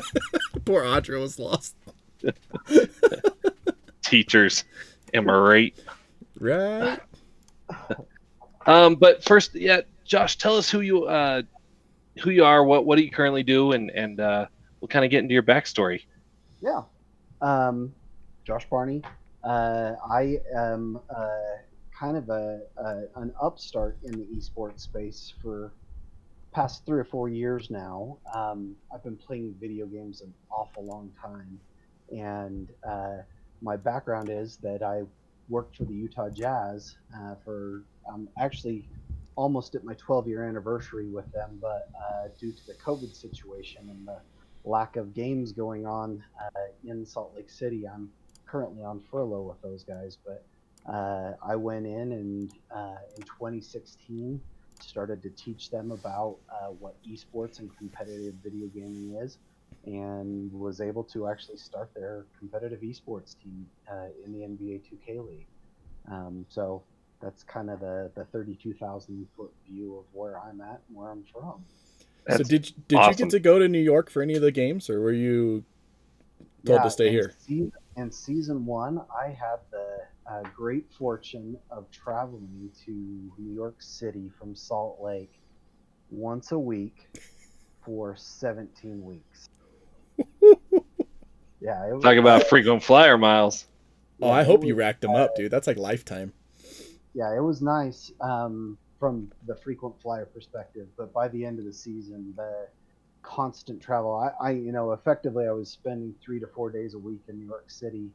Poor 0.66 0.82
Audra 0.82 1.20
was 1.20 1.38
lost. 1.38 1.74
teachers, 4.02 4.64
am 5.14 5.28
I 5.28 5.34
right? 5.34 5.74
Right. 6.38 6.98
Um, 8.66 8.96
but 8.96 9.24
first, 9.24 9.54
yeah, 9.54 9.80
Josh, 10.04 10.36
tell 10.36 10.56
us 10.56 10.70
who 10.70 10.80
you 10.80 11.04
uh, 11.04 11.42
who 12.22 12.30
you 12.30 12.44
are, 12.44 12.64
what 12.64 12.86
what 12.86 12.96
do 12.96 13.04
you 13.04 13.10
currently 13.10 13.42
do, 13.42 13.72
and 13.72 13.90
and 13.90 14.20
uh, 14.20 14.46
we'll 14.80 14.88
kind 14.88 15.04
of 15.04 15.10
get 15.10 15.20
into 15.20 15.34
your 15.34 15.42
backstory. 15.42 16.02
Yeah. 16.60 16.82
Um, 17.40 17.94
Josh 18.44 18.68
Barney. 18.68 19.02
Uh, 19.44 19.92
I 20.10 20.38
am 20.54 20.98
uh, 21.10 21.28
kind 21.98 22.16
of 22.16 22.28
a, 22.30 22.60
a 22.76 23.04
an 23.16 23.32
upstart 23.40 23.96
in 24.04 24.12
the 24.12 24.26
esports 24.36 24.80
space 24.80 25.32
for 25.42 25.72
past 26.52 26.86
three 26.86 26.98
or 26.98 27.04
four 27.04 27.28
years 27.28 27.70
now. 27.70 28.18
Um, 28.34 28.74
I've 28.92 29.04
been 29.04 29.16
playing 29.16 29.54
video 29.60 29.86
games 29.86 30.22
an 30.22 30.32
awful 30.50 30.84
long 30.84 31.12
time, 31.20 31.60
and 32.10 32.68
uh, 32.88 33.18
my 33.60 33.76
background 33.76 34.30
is 34.30 34.56
that 34.58 34.82
I 34.82 35.02
worked 35.48 35.76
for 35.76 35.84
the 35.84 35.94
Utah 35.94 36.28
Jazz 36.28 36.96
uh, 37.16 37.34
for 37.44 37.82
um, 38.12 38.28
actually 38.38 38.88
almost 39.36 39.74
at 39.74 39.84
my 39.84 39.94
12 39.94 40.28
year 40.28 40.44
anniversary 40.44 41.08
with 41.08 41.30
them, 41.32 41.58
but 41.60 41.88
uh, 41.94 42.28
due 42.38 42.52
to 42.52 42.66
the 42.66 42.74
COVID 42.74 43.14
situation 43.14 43.88
and 43.88 44.06
the 44.06 44.18
lack 44.64 44.96
of 44.96 45.14
games 45.14 45.52
going 45.52 45.86
on 45.86 46.22
uh, 46.40 46.60
in 46.84 47.06
Salt 47.06 47.32
Lake 47.36 47.50
City, 47.50 47.86
I'm 47.86 48.10
currently 48.46 48.82
on 48.82 49.00
furlough 49.10 49.42
with 49.42 49.60
those 49.62 49.84
guys. 49.84 50.18
But 50.24 50.44
uh, 50.90 51.34
I 51.46 51.56
went 51.56 51.86
in 51.86 52.12
and 52.12 52.52
uh, 52.74 52.96
in 53.16 53.22
2016 53.22 54.40
started 54.80 55.22
to 55.22 55.30
teach 55.30 55.70
them 55.70 55.90
about 55.90 56.36
uh, 56.50 56.68
what 56.68 56.96
esports 57.04 57.60
and 57.60 57.74
competitive 57.76 58.34
video 58.42 58.66
gaming 58.68 59.16
is, 59.16 59.38
and 59.84 60.52
was 60.52 60.80
able 60.80 61.04
to 61.04 61.28
actually 61.28 61.56
start 61.56 61.90
their 61.94 62.26
competitive 62.38 62.80
esports 62.80 63.36
team 63.42 63.66
uh, 63.90 64.06
in 64.24 64.32
the 64.32 64.40
NBA 64.40 64.82
2K 64.82 65.26
League. 65.26 65.46
Um, 66.10 66.44
so 66.48 66.82
that's 67.20 67.42
kind 67.42 67.70
of 67.70 67.80
the, 67.80 68.10
the 68.14 68.24
32,000 68.26 69.26
foot 69.36 69.52
view 69.68 69.96
of 69.98 70.04
where 70.12 70.38
I'm 70.40 70.60
at 70.60 70.80
and 70.88 70.96
where 70.96 71.10
I'm 71.10 71.24
from. 71.32 71.64
so 72.28 72.38
did 72.38 72.72
did 72.88 72.98
you 73.06 73.14
get 73.14 73.30
to 73.30 73.40
go 73.40 73.58
to 73.58 73.68
New 73.68 73.80
York 73.80 74.10
for 74.10 74.22
any 74.22 74.34
of 74.34 74.42
the 74.42 74.52
games, 74.52 74.90
or 74.90 75.00
were 75.00 75.12
you 75.12 75.64
told 76.64 76.82
to 76.82 76.90
stay 76.90 77.06
in 77.06 77.12
here? 77.12 77.34
Season, 77.38 77.72
in 77.96 78.10
season 78.10 78.66
one, 78.66 79.00
I 79.14 79.28
had 79.28 79.58
the 79.70 80.00
uh, 80.28 80.42
great 80.54 80.92
fortune 80.92 81.56
of 81.70 81.90
traveling 81.90 82.70
to 82.84 82.90
New 83.38 83.54
York 83.54 83.76
City 83.78 84.30
from 84.38 84.54
Salt 84.54 84.98
Lake 85.00 85.40
once 86.10 86.52
a 86.52 86.58
week 86.58 87.08
for 87.84 88.16
17 88.16 89.04
weeks. 89.04 89.48
yeah, 91.60 91.88
it 91.88 91.94
was, 91.94 92.02
Talk 92.02 92.16
about 92.16 92.44
frequent 92.48 92.82
flyer 92.82 93.16
miles. 93.16 93.66
Oh, 94.20 94.28
yeah, 94.28 94.34
I 94.34 94.40
it 94.40 94.46
hope 94.46 94.64
you 94.64 94.74
racked 94.74 95.02
them 95.02 95.14
up, 95.14 95.36
dude. 95.36 95.50
That's 95.50 95.66
like 95.66 95.76
lifetime. 95.76 96.32
Yeah, 97.16 97.34
it 97.34 97.40
was 97.40 97.62
nice 97.62 98.12
um, 98.20 98.76
from 99.00 99.32
the 99.46 99.56
frequent 99.56 99.94
flyer 100.02 100.26
perspective, 100.26 100.86
but 100.98 101.14
by 101.14 101.28
the 101.28 101.46
end 101.46 101.58
of 101.58 101.64
the 101.64 101.72
season, 101.72 102.34
the 102.36 102.68
constant 103.22 103.80
travel, 103.80 104.14
I, 104.14 104.48
I, 104.48 104.50
you 104.50 104.70
know, 104.70 104.92
effectively, 104.92 105.46
I 105.48 105.52
was 105.52 105.70
spending 105.70 106.14
three 106.22 106.38
to 106.40 106.46
four 106.46 106.70
days 106.70 106.92
a 106.92 106.98
week 106.98 107.22
in 107.28 107.38
New 107.38 107.46
York 107.46 107.70
City, 107.70 108.10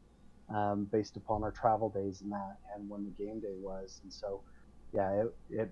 um, 0.53 0.87
based 0.91 1.17
upon 1.17 1.41
our 1.41 1.49
travel 1.51 1.89
days 1.89 2.21
and 2.21 2.31
that, 2.31 2.57
and 2.75 2.87
when 2.87 3.03
the 3.03 3.23
game 3.23 3.39
day 3.39 3.55
was, 3.59 4.01
and 4.03 4.13
so, 4.13 4.41
yeah, 4.93 5.23
it 5.23 5.35
it, 5.49 5.71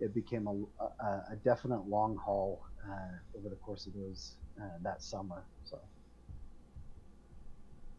it 0.00 0.14
became 0.14 0.46
a, 0.46 1.04
a, 1.04 1.06
a 1.32 1.36
definite 1.44 1.86
long 1.86 2.16
haul 2.16 2.62
uh, 2.90 3.38
over 3.38 3.50
the 3.50 3.56
course 3.56 3.86
of 3.86 3.92
those 3.92 4.36
uh, 4.58 4.64
that 4.80 5.02
summer. 5.02 5.44
So. 5.64 5.78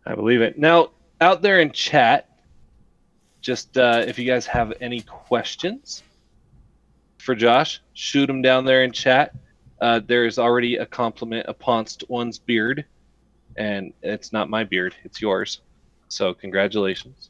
I 0.08 0.16
believe 0.16 0.42
it. 0.42 0.58
Now, 0.58 0.90
out 1.22 1.44
there 1.44 1.60
in 1.60 1.72
chat, 1.72 2.28
just 3.44 3.78
uh, 3.78 4.04
if 4.08 4.18
you 4.18 4.26
guys 4.26 4.48
have 4.48 4.74
any 4.82 5.02
questions 5.02 6.02
for 7.20 7.36
Josh, 7.36 7.82
shoot 7.94 8.26
them 8.26 8.42
down 8.42 8.66
there 8.66 8.84
in 8.84 8.92
chat. 8.92 9.36
Uh, 9.80 10.00
there's 10.04 10.40
already 10.40 10.78
a 10.78 10.86
compliment 10.86 11.46
uponst 11.48 12.10
one's 12.10 12.40
beard, 12.40 12.86
and 13.58 13.94
it's 14.02 14.32
not 14.32 14.50
my 14.50 14.64
beard, 14.64 14.96
it's 15.04 15.22
yours. 15.22 15.62
So, 16.08 16.34
congratulations. 16.34 17.30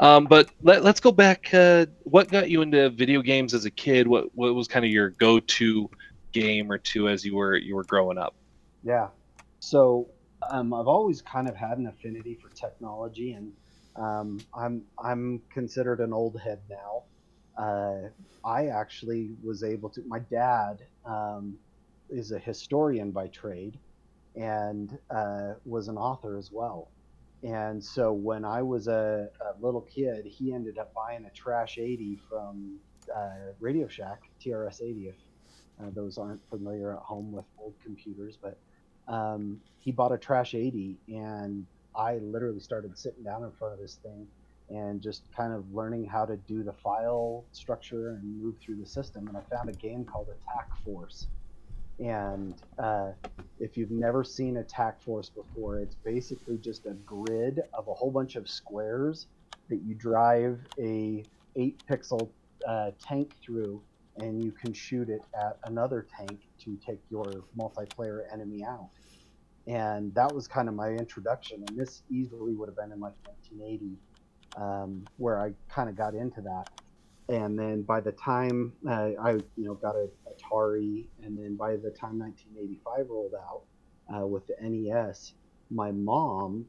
Um, 0.00 0.24
but 0.24 0.50
let, 0.62 0.82
let's 0.82 0.98
go 0.98 1.12
back. 1.12 1.54
Uh, 1.54 1.86
what 2.02 2.28
got 2.28 2.50
you 2.50 2.62
into 2.62 2.90
video 2.90 3.22
games 3.22 3.54
as 3.54 3.64
a 3.64 3.70
kid? 3.70 4.08
What 4.08 4.34
what 4.34 4.52
was 4.54 4.66
kind 4.66 4.84
of 4.84 4.90
your 4.90 5.10
go-to 5.10 5.88
game 6.32 6.72
or 6.72 6.78
two 6.78 7.08
as 7.08 7.24
you 7.24 7.36
were 7.36 7.56
you 7.56 7.76
were 7.76 7.84
growing 7.84 8.18
up? 8.18 8.34
Yeah. 8.82 9.08
So 9.60 10.08
um, 10.50 10.74
I've 10.74 10.88
always 10.88 11.22
kind 11.22 11.48
of 11.48 11.54
had 11.54 11.78
an 11.78 11.86
affinity 11.86 12.34
for 12.34 12.48
technology, 12.48 13.32
and 13.32 13.52
um, 13.96 14.40
I'm 14.54 14.82
I'm 15.02 15.42
considered 15.52 16.00
an 16.00 16.12
old 16.12 16.40
head 16.40 16.60
now. 16.68 17.02
Uh, 17.56 18.08
I 18.44 18.66
actually 18.66 19.30
was 19.42 19.62
able 19.62 19.88
to. 19.90 20.02
My 20.06 20.18
dad 20.18 20.82
um, 21.04 21.56
is 22.10 22.32
a 22.32 22.38
historian 22.38 23.10
by 23.10 23.28
trade, 23.28 23.78
and 24.34 24.98
uh, 25.10 25.54
was 25.64 25.88
an 25.88 25.96
author 25.96 26.36
as 26.36 26.50
well. 26.50 26.88
And 27.42 27.84
so 27.84 28.12
when 28.12 28.44
I 28.44 28.62
was 28.62 28.88
a, 28.88 29.28
a 29.40 29.64
little 29.64 29.82
kid, 29.82 30.24
he 30.24 30.52
ended 30.54 30.78
up 30.78 30.94
buying 30.94 31.26
a 31.26 31.30
Trash 31.30 31.76
80 31.76 32.18
from 32.28 32.78
uh, 33.14 33.52
Radio 33.60 33.86
Shack, 33.86 34.22
TRS 34.42 34.80
80. 34.82 35.08
If 35.08 35.14
uh, 35.78 35.90
those 35.94 36.16
aren't 36.16 36.40
familiar 36.48 36.94
at 36.94 37.00
home 37.00 37.32
with 37.32 37.44
old 37.58 37.74
computers, 37.84 38.38
but 38.40 38.56
um, 39.08 39.60
he 39.78 39.92
bought 39.92 40.12
a 40.12 40.18
Trash 40.18 40.54
80, 40.54 40.96
and 41.08 41.66
I 41.96 42.18
literally 42.18 42.60
started 42.60 42.96
sitting 42.98 43.22
down 43.22 43.44
in 43.44 43.50
front 43.52 43.74
of 43.74 43.80
this 43.80 43.96
thing 44.02 44.26
and 44.70 45.00
just 45.00 45.22
kind 45.36 45.52
of 45.52 45.72
learning 45.74 46.06
how 46.06 46.24
to 46.24 46.36
do 46.36 46.62
the 46.62 46.72
file 46.72 47.44
structure 47.52 48.10
and 48.10 48.42
move 48.42 48.56
through 48.60 48.76
the 48.76 48.86
system. 48.86 49.28
And 49.28 49.36
I 49.36 49.40
found 49.54 49.68
a 49.68 49.72
game 49.72 50.04
called 50.04 50.28
Attack 50.28 50.70
Force. 50.84 51.26
And 52.00 52.54
uh, 52.78 53.10
if 53.60 53.76
you've 53.76 53.90
never 53.90 54.24
seen 54.24 54.56
Attack 54.56 55.00
Force 55.02 55.28
before, 55.28 55.78
it's 55.78 55.94
basically 55.94 56.58
just 56.58 56.86
a 56.86 56.94
grid 57.06 57.60
of 57.72 57.86
a 57.88 57.94
whole 57.94 58.10
bunch 58.10 58.36
of 58.36 58.48
squares 58.48 59.26
that 59.68 59.82
you 59.82 59.94
drive 59.94 60.60
a 60.78 61.24
eight 61.56 61.80
pixel 61.88 62.28
uh, 62.66 62.90
tank 63.00 63.36
through, 63.42 63.80
and 64.16 64.42
you 64.42 64.50
can 64.50 64.72
shoot 64.72 65.08
it 65.08 65.22
at 65.38 65.58
another 65.64 66.06
tank 66.16 66.40
to 66.64 66.76
take 66.84 66.98
your 67.10 67.44
multiplayer 67.56 68.22
enemy 68.32 68.64
out. 68.64 68.88
And 69.66 70.14
that 70.14 70.32
was 70.32 70.46
kind 70.46 70.68
of 70.68 70.74
my 70.74 70.90
introduction. 70.90 71.64
And 71.66 71.78
this 71.78 72.02
easily 72.10 72.54
would 72.54 72.68
have 72.68 72.76
been 72.76 72.92
in 72.92 73.00
like 73.00 73.14
1980, 73.24 73.96
um, 74.56 75.08
where 75.16 75.40
I 75.40 75.52
kind 75.68 75.88
of 75.88 75.96
got 75.96 76.14
into 76.14 76.42
that 76.42 76.66
and 77.28 77.58
then 77.58 77.82
by 77.82 78.00
the 78.00 78.12
time 78.12 78.72
uh, 78.88 79.10
I 79.22 79.32
you 79.32 79.64
know 79.64 79.74
got 79.74 79.96
a 79.96 80.08
Atari, 80.28 81.06
and 81.22 81.38
then 81.38 81.56
by 81.56 81.76
the 81.76 81.90
time 81.90 82.18
1985 82.18 83.06
rolled 83.08 83.32
out 83.34 83.62
uh, 84.14 84.26
with 84.26 84.46
the 84.46 84.54
NES, 84.60 85.34
my 85.70 85.90
mom 85.92 86.66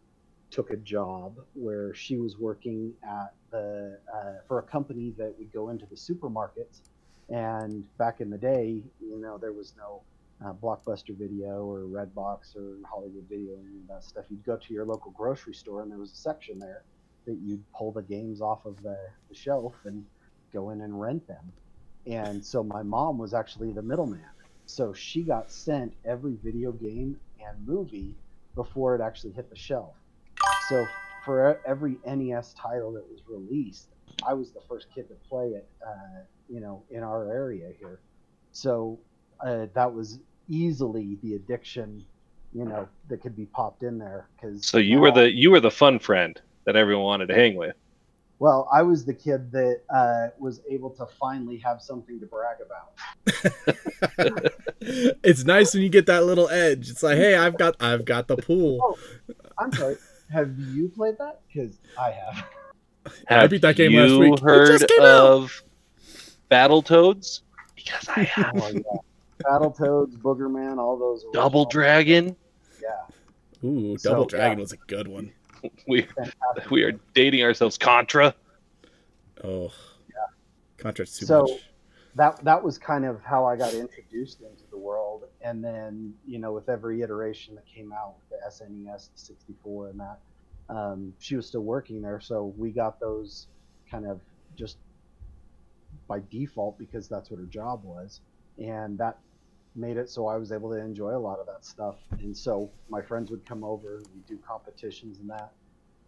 took 0.52 0.70
a 0.72 0.78
job 0.78 1.36
where 1.54 1.94
she 1.94 2.18
was 2.18 2.38
working 2.38 2.94
at 3.04 3.34
the 3.52 4.00
uh, 4.14 4.34
for 4.48 4.60
a 4.60 4.64
company 4.64 5.14
that 5.18 5.34
would 5.38 5.52
go 5.52 5.70
into 5.70 5.86
the 5.88 5.96
supermarkets, 5.96 6.82
and 7.30 7.84
back 7.98 8.22
in 8.22 8.30
the 8.30 8.38
day, 8.38 8.82
you 9.02 9.20
know, 9.20 9.38
there 9.38 9.52
was 9.52 9.74
no 9.78 10.04
uh, 10.44 10.54
Blockbuster 10.54 11.16
Video 11.18 11.64
or 11.64 11.82
Redbox 11.82 12.56
or 12.56 12.78
Hollywood 12.90 13.26
Video 13.30 13.54
or 13.54 13.60
any 13.60 13.80
of 13.80 13.88
that 13.88 14.04
stuff. 14.04 14.26
You'd 14.30 14.46
go 14.46 14.58
to 14.58 14.74
your 14.74 14.86
local 14.86 15.12
grocery 15.12 15.54
store, 15.54 15.82
and 15.82 15.92
there 15.92 16.00
was 16.00 16.12
a 16.12 16.16
section 16.16 16.60
there 16.60 16.84
that 17.26 17.38
you'd 17.44 17.64
pull 17.74 17.92
the 17.92 18.02
games 18.02 18.42
off 18.42 18.66
of 18.66 18.82
the, 18.84 18.98
the 19.30 19.36
shelf 19.36 19.74
and 19.86 20.06
go 20.54 20.70
in 20.72 20.82
and 20.82 21.00
rent 21.00 21.28
them. 21.28 21.52
And 22.06 22.46
so 22.46 22.64
my 22.64 22.84
mom 22.84 23.18
was 23.18 23.34
actually 23.34 23.72
the 23.72 23.82
middleman. 23.82 24.22
So 24.68 24.94
she 24.94 25.24
got 25.24 25.52
sent 25.52 25.94
every 26.06 26.38
video 26.44 26.72
game 26.72 27.20
and 27.40 27.68
movie 27.68 28.16
before 28.56 28.96
it 28.96 29.02
actually 29.02 29.34
hit 29.34 29.50
the 29.50 29.56
shelf. 29.56 29.94
So 30.70 30.86
for 31.24 31.60
every 31.66 31.98
NES 32.06 32.54
title 32.54 32.94
that 32.94 33.04
was 33.10 33.22
released, 33.28 33.90
I 34.26 34.34
was 34.34 34.52
the 34.52 34.62
first 34.68 34.88
kid 34.94 35.08
to 35.10 35.16
play 35.28 35.50
it, 35.50 35.68
uh, 35.86 36.22
you 36.50 36.60
know, 36.60 36.84
in 36.90 37.04
our 37.04 37.32
area 37.32 37.72
here. 37.80 38.00
So 38.52 39.00
uh, 39.40 39.68
that 39.74 39.94
was 39.94 40.20
easily 40.48 41.18
the 41.22 41.36
addiction, 41.36 42.06
you 42.54 42.66
know, 42.66 42.88
that 43.10 43.22
could 43.22 43.36
be 43.36 43.46
popped 43.46 43.84
in 43.84 43.98
there. 43.98 44.28
Because 44.36 44.66
So 44.66 44.78
you 44.78 45.00
were 45.00 45.12
the 45.12 45.32
you 45.32 45.52
were 45.52 45.60
the 45.60 45.72
fun 45.72 46.00
friend 46.00 46.40
that 46.66 46.76
everyone 46.76 47.06
wanted 47.06 47.28
to 47.28 47.36
hang 47.36 47.56
with. 47.56 47.76
Well, 48.38 48.68
I 48.72 48.82
was 48.82 49.06
the 49.06 49.14
kid 49.14 49.52
that 49.54 49.82
uh, 49.94 50.28
was 50.38 50.60
able 50.70 50.90
to 50.92 51.06
finally 51.06 51.58
have 51.60 51.82
something 51.82 52.20
to 52.20 52.26
brag 52.26 52.58
about. 52.66 52.92
it's 55.24 55.46
nice 55.46 55.74
when 55.74 55.84
you 55.84 55.90
get 55.90 56.08
that 56.08 56.26
little 56.26 56.50
edge. 56.50 56.90
It's 56.90 57.02
like, 57.02 57.18
hey, 57.18 57.36
I've 57.36 57.58
got 57.58 57.78
I've 57.80 58.04
got 58.04 58.28
the 58.28 58.36
pool. 58.36 58.80
Oh, 58.84 58.98
I'm 59.58 59.72
sorry. 59.72 59.96
have 60.30 60.58
you 60.60 60.90
played 60.90 61.18
that? 61.20 61.40
Because 61.48 61.78
I 61.98 62.12
have. 62.12 62.46
I 63.30 63.48
beat 63.48 63.62
that 63.62 63.76
game 63.76 63.94
last 63.94 64.20
week. 64.20 64.34
It 64.34 64.40
heard 64.42 64.80
just 64.80 64.88
came 64.90 65.02
out. 65.02 65.50
Battletoads? 66.52 67.42
Because 67.76 68.10
I 68.10 68.24
have. 68.24 68.52
Oh, 68.56 68.70
yeah. 68.70 68.82
Battletoads, 69.44 70.18
Boogerman, 70.18 70.78
all 70.78 70.98
those. 70.98 71.26
Double 71.34 71.62
original- 71.62 71.66
Dragon. 71.72 72.36
Yeah. 72.82 73.68
Ooh, 73.70 73.98
So, 73.98 74.12
Double 74.12 74.26
Dragon 74.26 74.58
yeah. 74.60 74.62
was 74.64 74.72
a 74.74 74.78
good 74.78 75.08
one. 75.08 75.32
We 75.88 76.04
Fantastic. 76.04 76.70
we 76.70 76.84
are 76.84 76.92
dating 77.16 77.42
ourselves. 77.44 77.78
Contra. 77.78 78.36
Oh, 79.44 79.72
Yeah. 80.10 80.26
Contra's 80.78 81.18
too 81.18 81.26
So- 81.26 81.42
much. 81.44 81.70
that 82.16 82.38
that 82.46 82.64
was 82.64 82.78
kind 82.78 83.04
of 83.04 83.22
how 83.22 83.46
I 83.46 83.56
got 83.58 83.74
introduced 83.74 84.42
into 84.42 84.64
the 84.70 84.78
world, 84.78 85.26
and 85.42 85.64
then 85.64 86.14
you 86.26 86.38
know 86.40 86.54
with 86.54 86.70
every 86.70 87.02
iteration 87.02 87.56
that 87.56 87.66
came 87.66 87.92
out, 87.92 88.16
the 88.30 88.38
SNES, 88.48 89.10
the 89.12 89.18
64, 89.20 89.90
and 89.90 90.00
that, 90.00 90.20
um, 90.70 91.14
she 91.20 91.36
was 91.36 91.48
still 91.48 91.64
working 91.64 92.02
there, 92.02 92.20
so 92.20 92.54
we 92.58 92.72
got 92.72 93.00
those 93.00 93.48
kind 93.90 94.06
of 94.06 94.22
just 94.56 94.78
by 96.08 96.22
default 96.30 96.78
because 96.78 97.08
that's 97.10 97.30
what 97.32 97.40
her 97.40 97.46
job 97.48 97.84
was, 97.84 98.22
and 98.60 98.98
that 99.00 99.18
made 99.76 99.98
it 99.98 100.10
so 100.10 100.28
I 100.28 100.38
was 100.38 100.52
able 100.52 100.72
to 100.72 100.78
enjoy 100.80 101.16
a 101.16 101.20
lot 101.20 101.40
of 101.40 101.48
that 101.48 101.66
stuff, 101.66 101.98
and 102.20 102.36
so 102.38 102.72
my 102.90 103.02
friends 103.02 103.32
would 103.32 103.46
come 103.46 103.64
over, 103.64 104.06
we 104.14 104.22
do 104.28 104.40
competitions 104.48 105.20
and 105.20 105.30
that, 105.30 105.54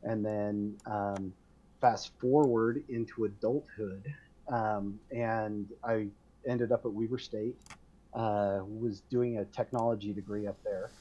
and 0.04 0.26
then 0.26 0.78
um, 0.86 1.34
fast 1.82 2.12
forward 2.20 2.84
into 2.90 3.26
adulthood 3.26 4.06
um, 4.52 5.00
and 5.12 5.72
I 5.84 6.08
ended 6.48 6.72
up 6.72 6.86
at 6.86 6.94
Weber 6.94 7.20
State. 7.20 7.58
Uh, 8.14 8.62
was 8.66 9.02
doing 9.12 9.40
a 9.40 9.46
technology 9.46 10.14
degree 10.14 10.48
up 10.48 10.58
there, 10.66 10.94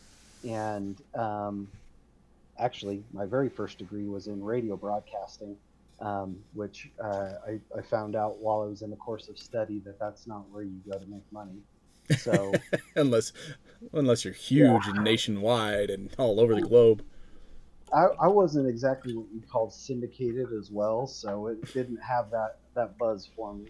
and 0.44 1.00
um, 1.14 1.68
actually, 2.59 3.05
my 3.12 3.26
very 3.26 3.48
first 3.50 3.79
degree 3.79 4.07
was 4.07 4.29
in 4.29 4.42
radio 4.42 4.76
broadcasting. 4.76 5.59
um, 6.00 6.38
which 6.52 6.90
uh, 7.02 7.33
I, 7.48 7.61
I 7.79 7.83
found 7.83 8.16
out 8.16 8.38
while 8.40 8.62
I 8.62 8.66
was 8.66 8.83
in 8.83 8.90
the 8.90 8.96
course 8.96 9.29
of 9.29 9.38
study 9.38 9.81
that 9.87 9.98
that's 9.98 10.26
not 10.26 10.48
where 10.50 10.62
you 10.62 10.81
go 10.90 10.98
to 10.98 11.07
make 11.07 11.24
money. 11.33 11.62
So 12.19 12.53
unless 12.97 13.33
unless 13.92 14.25
you're 14.25 14.35
huge 14.35 14.87
and 14.87 15.05
nationwide 15.05 15.90
and 15.90 16.14
all 16.19 16.40
over 16.40 16.55
the 16.55 16.62
globe. 16.62 17.03
I, 17.92 18.07
I 18.21 18.29
wasn't 18.29 18.69
exactly 18.69 19.14
what 19.14 19.27
you 19.33 19.40
called 19.40 19.73
syndicated 19.73 20.53
as 20.53 20.71
well, 20.71 21.07
so 21.07 21.47
it 21.47 21.73
didn't 21.73 21.99
have 21.99 22.31
that, 22.31 22.59
that 22.75 22.99
buzz 22.99 23.29
for 23.37 23.55
me. 23.55 23.69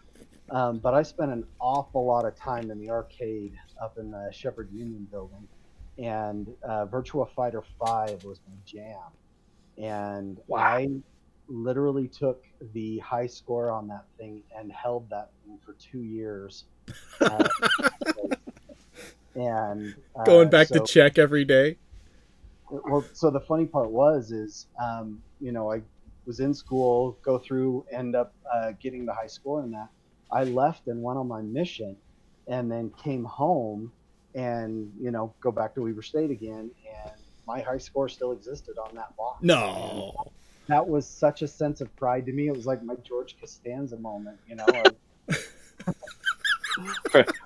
Um, 0.51 0.79
but 0.79 0.95
I 0.95 1.03
spent 1.03 1.33
an 1.33 1.45
awful 1.61 2.07
lot 2.07 2.25
of 2.25 2.35
time 2.37 2.71
in 2.71 2.79
the 2.79 2.91
arcade 2.91 3.59
up 3.83 3.99
in 3.99 4.11
the 4.11 4.31
Shepherd 4.33 4.71
Union 4.73 5.07
building, 5.11 5.47
and 5.99 6.49
uh, 6.63 6.87
Virtua 6.87 7.29
Fighter 7.35 7.63
5 7.85 8.25
was 8.25 8.41
my 8.49 8.55
jam. 8.65 8.97
And 9.77 10.41
I 10.55 10.89
literally 11.49 12.09
took 12.09 12.45
the 12.73 12.99
high 12.99 13.27
score 13.27 13.71
on 13.71 13.87
that 13.89 14.05
thing 14.19 14.43
and 14.57 14.73
held 14.73 15.11
that 15.11 15.31
thing 15.45 15.59
for 15.65 15.75
two 15.75 16.03
years. 16.03 16.65
Uh, 17.21 17.47
and 19.35 19.95
uh, 20.19 20.25
Going 20.25 20.49
back 20.51 20.69
so- 20.69 20.79
to 20.79 20.85
check 20.93 21.19
every 21.19 21.45
day. 21.45 21.77
well 22.71 23.05
so 23.13 23.31
the 23.31 23.41
funny 23.41 23.67
part 23.67 23.91
was 23.91 24.33
is 24.33 24.67
um, 24.83 25.23
you 25.41 25.53
know 25.53 25.71
i 25.73 25.81
was 26.27 26.41
in 26.41 26.53
school 26.53 27.17
go 27.23 27.39
through 27.39 27.85
end 27.93 28.17
up 28.17 28.35
uh, 28.53 28.73
getting 28.81 29.07
the 29.07 29.13
high 29.15 29.29
score 29.29 29.63
in 29.63 29.71
that 29.71 29.89
i 30.33 30.43
left 30.45 30.89
and 30.89 31.01
went 31.03 31.19
on 31.19 31.29
my 31.29 31.41
mission 31.43 31.97
and 32.49 32.71
then 32.71 32.91
came 33.05 33.23
home 33.25 33.93
and 34.35 34.93
you 35.01 35.11
know 35.13 35.33
go 35.41 35.53
back 35.53 35.75
to 35.75 35.83
weber 35.83 36.03
state 36.03 36.31
again 36.33 36.69
and 37.05 37.13
my 37.47 37.61
high 37.61 37.79
score 37.79 38.09
still 38.09 38.33
existed 38.33 38.77
on 38.79 38.93
that 38.97 39.17
box 39.17 39.41
No. 39.43 40.13
And 40.69 40.75
that 40.75 40.89
was 40.89 41.07
such 41.07 41.43
a 41.43 41.49
sense 41.49 41.81
of 41.81 41.95
pride 41.95 42.27
to 42.27 42.33
me 42.33 42.49
it 42.49 42.57
was 42.57 42.67
like 42.67 42.83
my 42.83 42.97
george 43.05 43.37
costanza 43.39 43.97
moment 43.99 44.39
you 44.49 44.57
know 44.57 44.67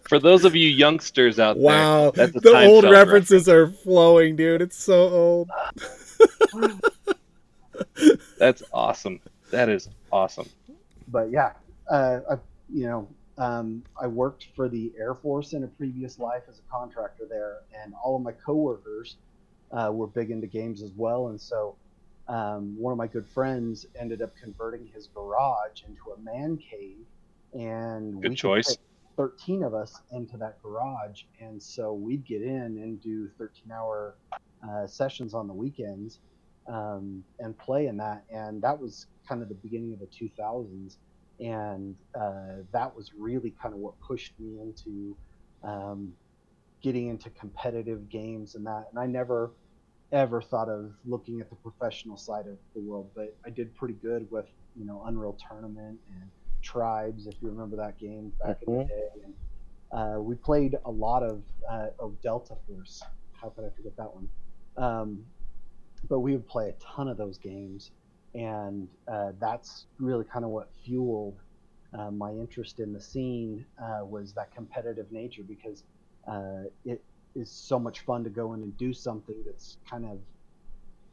for, 0.08 0.18
those 0.18 0.44
of 0.44 0.54
you 0.54 0.68
youngsters 0.68 1.38
out 1.38 1.56
wow. 1.56 2.10
there, 2.10 2.26
wow, 2.26 2.40
the 2.40 2.66
old 2.66 2.84
references 2.84 3.46
reference. 3.46 3.78
are 3.78 3.82
flowing, 3.82 4.36
dude. 4.36 4.62
It's 4.62 4.82
so 4.82 5.08
old. 5.08 5.50
that's 8.38 8.62
awesome. 8.72 9.20
That 9.50 9.68
is 9.68 9.88
awesome. 10.12 10.48
But 11.08 11.30
yeah, 11.30 11.52
uh, 11.90 12.20
I, 12.30 12.34
you 12.72 12.86
know, 12.86 13.08
um, 13.38 13.82
I 14.00 14.06
worked 14.06 14.48
for 14.54 14.68
the 14.68 14.92
Air 14.98 15.14
Force 15.14 15.54
in 15.54 15.64
a 15.64 15.66
previous 15.66 16.18
life 16.18 16.42
as 16.48 16.58
a 16.58 16.70
contractor 16.70 17.24
there, 17.28 17.58
and 17.82 17.94
all 18.02 18.16
of 18.16 18.22
my 18.22 18.32
coworkers 18.32 19.16
uh, 19.72 19.90
were 19.92 20.06
big 20.06 20.30
into 20.30 20.46
games 20.46 20.82
as 20.82 20.90
well. 20.96 21.28
And 21.28 21.40
so, 21.40 21.74
um, 22.28 22.76
one 22.78 22.92
of 22.92 22.98
my 22.98 23.06
good 23.06 23.26
friends 23.26 23.86
ended 23.98 24.22
up 24.22 24.30
converting 24.40 24.86
his 24.94 25.08
garage 25.08 25.82
into 25.88 26.12
a 26.16 26.20
man 26.20 26.58
cave, 26.58 26.98
and 27.54 28.20
good 28.20 28.32
we 28.32 28.36
choice. 28.36 28.76
Play, 28.76 28.84
13 29.20 29.62
of 29.62 29.74
us 29.74 30.00
into 30.12 30.38
that 30.38 30.62
garage. 30.62 31.24
And 31.40 31.62
so 31.62 31.92
we'd 31.92 32.24
get 32.24 32.40
in 32.40 32.78
and 32.78 32.98
do 33.02 33.28
13 33.37 33.70
hour 33.70 34.14
uh, 34.66 34.87
sessions 34.87 35.35
on 35.35 35.46
the 35.46 35.52
weekends 35.52 36.20
um, 36.66 37.22
and 37.38 37.56
play 37.59 37.88
in 37.88 37.98
that. 37.98 38.24
And 38.30 38.62
that 38.62 38.80
was 38.80 39.09
kind 39.28 39.42
of 39.42 39.50
the 39.50 39.54
beginning 39.56 39.92
of 39.92 39.98
the 40.00 40.06
2000s. 40.06 40.96
And 41.38 41.96
uh, 42.18 42.62
that 42.72 42.96
was 42.96 43.12
really 43.18 43.52
kind 43.62 43.74
of 43.74 43.80
what 43.80 43.92
pushed 44.00 44.33
me 44.38 44.59
into 44.62 45.14
um, 45.62 46.14
getting 46.83 47.09
into 47.09 47.28
competitive 47.28 48.09
games 48.09 48.54
and 48.54 48.66
that. 48.66 48.87
And 48.90 48.98
I 48.98 49.04
never 49.04 49.50
ever 50.12 50.40
thought 50.40 50.70
of 50.70 50.92
looking 51.04 51.42
at 51.42 51.50
the 51.50 51.56
professional 51.56 52.16
side 52.16 52.46
of 52.46 52.56
the 52.74 52.80
world, 52.80 53.11
but 53.14 53.37
I 53.46 53.50
did 53.50 53.76
pretty 53.76 53.94
good 53.94 54.26
with, 54.30 54.46
you 54.74 54.85
know, 54.85 55.04
Unreal 55.06 55.38
Tournament 55.48 56.00
and 56.11 56.30
Tribes, 56.62 57.26
if 57.26 57.34
you 57.42 57.48
remember 57.48 57.76
that 57.76 57.98
game 57.98 58.32
back 58.42 58.58
in 58.62 58.72
the 58.72 58.84
Mhm. 58.84 58.88
day. 58.88 59.10
And 59.24 59.34
uh, 59.92 60.20
we 60.20 60.34
played 60.36 60.78
a 60.84 60.90
lot 60.90 61.22
of, 61.22 61.42
uh, 61.68 61.88
oh, 61.98 62.16
Delta 62.22 62.56
Force. 62.66 63.02
How 63.32 63.50
could 63.50 63.64
I 63.64 63.70
forget 63.70 63.96
that 63.96 64.14
one? 64.14 64.28
Um, 64.76 65.24
but 66.08 66.20
we 66.20 66.32
would 66.32 66.46
play 66.46 66.68
a 66.70 66.72
ton 66.74 67.08
of 67.08 67.16
those 67.16 67.38
games, 67.38 67.90
and 68.34 68.88
uh, 69.08 69.32
that's 69.38 69.86
really 69.98 70.24
kind 70.24 70.44
of 70.44 70.50
what 70.50 70.70
fueled 70.84 71.40
uh, 71.92 72.10
my 72.10 72.32
interest 72.32 72.78
in 72.80 72.92
the 72.92 73.00
scene 73.00 73.66
uh, 73.82 74.04
was 74.04 74.32
that 74.34 74.54
competitive 74.54 75.10
nature 75.10 75.42
because 75.42 75.84
uh, 76.28 76.64
it 76.84 77.02
is 77.34 77.50
so 77.50 77.78
much 77.78 78.00
fun 78.00 78.24
to 78.24 78.30
go 78.30 78.52
in 78.54 78.62
and 78.62 78.76
do 78.76 78.92
something 78.92 79.36
that's 79.44 79.78
kind 79.88 80.04
of 80.04 80.18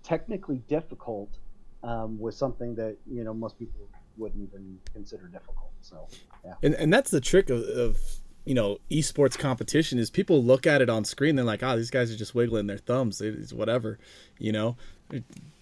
technically 0.04 0.58
difficult 0.68 1.38
um, 1.84 2.20
with 2.20 2.36
something 2.36 2.76
that 2.76 2.98
you 3.10 3.24
know 3.24 3.34
most 3.34 3.58
people 3.58 3.90
wouldn't 4.18 4.42
even 4.42 4.80
consider 4.94 5.28
difficult. 5.28 5.72
So 5.82 6.08
yeah. 6.44 6.54
And 6.64 6.74
and 6.76 6.94
that's 6.94 7.12
the 7.12 7.22
trick 7.22 7.50
of, 7.50 7.64
of 7.64 7.98
you 8.46 8.54
know 8.54 8.78
esports 8.90 9.38
competition 9.38 10.00
is 10.00 10.10
people 10.10 10.44
look 10.44 10.66
at 10.66 10.82
it 10.82 10.90
on 10.90 11.06
screen 11.06 11.36
they're 11.36 11.46
like, 11.46 11.64
oh, 11.64 11.76
these 11.76 11.92
guys 11.92 12.12
are 12.12 12.18
just 12.18 12.36
wiggling 12.36 12.68
their 12.68 12.78
thumbs, 12.78 13.22
it's 13.22 13.54
whatever, 13.54 14.00
you 14.40 14.52
know, 14.52 14.76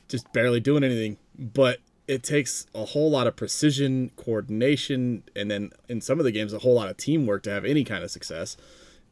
just 0.08 0.32
barely 0.34 0.60
doing 0.60 0.84
anything. 0.84 1.18
But 1.38 1.80
it 2.08 2.22
takes 2.22 2.68
a 2.76 2.86
whole 2.86 3.10
lot 3.10 3.26
of 3.26 3.36
precision, 3.36 4.12
coordination, 4.16 5.24
and 5.36 5.50
then 5.50 5.72
in 5.90 6.02
some 6.02 6.20
of 6.20 6.26
the 6.26 6.32
games, 6.32 6.54
a 6.54 6.60
whole 6.60 6.76
lot 6.76 6.90
of 6.90 6.98
teamwork 6.98 7.44
to 7.44 7.50
have 7.50 7.66
any 7.66 7.84
kind 7.84 8.04
of 8.04 8.12
success. 8.12 8.58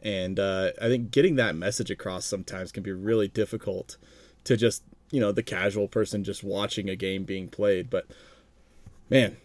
And 0.03 0.39
uh, 0.39 0.71
I 0.81 0.87
think 0.87 1.11
getting 1.11 1.35
that 1.37 1.55
message 1.55 1.89
across 1.89 2.25
sometimes 2.25 2.71
can 2.71 2.83
be 2.83 2.91
really 2.91 3.27
difficult 3.27 3.97
to 4.43 4.57
just 4.57 4.83
you 5.11 5.19
know 5.19 5.31
the 5.31 5.43
casual 5.43 5.87
person 5.87 6.23
just 6.23 6.43
watching 6.43 6.89
a 6.89 6.95
game 6.95 7.23
being 7.23 7.47
played. 7.47 7.89
But 7.89 8.07
man, 9.09 9.37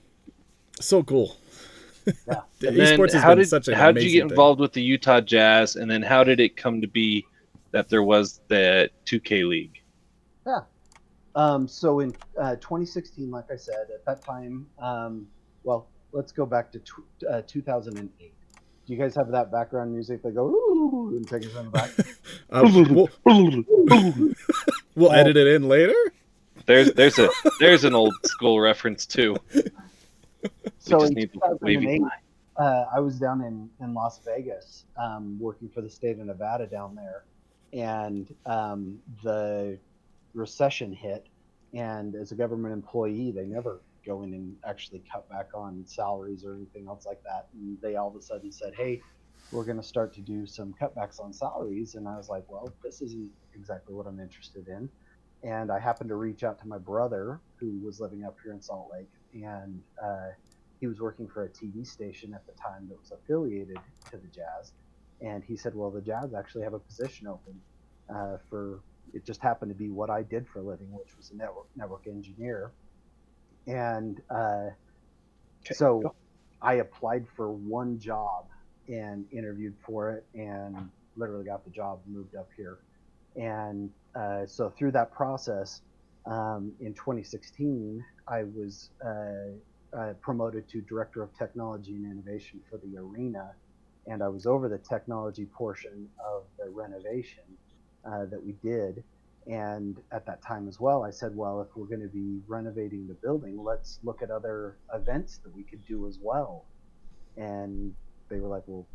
so 0.80 1.02
cool. 1.02 1.36
Yeah. 2.26 2.40
The 2.60 2.68
And 2.68 2.76
then 2.78 2.98
esports 2.98 3.12
has 3.12 3.22
how 3.22 3.30
been 3.30 3.38
did 3.38 3.48
such 3.48 3.68
an 3.68 3.74
how 3.74 3.92
did 3.92 4.02
you 4.02 4.08
amazing 4.08 4.12
get 4.18 4.22
thing. 4.22 4.30
involved 4.30 4.60
with 4.60 4.72
the 4.72 4.82
Utah 4.82 5.20
Jazz, 5.20 5.76
and 5.76 5.88
then 5.90 6.02
how 6.02 6.24
did 6.24 6.40
it 6.40 6.56
come 6.56 6.80
to 6.80 6.88
be 6.88 7.24
that 7.70 7.88
there 7.88 8.02
was 8.02 8.40
the 8.48 8.90
2K 9.06 9.46
League? 9.46 9.80
Yeah. 10.46 10.60
Um, 11.36 11.68
so 11.68 12.00
in 12.00 12.14
uh, 12.40 12.56
2016, 12.56 13.30
like 13.30 13.50
I 13.52 13.56
said, 13.56 13.86
at 13.94 14.04
that 14.06 14.22
time, 14.24 14.66
um, 14.80 15.28
well, 15.62 15.86
let's 16.12 16.32
go 16.32 16.46
back 16.46 16.72
to 16.72 16.78
tw- 16.80 17.04
uh, 17.30 17.42
2008. 17.46 18.10
Do 18.18 18.92
you 18.94 18.98
guys 18.98 19.14
have 19.14 19.28
that 19.30 19.52
background 19.52 19.92
music 19.92 20.22
that 20.22 20.34
go 20.34 20.46
ooh 20.46 21.12
and 21.14 21.28
take 21.28 21.44
us 21.44 21.54
in 21.54 21.66
the 21.66 21.70
back? 21.70 21.90
Uh, 22.50 22.64
we'll 22.96 23.10
we'll 24.96 25.12
edit 25.12 25.36
it 25.36 25.46
in 25.46 25.68
later. 25.68 25.94
There's 26.68 26.92
there's 26.92 27.18
a 27.18 27.30
there's 27.60 27.84
an 27.84 27.94
old 27.94 28.14
school 28.24 28.60
reference 28.60 29.06
too. 29.06 29.36
so 30.78 31.02
in 31.02 31.14
need 31.14 31.32
2008, 31.32 32.02
uh, 32.58 32.84
I 32.94 33.00
was 33.00 33.18
down 33.18 33.40
in, 33.40 33.70
in 33.80 33.94
Las 33.94 34.20
Vegas 34.22 34.84
um, 34.98 35.38
working 35.40 35.70
for 35.70 35.80
the 35.80 35.88
state 35.88 36.18
of 36.18 36.26
Nevada 36.26 36.66
down 36.66 36.94
there, 36.94 37.24
and 37.72 38.32
um, 38.44 38.98
the 39.24 39.78
recession 40.34 40.92
hit. 40.92 41.26
And 41.72 42.14
as 42.14 42.32
a 42.32 42.34
government 42.34 42.74
employee, 42.74 43.30
they 43.30 43.46
never 43.46 43.80
go 44.04 44.22
in 44.22 44.34
and 44.34 44.54
actually 44.66 45.02
cut 45.10 45.26
back 45.30 45.48
on 45.54 45.84
salaries 45.86 46.44
or 46.44 46.54
anything 46.54 46.86
else 46.86 47.06
like 47.06 47.22
that. 47.24 47.46
And 47.54 47.80
they 47.80 47.96
all 47.96 48.08
of 48.08 48.16
a 48.16 48.20
sudden 48.20 48.52
said, 48.52 48.74
"Hey, 48.76 49.00
we're 49.52 49.64
going 49.64 49.78
to 49.78 49.82
start 49.82 50.12
to 50.16 50.20
do 50.20 50.44
some 50.44 50.74
cutbacks 50.78 51.18
on 51.18 51.32
salaries." 51.32 51.94
And 51.94 52.06
I 52.06 52.18
was 52.18 52.28
like, 52.28 52.44
"Well, 52.46 52.70
this 52.84 53.00
isn't 53.00 53.30
exactly 53.54 53.94
what 53.94 54.06
I'm 54.06 54.20
interested 54.20 54.68
in." 54.68 54.90
And 55.42 55.70
I 55.70 55.78
happened 55.78 56.08
to 56.10 56.16
reach 56.16 56.42
out 56.42 56.58
to 56.60 56.68
my 56.68 56.78
brother, 56.78 57.40
who 57.56 57.78
was 57.84 58.00
living 58.00 58.24
up 58.24 58.36
here 58.42 58.52
in 58.52 58.60
Salt 58.60 58.90
Lake, 58.92 59.10
and 59.34 59.80
uh, 60.02 60.28
he 60.80 60.86
was 60.86 61.00
working 61.00 61.28
for 61.28 61.44
a 61.44 61.48
TV 61.48 61.86
station 61.86 62.34
at 62.34 62.46
the 62.46 62.52
time 62.52 62.88
that 62.88 62.98
was 62.98 63.12
affiliated 63.12 63.78
to 64.10 64.16
the 64.16 64.28
Jazz, 64.28 64.72
and 65.20 65.44
he 65.44 65.56
said, 65.56 65.74
"Well, 65.74 65.90
the 65.90 66.00
Jazz 66.00 66.34
actually 66.34 66.64
have 66.64 66.74
a 66.74 66.78
position 66.78 67.26
open 67.26 67.60
uh, 68.14 68.38
for." 68.48 68.80
It 69.14 69.24
just 69.24 69.40
happened 69.40 69.70
to 69.70 69.74
be 69.74 69.88
what 69.88 70.10
I 70.10 70.22
did 70.22 70.46
for 70.46 70.58
a 70.58 70.62
living, 70.62 70.92
which 70.92 71.16
was 71.16 71.30
a 71.30 71.36
network 71.36 71.66
network 71.76 72.06
engineer, 72.06 72.72
and 73.66 74.20
uh, 74.30 74.70
so 75.72 76.14
I 76.60 76.74
applied 76.74 77.26
for 77.36 77.50
one 77.50 77.98
job 77.98 78.46
and 78.88 79.24
interviewed 79.32 79.76
for 79.84 80.10
it, 80.12 80.26
and 80.34 80.90
literally 81.16 81.44
got 81.44 81.64
the 81.64 81.70
job, 81.70 82.00
moved 82.06 82.34
up 82.36 82.48
here, 82.56 82.78
and 83.36 83.90
uh, 84.18 84.46
so 84.46 84.70
through 84.70 84.92
that 84.92 85.12
process, 85.12 85.82
um, 86.26 86.72
in 86.80 86.92
2016, 86.94 88.04
I 88.26 88.42
was 88.42 88.90
uh, 89.04 89.96
uh, 89.96 90.12
promoted 90.20 90.68
to 90.70 90.80
director 90.82 91.22
of 91.22 91.36
technology 91.38 91.94
and 91.94 92.10
innovation 92.10 92.60
for 92.68 92.78
the 92.78 92.98
arena, 92.98 93.52
and 94.06 94.22
I 94.22 94.28
was 94.28 94.46
over 94.46 94.68
the 94.68 94.78
technology 94.78 95.46
portion 95.46 96.08
of 96.18 96.42
the 96.58 96.68
renovation 96.68 97.44
uh, 98.04 98.26
that 98.26 98.44
we 98.44 98.52
did. 98.62 99.04
And 99.46 99.96
at 100.12 100.26
that 100.26 100.42
time 100.42 100.68
as 100.68 100.78
well, 100.78 101.04
I 101.04 101.10
said, 101.10 101.34
well, 101.34 101.62
if 101.62 101.68
we're 101.74 101.86
going 101.86 102.02
to 102.02 102.08
be 102.08 102.40
renovating 102.46 103.06
the 103.06 103.14
building, 103.14 103.56
let's 103.62 103.98
look 104.02 104.20
at 104.20 104.30
other 104.30 104.76
events 104.92 105.38
that 105.38 105.54
we 105.54 105.62
could 105.62 105.84
do 105.86 106.06
as 106.06 106.18
well. 106.20 106.64
And 107.38 107.94
they 108.28 108.40
were 108.40 108.48
like, 108.48 108.64
well, 108.66 108.86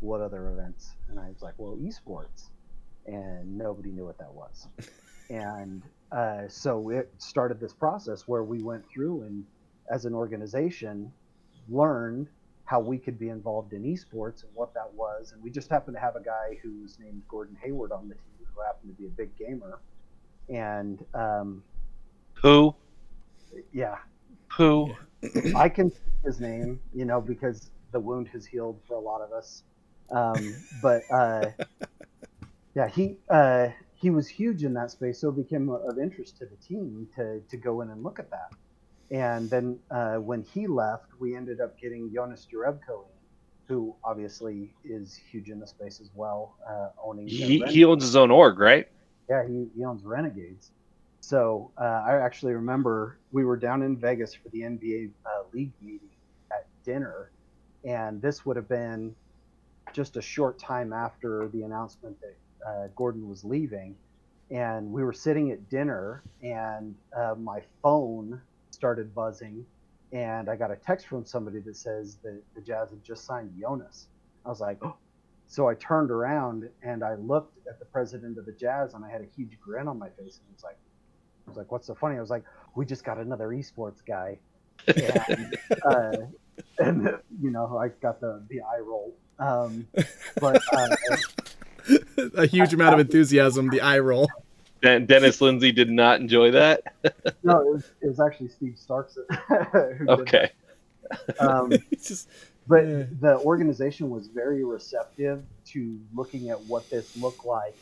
what 0.00 0.20
other 0.20 0.50
events? 0.50 0.94
And 1.08 1.18
I 1.18 1.28
was 1.28 1.40
like, 1.40 1.54
well, 1.56 1.76
esports. 1.76 2.50
And 3.08 3.56
nobody 3.56 3.90
knew 3.90 4.04
what 4.04 4.18
that 4.18 4.32
was. 4.32 4.68
and 5.30 5.82
uh, 6.12 6.42
so 6.48 6.90
it 6.90 7.10
started 7.18 7.58
this 7.58 7.72
process 7.72 8.28
where 8.28 8.44
we 8.44 8.62
went 8.62 8.84
through 8.88 9.22
and 9.22 9.44
as 9.90 10.04
an 10.04 10.14
organization, 10.14 11.12
learned 11.68 12.28
how 12.64 12.80
we 12.80 12.98
could 12.98 13.18
be 13.18 13.30
involved 13.30 13.72
in 13.72 13.82
esports 13.82 14.42
and 14.42 14.52
what 14.54 14.74
that 14.74 14.92
was. 14.94 15.32
And 15.32 15.42
we 15.42 15.50
just 15.50 15.70
happened 15.70 15.96
to 15.96 16.00
have 16.00 16.16
a 16.16 16.22
guy 16.22 16.58
who's 16.62 16.98
named 16.98 17.22
Gordon 17.28 17.56
Hayward 17.62 17.92
on 17.92 18.08
the 18.08 18.14
team 18.14 18.46
who 18.54 18.62
happened 18.62 18.94
to 18.94 19.02
be 19.02 19.06
a 19.06 19.10
big 19.10 19.36
gamer. 19.38 19.80
And 20.48 21.04
um, 21.14 21.62
Who? 22.42 22.74
yeah, 23.72 23.96
Who? 24.56 24.94
I 25.56 25.68
can 25.68 25.90
say 25.90 25.98
his 26.24 26.40
name, 26.40 26.80
you 26.94 27.04
know, 27.04 27.20
because 27.20 27.70
the 27.92 28.00
wound 28.00 28.28
has 28.28 28.44
healed 28.44 28.80
for 28.86 28.94
a 28.94 29.00
lot 29.00 29.22
of 29.22 29.32
us. 29.32 29.62
Um, 30.10 30.54
but 30.82 31.02
uh, 31.10 31.46
yeah, 32.78 32.86
he 32.86 33.16
uh, 33.28 33.68
he 33.94 34.10
was 34.10 34.28
huge 34.28 34.62
in 34.62 34.72
that 34.74 34.92
space, 34.92 35.20
so 35.20 35.30
it 35.30 35.36
became 35.36 35.68
of 35.68 35.98
interest 35.98 36.38
to 36.38 36.46
the 36.46 36.56
team 36.56 37.08
to 37.16 37.40
to 37.50 37.56
go 37.56 37.80
in 37.80 37.90
and 37.90 38.04
look 38.04 38.20
at 38.20 38.30
that. 38.30 38.50
And 39.10 39.50
then 39.50 39.80
uh, 39.90 40.16
when 40.16 40.42
he 40.42 40.68
left, 40.68 41.06
we 41.18 41.34
ended 41.34 41.60
up 41.60 41.76
getting 41.80 42.08
Jonas 42.14 42.46
Jerebko 42.52 43.06
in, 43.06 43.18
who 43.66 43.96
obviously 44.04 44.74
is 44.84 45.18
huge 45.30 45.48
in 45.48 45.58
the 45.58 45.66
space 45.66 46.00
as 46.00 46.10
well, 46.14 46.54
uh, 46.70 46.90
owning. 47.02 47.26
He, 47.26 47.58
he 47.66 47.84
owns 47.84 48.04
his 48.04 48.14
own 48.14 48.30
org, 48.30 48.60
right? 48.60 48.86
yeah, 49.28 49.44
he, 49.46 49.66
he 49.76 49.84
owns 49.84 50.04
Renegades. 50.04 50.70
So 51.20 51.72
uh, 51.76 52.04
I 52.06 52.20
actually 52.24 52.52
remember 52.52 53.18
we 53.32 53.44
were 53.44 53.56
down 53.56 53.82
in 53.82 53.96
Vegas 53.96 54.34
for 54.34 54.50
the 54.50 54.60
NBA 54.60 55.10
uh, 55.26 55.42
league 55.52 55.72
meeting 55.82 56.10
at 56.52 56.66
dinner, 56.84 57.32
and 57.84 58.22
this 58.22 58.46
would 58.46 58.56
have 58.56 58.68
been 58.68 59.16
just 59.92 60.16
a 60.16 60.22
short 60.22 60.60
time 60.60 60.92
after 60.92 61.48
the 61.52 61.62
announcement 61.62 62.20
that 62.20 62.36
uh, 62.66 62.88
Gordon 62.96 63.28
was 63.28 63.44
leaving. 63.44 63.96
And 64.50 64.90
we 64.90 65.04
were 65.04 65.12
sitting 65.12 65.50
at 65.50 65.68
dinner, 65.68 66.22
and 66.42 66.94
uh, 67.14 67.34
my 67.36 67.60
phone 67.82 68.40
started 68.70 69.14
buzzing, 69.14 69.66
and 70.12 70.48
I 70.48 70.56
got 70.56 70.70
a 70.70 70.76
text 70.76 71.06
from 71.06 71.26
somebody 71.26 71.60
that 71.60 71.76
says 71.76 72.16
that 72.22 72.40
the 72.54 72.62
Jazz 72.62 72.88
had 72.90 73.04
just 73.04 73.26
signed 73.26 73.52
Jonas. 73.60 74.06
I 74.46 74.48
was 74.48 74.60
like, 74.60 74.78
oh. 74.82 74.96
So 75.50 75.66
I 75.66 75.74
turned 75.74 76.10
around 76.10 76.68
and 76.82 77.02
I 77.02 77.14
looked 77.14 77.66
at 77.66 77.78
the 77.78 77.86
president 77.86 78.36
of 78.36 78.44
the 78.44 78.52
Jazz, 78.52 78.92
and 78.92 79.02
I 79.02 79.10
had 79.10 79.22
a 79.22 79.28
huge 79.34 79.58
grin 79.60 79.88
on 79.88 79.98
my 79.98 80.10
face, 80.10 80.40
and 80.40 80.54
was 80.54 80.62
like, 80.62 80.76
I 81.46 81.50
was 81.50 81.56
like, 81.56 81.72
"What's 81.72 81.86
so 81.86 81.94
funny?" 81.94 82.18
I 82.18 82.20
was 82.20 82.28
like, 82.28 82.44
"We 82.74 82.84
just 82.84 83.02
got 83.02 83.16
another 83.16 83.48
esports 83.48 84.04
guy," 84.06 84.38
and, 84.86 85.56
uh, 85.86 86.16
and 86.78 87.18
you 87.40 87.50
know, 87.50 87.78
I 87.78 87.88
got 87.88 88.20
the 88.20 88.44
the 88.50 88.60
eye 88.60 88.80
roll. 88.80 89.14
Um, 89.38 89.88
but 90.38 90.60
uh, 90.74 90.96
a 92.36 92.46
huge 92.46 92.74
amount 92.74 92.94
of 92.94 93.00
enthusiasm. 93.00 93.68
The 93.68 93.80
eye 93.80 93.98
roll. 93.98 94.28
Den- 94.82 95.06
Dennis 95.06 95.40
Lindsay 95.40 95.72
did 95.72 95.90
not 95.90 96.20
enjoy 96.20 96.52
that. 96.52 96.82
no, 97.42 97.60
it 97.60 97.72
was, 97.72 97.90
it 98.00 98.08
was 98.08 98.20
actually 98.20 98.48
Steve 98.48 98.78
Starks. 98.78 99.18
who 99.48 100.08
Okay. 100.08 100.50
Um, 101.40 101.72
just 102.02 102.28
but 102.66 102.84
the 103.20 103.38
organization 103.38 104.10
was 104.10 104.28
very 104.28 104.62
receptive 104.62 105.42
to 105.66 105.98
looking 106.14 106.50
at 106.50 106.60
what 106.64 106.88
this 106.90 107.16
looked 107.16 107.44
like 107.44 107.76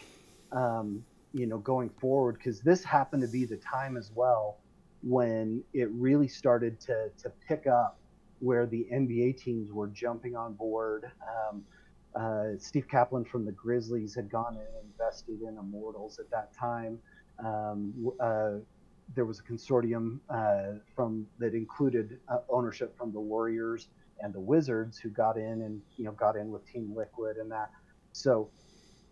um, 0.52 1.04
you 1.32 1.46
know 1.46 1.58
going 1.58 1.90
forward 1.90 2.36
because 2.38 2.60
this 2.60 2.84
happened 2.84 3.22
to 3.22 3.28
be 3.28 3.44
the 3.44 3.56
time 3.56 3.96
as 3.96 4.10
well 4.14 4.58
when 5.02 5.62
it 5.74 5.90
really 5.90 6.28
started 6.28 6.80
to, 6.80 7.10
to 7.18 7.30
pick 7.46 7.66
up 7.66 7.98
where 8.40 8.66
the 8.66 8.86
nba 8.92 9.36
teams 9.36 9.72
were 9.72 9.88
jumping 9.88 10.36
on 10.36 10.54
board 10.54 11.10
um, 11.50 11.64
uh, 12.18 12.58
steve 12.58 12.88
kaplan 12.88 13.24
from 13.24 13.44
the 13.44 13.52
grizzlies 13.52 14.14
had 14.14 14.30
gone 14.30 14.54
in 14.54 14.60
and 14.60 14.90
invested 14.90 15.40
in 15.42 15.56
immortals 15.58 16.18
at 16.18 16.30
that 16.30 16.52
time 16.54 16.98
um, 17.44 17.92
uh, 18.20 18.52
there 19.14 19.24
was 19.24 19.40
a 19.40 19.42
consortium 19.42 20.18
uh, 20.30 20.78
from 20.94 21.26
that 21.38 21.54
included 21.54 22.18
uh, 22.28 22.38
ownership 22.48 22.96
from 22.96 23.12
the 23.12 23.20
warriors 23.20 23.88
and 24.20 24.32
the 24.32 24.40
Wizards 24.40 24.98
who 24.98 25.10
got 25.10 25.36
in 25.36 25.62
and 25.62 25.80
you 25.96 26.04
know 26.04 26.12
got 26.12 26.36
in 26.36 26.50
with 26.50 26.66
Team 26.66 26.92
Liquid 26.96 27.36
and 27.36 27.50
that. 27.52 27.70
So 28.12 28.50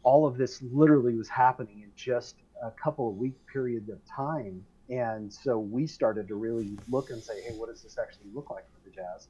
all 0.03 0.27
of 0.27 0.37
this 0.37 0.63
literally 0.63 1.15
was 1.15 1.29
happening 1.29 1.83
in 1.83 1.91
just 1.97 2.37
a 2.63 2.71
couple 2.71 3.09
of 3.09 3.17
week 3.17 3.35
period 3.53 3.89
of 3.89 3.99
time. 4.05 4.65
And 4.91 5.33
so 5.33 5.59
we 5.59 5.87
started 5.87 6.29
to 6.29 6.35
really 6.35 6.77
look 6.91 7.11
and 7.11 7.23
say, 7.23 7.41
hey, 7.43 7.55
what 7.55 7.71
does 7.71 7.83
this 7.83 7.97
actually 7.99 8.27
look 8.35 8.51
like 8.51 8.65
for 8.71 8.89
the 8.89 8.95
Jazz? 8.95 9.29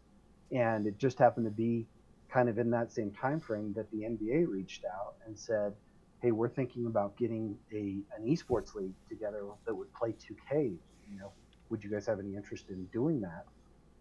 And 0.50 0.86
it 0.86 0.98
just 0.98 1.18
happened 1.18 1.46
to 1.46 1.52
be 1.52 1.86
kind 2.34 2.48
of 2.48 2.58
in 2.58 2.68
that 2.68 2.92
same 2.92 3.12
time 3.12 3.38
frame 3.38 3.72
that 3.76 3.88
the 3.92 3.98
NBA 3.98 4.48
reached 4.48 4.84
out 4.84 5.14
and 5.24 5.38
said, 5.38 5.72
hey, 6.20 6.32
we're 6.32 6.48
thinking 6.48 6.86
about 6.86 7.16
getting 7.16 7.56
a 7.72 7.98
an 8.16 8.26
esports 8.26 8.74
league 8.74 8.94
together 9.08 9.44
that 9.64 9.74
would 9.74 9.92
play 9.94 10.10
2K. 10.10 10.76
You 11.08 11.18
know, 11.18 11.30
would 11.70 11.84
you 11.84 11.90
guys 11.90 12.06
have 12.06 12.18
any 12.18 12.34
interest 12.34 12.70
in 12.70 12.86
doing 12.86 13.20
that? 13.20 13.44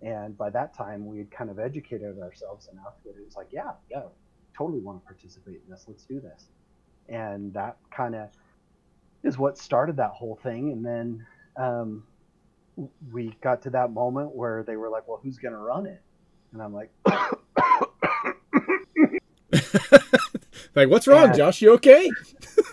And 0.02 0.36
by 0.36 0.50
that 0.50 0.74
time, 0.76 1.06
we 1.06 1.20
had 1.20 1.30
kind 1.30 1.52
of 1.52 1.60
educated 1.60 2.20
ourselves 2.20 2.68
enough 2.72 2.96
that 3.06 3.12
it 3.12 3.24
was 3.24 3.36
like, 3.36 3.50
yeah, 3.52 3.72
yeah, 3.92 4.02
totally 4.58 4.80
want 4.80 5.00
to 5.00 5.06
participate 5.06 5.62
in 5.64 5.72
this. 5.72 5.86
Let's 5.88 6.04
do 6.04 6.20
this. 6.20 6.48
And 7.10 7.54
that 7.54 7.78
kind 7.96 8.16
of 8.16 8.30
is 9.22 9.38
what 9.38 9.60
started 9.60 9.98
that 9.98 10.12
whole 10.12 10.40
thing. 10.42 10.72
And 10.72 10.84
then 10.84 11.26
um, 11.56 12.04
we 13.12 13.36
got 13.42 13.62
to 13.62 13.70
that 13.70 13.92
moment 13.92 14.36
where 14.36 14.64
they 14.64 14.76
were 14.76 14.90
like, 14.90 15.08
well, 15.08 15.20
who's 15.22 15.38
going 15.38 15.54
to 15.54 15.60
run 15.60 15.86
it? 15.86 16.02
And 16.52 16.62
I'm 16.62 16.74
like, 16.74 16.92
like, 20.76 20.90
what's 20.90 21.08
wrong, 21.08 21.26
And- 21.30 21.36
Josh? 21.38 21.62
You 21.62 21.74
okay? 21.74 22.10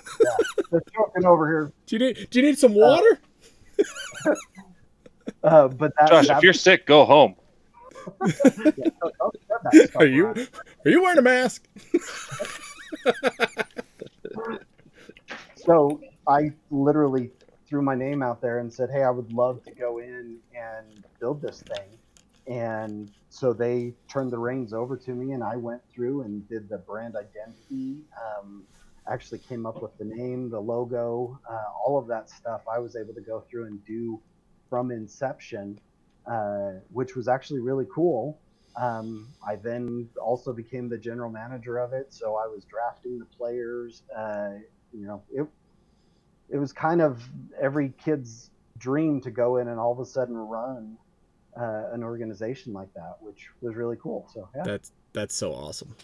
they're 0.70 0.82
choking 0.94 1.24
over 1.24 1.46
here. 1.48 1.72
Do 1.86 1.96
you 1.96 2.00
need 2.00 2.30
Do 2.30 2.40
you 2.40 2.46
need 2.46 2.58
some 2.58 2.74
water? 2.74 3.20
Uh, 5.42 5.68
but 5.68 5.90
that, 5.98 6.10
Josh, 6.10 6.26
that 6.28 6.36
if 6.36 6.42
you're 6.42 6.52
sick, 6.52 6.84
go 6.84 7.06
home. 7.06 7.34
yeah, 8.26 8.32
don't- 9.00 9.14
don't 9.18 9.40
spread 9.40 9.60
that 9.62 9.74
stuff 9.88 9.96
are 9.96 10.06
you 10.06 10.26
around. 10.26 10.48
Are 10.84 10.90
you 10.90 11.02
wearing 11.02 11.18
a 11.18 11.22
mask? 11.22 11.66
So 15.56 16.00
I 16.26 16.52
literally 16.70 17.30
threw 17.66 17.82
my 17.82 17.94
name 17.94 18.22
out 18.22 18.40
there 18.40 18.58
and 18.58 18.72
said, 18.72 18.90
"Hey, 18.90 19.02
I 19.02 19.10
would 19.10 19.32
love 19.32 19.62
to 19.64 19.70
go 19.70 19.98
in 19.98 20.38
and 20.54 21.04
build 21.20 21.40
this 21.40 21.62
thing." 21.62 21.88
And 22.50 23.12
so 23.28 23.52
they 23.52 23.94
turned 24.08 24.32
the 24.32 24.38
reins 24.38 24.72
over 24.72 24.96
to 24.96 25.12
me, 25.12 25.32
and 25.32 25.42
I 25.42 25.54
went 25.54 25.82
through 25.94 26.22
and 26.22 26.46
did 26.48 26.68
the 26.68 26.78
brand 26.78 27.14
identity. 27.14 28.00
Um, 28.20 28.64
actually, 29.08 29.38
came 29.38 29.66
up 29.66 29.80
with 29.80 29.96
the 29.98 30.04
name, 30.04 30.50
the 30.50 30.58
logo, 30.58 31.38
uh, 31.48 31.64
all 31.86 31.96
of 31.96 32.08
that 32.08 32.28
stuff. 32.28 32.62
I 32.70 32.80
was 32.80 32.96
able 32.96 33.14
to 33.14 33.20
go 33.20 33.44
through 33.48 33.66
and 33.66 33.84
do 33.86 34.20
from 34.68 34.90
inception, 34.90 35.78
uh, 36.26 36.72
which 36.92 37.14
was 37.14 37.28
actually 37.28 37.60
really 37.60 37.86
cool. 37.94 38.36
Um, 38.76 39.28
I 39.46 39.54
then 39.54 40.08
also 40.20 40.52
became 40.52 40.88
the 40.88 40.98
general 40.98 41.30
manager 41.30 41.78
of 41.78 41.92
it, 41.92 42.12
so 42.12 42.34
I 42.34 42.48
was 42.48 42.64
drafting 42.64 43.20
the 43.20 43.26
players. 43.26 44.02
Uh, 44.16 44.54
you 44.92 45.06
know, 45.06 45.22
it 45.32 45.46
it 46.48 46.58
was 46.58 46.72
kind 46.72 47.00
of 47.00 47.22
every 47.60 47.92
kid's 48.04 48.50
dream 48.76 49.20
to 49.20 49.30
go 49.30 49.58
in 49.58 49.68
and 49.68 49.78
all 49.78 49.92
of 49.92 50.00
a 50.00 50.04
sudden 50.04 50.34
run 50.36 50.96
uh, 51.60 51.90
an 51.92 52.02
organization 52.02 52.72
like 52.72 52.92
that, 52.94 53.16
which 53.20 53.48
was 53.60 53.74
really 53.74 53.96
cool. 53.96 54.28
So 54.32 54.48
yeah, 54.54 54.62
That's 54.64 54.92
That's 55.12 55.34
so 55.34 55.52
awesome. 55.52 55.94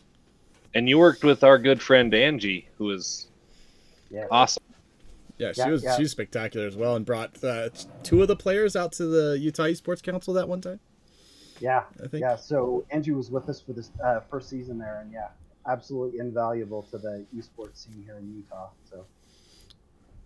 And 0.75 0.89
you 0.89 0.99
worked 0.99 1.25
with 1.25 1.43
our 1.43 1.59
good 1.59 1.81
friend 1.81 2.13
Angie, 2.13 2.69
who 2.77 2.85
was 2.85 3.29
yeah, 4.11 4.27
awesome. 4.31 4.63
Yeah, 5.39 5.53
she 5.53 5.61
Yeah, 5.63 5.69
was 5.71 5.83
yeah. 5.85 5.97
she 5.97 6.03
was 6.03 6.11
spectacular 6.11 6.67
as 6.67 6.77
well, 6.77 6.97
and 6.97 7.05
brought 7.07 7.43
uh, 7.43 7.71
two 8.03 8.23
of 8.23 8.29
the 8.29 8.37
players 8.37 8.77
out 8.77 8.93
to 8.93 9.07
the 9.07 9.39
Utah 9.39 9.65
Esports 9.65 10.03
Council 10.03 10.35
that 10.35 10.49
one 10.49 10.61
time. 10.61 10.81
yeah, 11.61 11.85
I 12.03 12.09
think. 12.09 12.21
yeah. 12.23 12.37
So 12.37 12.85
Angie 12.91 13.13
was 13.13 13.31
with 13.31 13.49
us 13.49 13.61
for 13.61 13.73
this 13.73 13.91
uh, 14.05 14.21
first 14.21 14.49
season 14.49 14.79
there, 14.79 15.01
and 15.01 15.13
yeah, 15.13 15.29
absolutely 15.67 16.21
invaluable 16.21 16.83
to 16.91 16.99
the 16.99 17.25
esports 17.37 17.85
scene 17.85 18.03
here 18.05 18.19
in 18.19 18.35
Utah. 18.35 18.69
So 18.91 19.05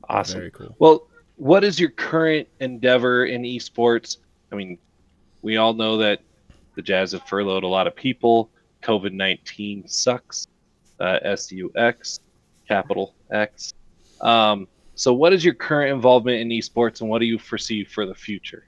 Awesome. 0.09 0.39
Very 0.39 0.51
cool. 0.51 0.75
Well, 0.79 1.07
what 1.37 1.65
is 1.65 1.79
your 1.79 1.91
current 1.91 2.49
endeavor 2.59 3.25
in 3.25 3.43
esports? 3.43 4.19
I 4.51 4.57
mean, 4.57 4.79
we 5.43 5.57
all 5.57 5.75
know 5.75 5.97
that 5.99 6.21
the 6.75 6.83
Jazz 6.83 7.13
have 7.13 7.27
furloughed 7.27 7.65
a 7.65 7.69
lot 7.69 7.87
of 7.87 7.95
people. 7.95 8.51
COVID 8.83 9.13
19 9.13 9.89
sucks. 9.89 10.47
Uh, 10.99 11.35
SUX, 11.35 12.21
capital 12.69 13.15
X. 13.31 13.73
Um, 14.21 14.69
so, 14.95 15.15
what 15.15 15.33
is 15.33 15.43
your 15.43 15.55
current 15.55 15.95
involvement 15.95 16.41
in 16.41 16.49
esports 16.51 17.01
and 17.01 17.09
what 17.09 17.21
do 17.21 17.25
you 17.25 17.39
foresee 17.39 17.85
for 17.85 18.05
the 18.05 18.15
future? 18.15 18.67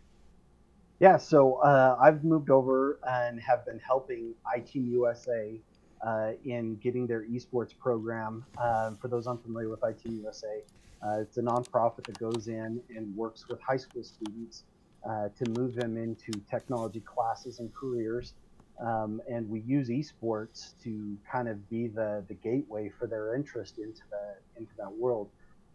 Yeah, 0.98 1.18
so 1.18 1.56
uh, 1.56 1.98
I've 2.00 2.24
moved 2.24 2.48
over 2.48 3.00
and 3.06 3.40
have 3.40 3.66
been 3.66 3.80
helping 3.80 4.34
iTeam 4.46 4.90
USA 4.92 5.60
uh, 6.00 6.32
in 6.44 6.76
getting 6.76 7.06
their 7.06 7.24
esports 7.26 7.76
program. 7.76 8.44
Um, 8.56 8.96
for 8.96 9.08
those 9.08 9.26
unfamiliar 9.26 9.68
with 9.68 9.80
iTeam 9.80 10.22
USA, 10.22 10.62
uh, 11.04 11.20
it's 11.20 11.36
a 11.36 11.42
nonprofit 11.42 12.04
that 12.06 12.18
goes 12.18 12.48
in 12.48 12.80
and 12.96 13.14
works 13.16 13.46
with 13.48 13.60
high 13.60 13.76
school 13.76 14.04
students 14.04 14.64
uh, 15.08 15.28
to 15.38 15.50
move 15.58 15.74
them 15.74 15.96
into 15.96 16.32
technology 16.50 17.00
classes 17.00 17.58
and 17.58 17.74
careers. 17.74 18.34
Um, 18.80 19.20
and 19.30 19.48
we 19.48 19.60
use 19.60 19.88
esports 19.88 20.72
to 20.82 21.16
kind 21.30 21.48
of 21.48 21.68
be 21.68 21.88
the, 21.88 22.24
the 22.28 22.34
gateway 22.34 22.90
for 22.98 23.06
their 23.06 23.34
interest 23.34 23.78
into 23.78 24.02
the 24.10 24.60
into 24.60 24.72
that 24.78 24.92
world. 24.92 25.28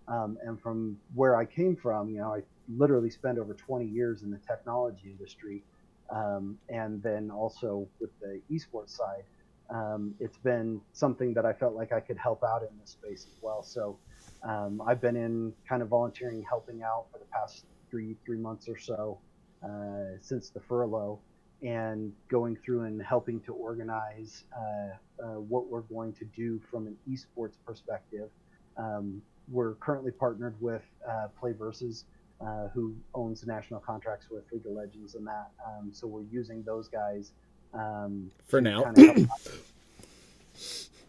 Um, 0.07 0.37
and 0.43 0.59
from 0.59 0.97
where 1.13 1.35
I 1.35 1.45
came 1.45 1.75
from, 1.75 2.09
you 2.09 2.19
know, 2.19 2.33
I 2.33 2.41
literally 2.77 3.09
spent 3.09 3.37
over 3.37 3.53
20 3.53 3.85
years 3.85 4.23
in 4.23 4.31
the 4.31 4.39
technology 4.47 5.09
industry. 5.11 5.63
um, 6.09 6.57
and 6.69 7.03
then 7.03 7.29
also 7.29 7.87
with 7.99 8.11
the 8.21 8.41
esports 8.49 8.91
side, 8.91 9.23
um, 9.69 10.15
it's 10.19 10.37
been 10.37 10.79
something 10.93 11.33
that 11.33 11.45
I 11.45 11.53
felt 11.53 11.73
like 11.73 11.91
I 11.91 11.99
could 11.99 12.17
help 12.17 12.43
out 12.43 12.61
in 12.61 12.69
this 12.79 12.91
space 12.91 13.27
as 13.29 13.37
well. 13.41 13.63
So 13.63 13.97
um, 14.43 14.81
I've 14.87 15.01
been 15.01 15.17
in 15.17 15.53
kind 15.67 15.81
of 15.81 15.89
volunteering, 15.89 16.43
helping 16.47 16.83
out 16.83 17.05
for 17.11 17.17
the 17.17 17.25
past 17.25 17.65
three 17.89 18.15
three 18.25 18.37
months 18.37 18.67
or 18.67 18.77
so 18.77 19.19
uh, 19.63 20.17
since 20.21 20.49
the 20.49 20.59
furlough, 20.59 21.19
and 21.61 22.13
going 22.29 22.55
through 22.55 22.83
and 22.83 23.01
helping 23.01 23.39
to 23.41 23.53
organize 23.53 24.43
uh, 24.55 25.23
uh, 25.23 25.39
what 25.39 25.67
we're 25.67 25.81
going 25.81 26.13
to 26.13 26.25
do 26.25 26.61
from 26.69 26.87
an 26.87 26.95
esports 27.09 27.55
perspective. 27.65 28.29
Um, 28.77 29.21
we're 29.49 29.75
currently 29.75 30.11
partnered 30.11 30.55
with 30.59 30.83
uh, 31.09 31.27
Play 31.39 31.53
Versus, 31.53 32.03
uh, 32.41 32.67
who 32.73 32.95
owns 33.15 33.45
national 33.47 33.79
contracts 33.79 34.27
with 34.29 34.43
League 34.51 34.65
of 34.65 34.73
Legends 34.73 35.15
and 35.15 35.25
that. 35.25 35.51
Um, 35.65 35.89
so 35.93 36.05
we're 36.05 36.25
using 36.29 36.63
those 36.63 36.87
guys 36.87 37.31
um, 37.73 38.29
For 38.47 38.61
now. 38.61 38.83
kind 38.83 38.97
of 39.17 39.71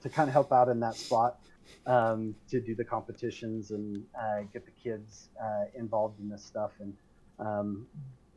to 0.03 0.09
kind 0.09 0.29
of 0.29 0.33
help 0.33 0.53
out 0.53 0.69
in 0.69 0.81
that 0.81 0.95
spot 0.95 1.41
um, 1.89 2.35
to 2.51 2.61
do 2.61 2.75
the 2.75 2.85
competitions 2.85 3.71
and 3.71 4.05
uh, 4.17 4.43
get 4.53 4.65
the 4.65 4.71
kids 4.71 5.31
uh, 5.43 5.65
involved 5.75 6.21
in 6.21 6.29
this 6.29 6.45
stuff. 6.45 6.73
And 6.81 6.95
um, 7.39 7.87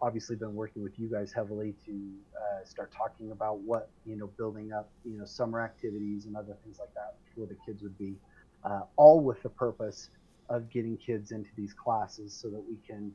obviously, 0.01 0.37
been 0.37 0.55
working 0.55 0.81
with 0.81 0.97
you 0.97 1.09
guys 1.09 1.31
heavily 1.33 1.75
to 1.85 1.91
uh, 2.35 2.65
start 2.65 2.91
talking 2.91 3.31
about 3.31 3.59
what 3.59 3.89
you 4.05 4.15
know, 4.15 4.27
building 4.37 4.71
up 4.71 4.89
you 5.05 5.17
know 5.17 5.25
summer 5.25 5.61
activities 5.61 6.25
and 6.25 6.35
other 6.35 6.55
things 6.63 6.79
like 6.79 6.93
that 6.95 7.15
for 7.35 7.45
the 7.45 7.57
kids 7.65 7.83
would 7.83 7.97
be, 7.97 8.15
uh, 8.63 8.81
all 8.95 9.19
with 9.19 9.43
the 9.43 9.49
purpose 9.49 10.09
of 10.49 10.69
getting 10.69 10.97
kids 10.97 11.31
into 11.31 11.49
these 11.57 11.73
classes 11.73 12.33
so 12.33 12.49
that 12.49 12.63
we 12.67 12.77
can 12.87 13.11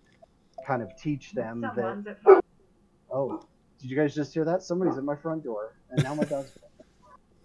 kind 0.66 0.82
of 0.82 0.91
teach 0.97 1.32
them 1.32 1.61
that. 1.61 2.43
Oh, 3.11 3.43
did 3.80 3.91
you 3.91 3.97
guys 3.97 4.14
just 4.14 4.34
hear 4.34 4.45
that? 4.45 4.62
Somebody's 4.62 4.99
at 4.99 5.05
my 5.05 5.16
front 5.16 5.45
door, 5.45 5.74
and 5.91 6.03
now 6.03 6.14
my 6.14 6.24
dog's. 6.24 6.53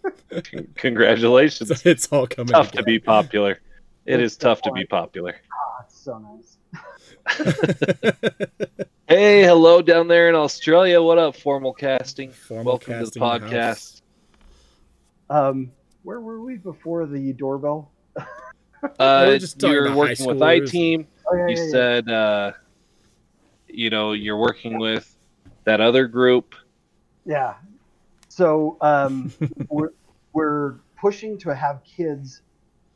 Congratulations. 0.75 1.69
it's 1.85 2.07
all 2.11 2.27
coming. 2.27 2.47
tough 2.53 2.71
to 2.71 2.83
be 2.83 2.99
popular. 2.99 3.59
It 4.05 4.19
It's 4.19 4.33
is 4.33 4.37
tough 4.37 4.61
to 4.63 4.71
be 4.71 4.85
popular. 4.85 5.35
Ah, 5.51 5.83
it's 5.85 5.97
so 5.99 6.17
nice. 6.19 6.57
Hey, 9.07 9.43
hello 9.43 9.81
down 9.81 10.07
there 10.07 10.29
in 10.29 10.35
Australia. 10.35 11.01
What 11.01 11.17
up, 11.17 11.35
formal 11.35 11.73
casting? 11.73 12.31
Formal 12.31 12.63
Welcome 12.79 12.93
to 12.93 12.99
the 13.11 13.19
casting 13.19 13.21
in 13.23 13.49
the 13.51 13.61
house. 13.61 14.01
podcast. 15.29 15.49
Um, 15.49 15.71
where 16.03 16.21
were 16.21 16.41
we 16.41 16.55
before 16.55 17.05
the 17.05 17.33
doorbell? 17.33 17.91
Uh, 18.15 18.23
We're 18.99 19.37
just 19.37 19.61
you're 19.61 19.93
working 19.93 20.25
with 20.27 20.41
I-team. 20.41 21.07
Oh 21.29 21.35
yeah, 21.35 21.47
You 21.49 21.55
yeah, 21.57 21.63
yeah. 21.65 21.69
said, 21.71 22.09
uh, 22.09 22.51
you 23.67 23.89
know, 23.89 24.13
you're 24.13 24.37
working 24.37 24.79
with 24.79 25.13
that 25.65 25.81
other 25.81 26.07
group. 26.07 26.55
Yeah. 27.25 27.55
So 28.31 28.77
um, 28.79 29.33
we're 29.69 29.91
we're 30.31 30.75
pushing 30.97 31.37
to 31.39 31.53
have 31.53 31.83
kids 31.83 32.41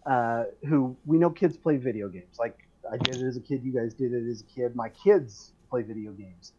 uh, 0.05 0.45
who 0.65 0.95
we 1.05 1.17
know 1.17 1.29
kids 1.29 1.57
play 1.57 1.75
video 1.75 2.07
games. 2.07 2.39
Like 2.39 2.57
I 2.89 2.95
did 2.95 3.17
it 3.17 3.27
as 3.27 3.35
a 3.35 3.41
kid. 3.41 3.61
You 3.61 3.73
guys 3.73 3.93
did 3.93 4.13
it 4.13 4.25
as 4.29 4.41
a 4.41 4.45
kid. 4.45 4.77
My 4.77 4.87
kids 4.87 5.51
play 5.69 5.81
video 5.81 6.13
games. 6.13 6.53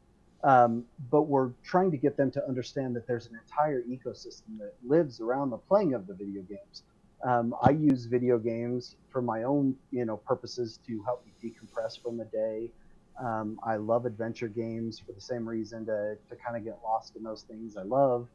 Um, 0.44 0.84
but 1.10 1.22
we're 1.22 1.52
trying 1.64 1.90
to 1.90 1.96
get 1.96 2.18
them 2.18 2.30
to 2.32 2.46
understand 2.46 2.94
that 2.96 3.06
there's 3.06 3.26
an 3.28 3.38
entire 3.42 3.82
ecosystem 3.82 4.58
that 4.58 4.74
lives 4.86 5.22
around 5.22 5.50
the 5.50 5.56
playing 5.56 5.94
of 5.94 6.06
the 6.06 6.12
video 6.12 6.42
games. 6.42 6.82
Um, 7.26 7.54
I 7.62 7.70
use 7.70 8.04
video 8.04 8.38
games 8.38 8.96
for 9.08 9.22
my 9.22 9.44
own, 9.44 9.74
you 9.90 10.04
know, 10.04 10.18
purposes 10.18 10.78
to 10.86 11.02
help 11.04 11.24
me 11.24 11.32
decompress 11.42 12.00
from 12.00 12.18
the 12.18 12.26
day. 12.26 12.70
Um, 13.18 13.58
I 13.64 13.76
love 13.76 14.04
adventure 14.04 14.48
games 14.48 14.98
for 14.98 15.12
the 15.12 15.20
same 15.20 15.48
reason 15.48 15.86
to, 15.86 16.18
to 16.28 16.36
kind 16.36 16.58
of 16.58 16.64
get 16.64 16.78
lost 16.84 17.16
in 17.16 17.22
those 17.22 17.42
things 17.42 17.78
I 17.78 17.82
love. 17.82 18.28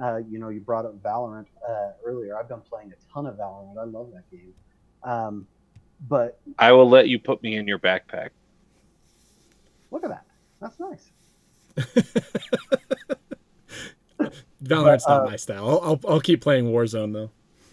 Uh, 0.00 0.18
you 0.28 0.38
know, 0.38 0.48
you 0.48 0.60
brought 0.60 0.84
up 0.84 1.02
Valorant 1.02 1.46
uh, 1.68 1.90
earlier. 2.04 2.38
I've 2.38 2.48
been 2.48 2.60
playing 2.60 2.92
a 2.92 3.12
ton 3.12 3.26
of 3.26 3.36
Valorant. 3.36 3.78
I 3.78 3.84
love 3.84 4.10
that 4.12 4.30
game. 4.30 4.54
Um, 5.02 5.46
but 6.08 6.38
I 6.58 6.72
will 6.72 6.88
let 6.88 7.08
you 7.08 7.18
put 7.18 7.42
me 7.42 7.56
in 7.56 7.66
your 7.66 7.78
backpack. 7.78 8.30
look 9.90 10.04
at 10.04 10.10
that. 10.10 10.24
That's 10.60 10.78
nice. 10.78 11.10
Valorant's 14.62 15.04
But, 15.06 15.18
not 15.18 15.26
uh, 15.26 15.30
my 15.30 15.36
style. 15.36 15.68
I'll, 15.68 15.80
I'll 15.82 16.00
I'll 16.08 16.20
keep 16.20 16.40
playing 16.40 16.66
Warzone 16.66 17.12
though. 17.12 17.30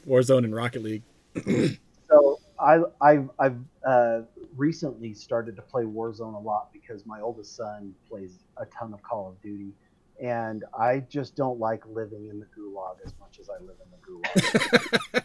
Warzone 0.07 0.43
and 0.43 0.55
Rocket 0.55 0.83
League. 0.83 1.03
So 2.07 2.39
I, 2.59 2.81
I've, 3.01 3.29
I've 3.39 3.57
uh, 3.85 4.21
recently 4.55 5.13
started 5.13 5.55
to 5.55 5.61
play 5.63 5.83
Warzone 5.83 6.35
a 6.35 6.39
lot 6.39 6.69
because 6.71 7.05
my 7.05 7.19
oldest 7.19 7.55
son 7.55 7.93
plays 8.07 8.45
a 8.57 8.65
ton 8.67 8.93
of 8.93 9.01
Call 9.01 9.27
of 9.27 9.41
Duty, 9.41 9.73
and 10.21 10.63
I 10.77 10.99
just 11.09 11.35
don't 11.35 11.59
like 11.59 11.83
living 11.87 12.27
in 12.27 12.39
the 12.39 12.45
gulag 12.57 12.97
as 13.05 13.13
much 13.19 13.39
as 13.39 13.49
I 13.49 13.61
live 13.63 13.75
in 13.83 13.89
the 13.91 13.99
gulag. 14.07 15.23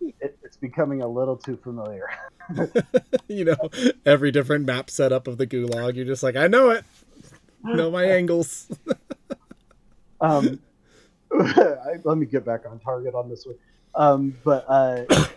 it, 0.20 0.38
it's 0.42 0.56
becoming 0.56 1.02
a 1.02 1.08
little 1.08 1.36
too 1.36 1.56
familiar. 1.56 2.08
you 3.28 3.44
know, 3.44 3.70
every 4.04 4.30
different 4.30 4.66
map 4.66 4.90
setup 4.90 5.26
of 5.26 5.38
the 5.38 5.46
Gulag. 5.46 5.96
You're 5.96 6.04
just 6.04 6.22
like, 6.22 6.36
I 6.36 6.46
know 6.46 6.70
it. 6.70 6.84
Know 7.62 7.90
my 7.90 8.04
angles. 8.04 8.70
um, 10.20 10.60
I, 11.32 11.94
let 12.04 12.18
me 12.18 12.26
get 12.26 12.44
back 12.44 12.62
on 12.68 12.78
target 12.78 13.14
on 13.14 13.28
this 13.28 13.46
one. 13.46 13.56
Um, 13.94 14.36
but 14.44 14.64
uh, 14.68 15.04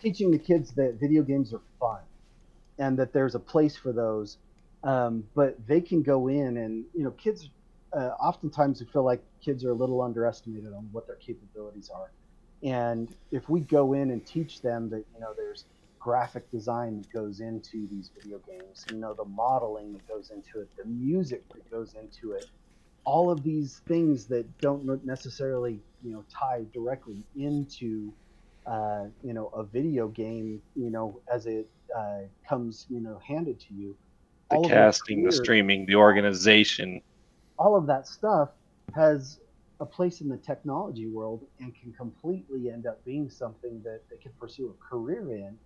teaching 0.00 0.30
the 0.30 0.38
kids 0.38 0.72
that 0.72 0.94
video 0.94 1.22
games 1.22 1.52
are 1.52 1.60
fun 1.78 2.00
and 2.78 2.98
that 2.98 3.12
there's 3.12 3.34
a 3.34 3.40
place 3.40 3.76
for 3.76 3.92
those, 3.92 4.38
um, 4.84 5.24
but 5.34 5.56
they 5.66 5.80
can 5.80 6.02
go 6.02 6.28
in 6.28 6.56
and 6.58 6.86
you 6.94 7.04
know, 7.04 7.12
kids. 7.12 7.50
Uh, 7.96 8.10
oftentimes, 8.22 8.80
we 8.80 8.86
feel 8.86 9.04
like 9.04 9.24
kids 9.44 9.64
are 9.64 9.70
a 9.70 9.74
little 9.74 10.02
underestimated 10.02 10.72
on 10.74 10.88
what 10.92 11.06
their 11.06 11.16
capabilities 11.16 11.90
are, 11.94 12.12
and 12.62 13.16
if 13.32 13.48
we 13.48 13.60
go 13.60 13.94
in 13.94 14.10
and 14.10 14.26
teach 14.26 14.60
them 14.60 14.90
that 14.90 15.04
you 15.14 15.20
know 15.20 15.32
there's 15.36 15.66
graphic 16.00 16.50
design 16.50 16.96
that 16.98 17.10
goes 17.12 17.40
into 17.40 17.88
these 17.90 18.10
video 18.14 18.40
games, 18.46 18.86
you 18.88 18.98
know 18.98 19.14
the 19.14 19.24
modeling 19.24 19.92
that 19.94 20.06
goes 20.06 20.30
into 20.30 20.60
it, 20.60 20.68
the 20.76 20.84
music 20.84 21.44
that 21.54 21.68
goes 21.70 21.94
into 21.94 22.32
it, 22.32 22.50
all 23.04 23.30
of 23.30 23.42
these 23.42 23.82
things 23.88 24.28
that 24.28 24.46
don't 24.60 25.04
necessarily 25.04 25.82
you 26.02 26.12
know 26.12 26.24
tie 26.38 26.64
directly 26.72 27.26
into 27.34 28.14
uh, 28.66 29.06
you 29.22 29.32
know 29.34 29.48
a 29.48 29.64
video 29.64 30.08
game 30.08 30.62
you 30.74 30.90
know 30.90 31.20
as 31.32 31.46
it 31.46 31.70
uh, 31.98 32.20
comes 32.48 32.86
you 32.88 33.00
know 33.00 33.18
handed 33.26 33.58
to 33.60 33.74
you 33.74 33.96
The 34.50 34.56
all 34.56 34.64
of 34.64 34.70
that 34.70 34.76
casting, 34.76 35.24
the 35.24 35.32
streaming, 35.32 35.86
the 35.86 35.96
organization. 35.96 37.02
all 37.58 37.76
of 37.76 37.86
that 37.86 38.06
stuff 38.06 38.50
has 38.94 39.40
a 39.80 39.86
place 39.86 40.20
in 40.20 40.28
the 40.28 40.36
technology 40.38 41.06
world 41.06 41.44
and 41.60 41.74
can 41.74 41.92
completely 41.92 42.70
end 42.70 42.86
up 42.86 43.04
being 43.04 43.30
something 43.30 43.80
that 43.84 44.00
they 44.10 44.16
can 44.16 44.32
pursue 44.40 44.74
a 44.74 44.84
career 44.84 45.30
in 45.32 45.56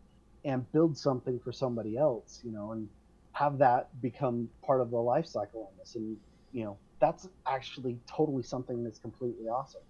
and 0.45 0.71
build 0.73 0.97
something 0.97 1.39
for 1.41 1.53
somebody 1.53 1.97
else, 1.97 2.41
you 2.45 2.51
know, 2.51 2.73
and 2.73 2.89
have 3.33 3.59
that 3.59 3.89
become 4.03 4.49
part 4.65 4.81
of 4.81 4.91
the 4.91 4.99
life 4.99 5.27
cycle 5.27 5.71
on 5.71 5.79
this. 5.79 5.95
And, 5.95 6.17
you 6.53 6.65
know, 6.65 6.77
that's 7.01 7.29
actually 7.47 7.99
totally 8.07 8.43
something 8.43 8.85
that's 8.85 8.99
completely 8.99 9.47
awesome. 9.47 9.81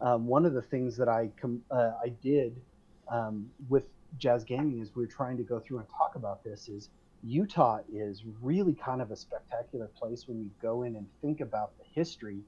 Um, 0.00 0.26
one 0.26 0.44
of 0.44 0.52
the 0.52 0.62
things 0.62 0.96
that 0.96 1.08
I 1.08 1.30
com- 1.40 1.62
uh, 1.70 1.92
I 2.04 2.08
did 2.22 2.60
um, 3.08 3.48
with 3.68 3.88
Jazz 4.18 4.44
Gaming 4.44 4.80
is 4.80 4.94
we 4.94 5.02
were 5.02 5.10
trying 5.10 5.36
to 5.38 5.44
go 5.44 5.60
through 5.60 5.78
and 5.78 5.88
talk 5.88 6.16
about 6.16 6.44
this 6.44 6.68
is 6.68 6.90
Utah 7.22 7.78
is 7.92 8.24
really 8.40 8.74
kind 8.74 9.00
of 9.00 9.12
a 9.12 9.16
spectacular 9.16 9.86
place 9.86 10.26
when 10.26 10.40
you 10.40 10.50
go 10.60 10.82
in 10.82 10.96
and 10.96 11.06
think 11.20 11.40
about 11.40 11.72
the 11.78 11.84
history 11.94 12.40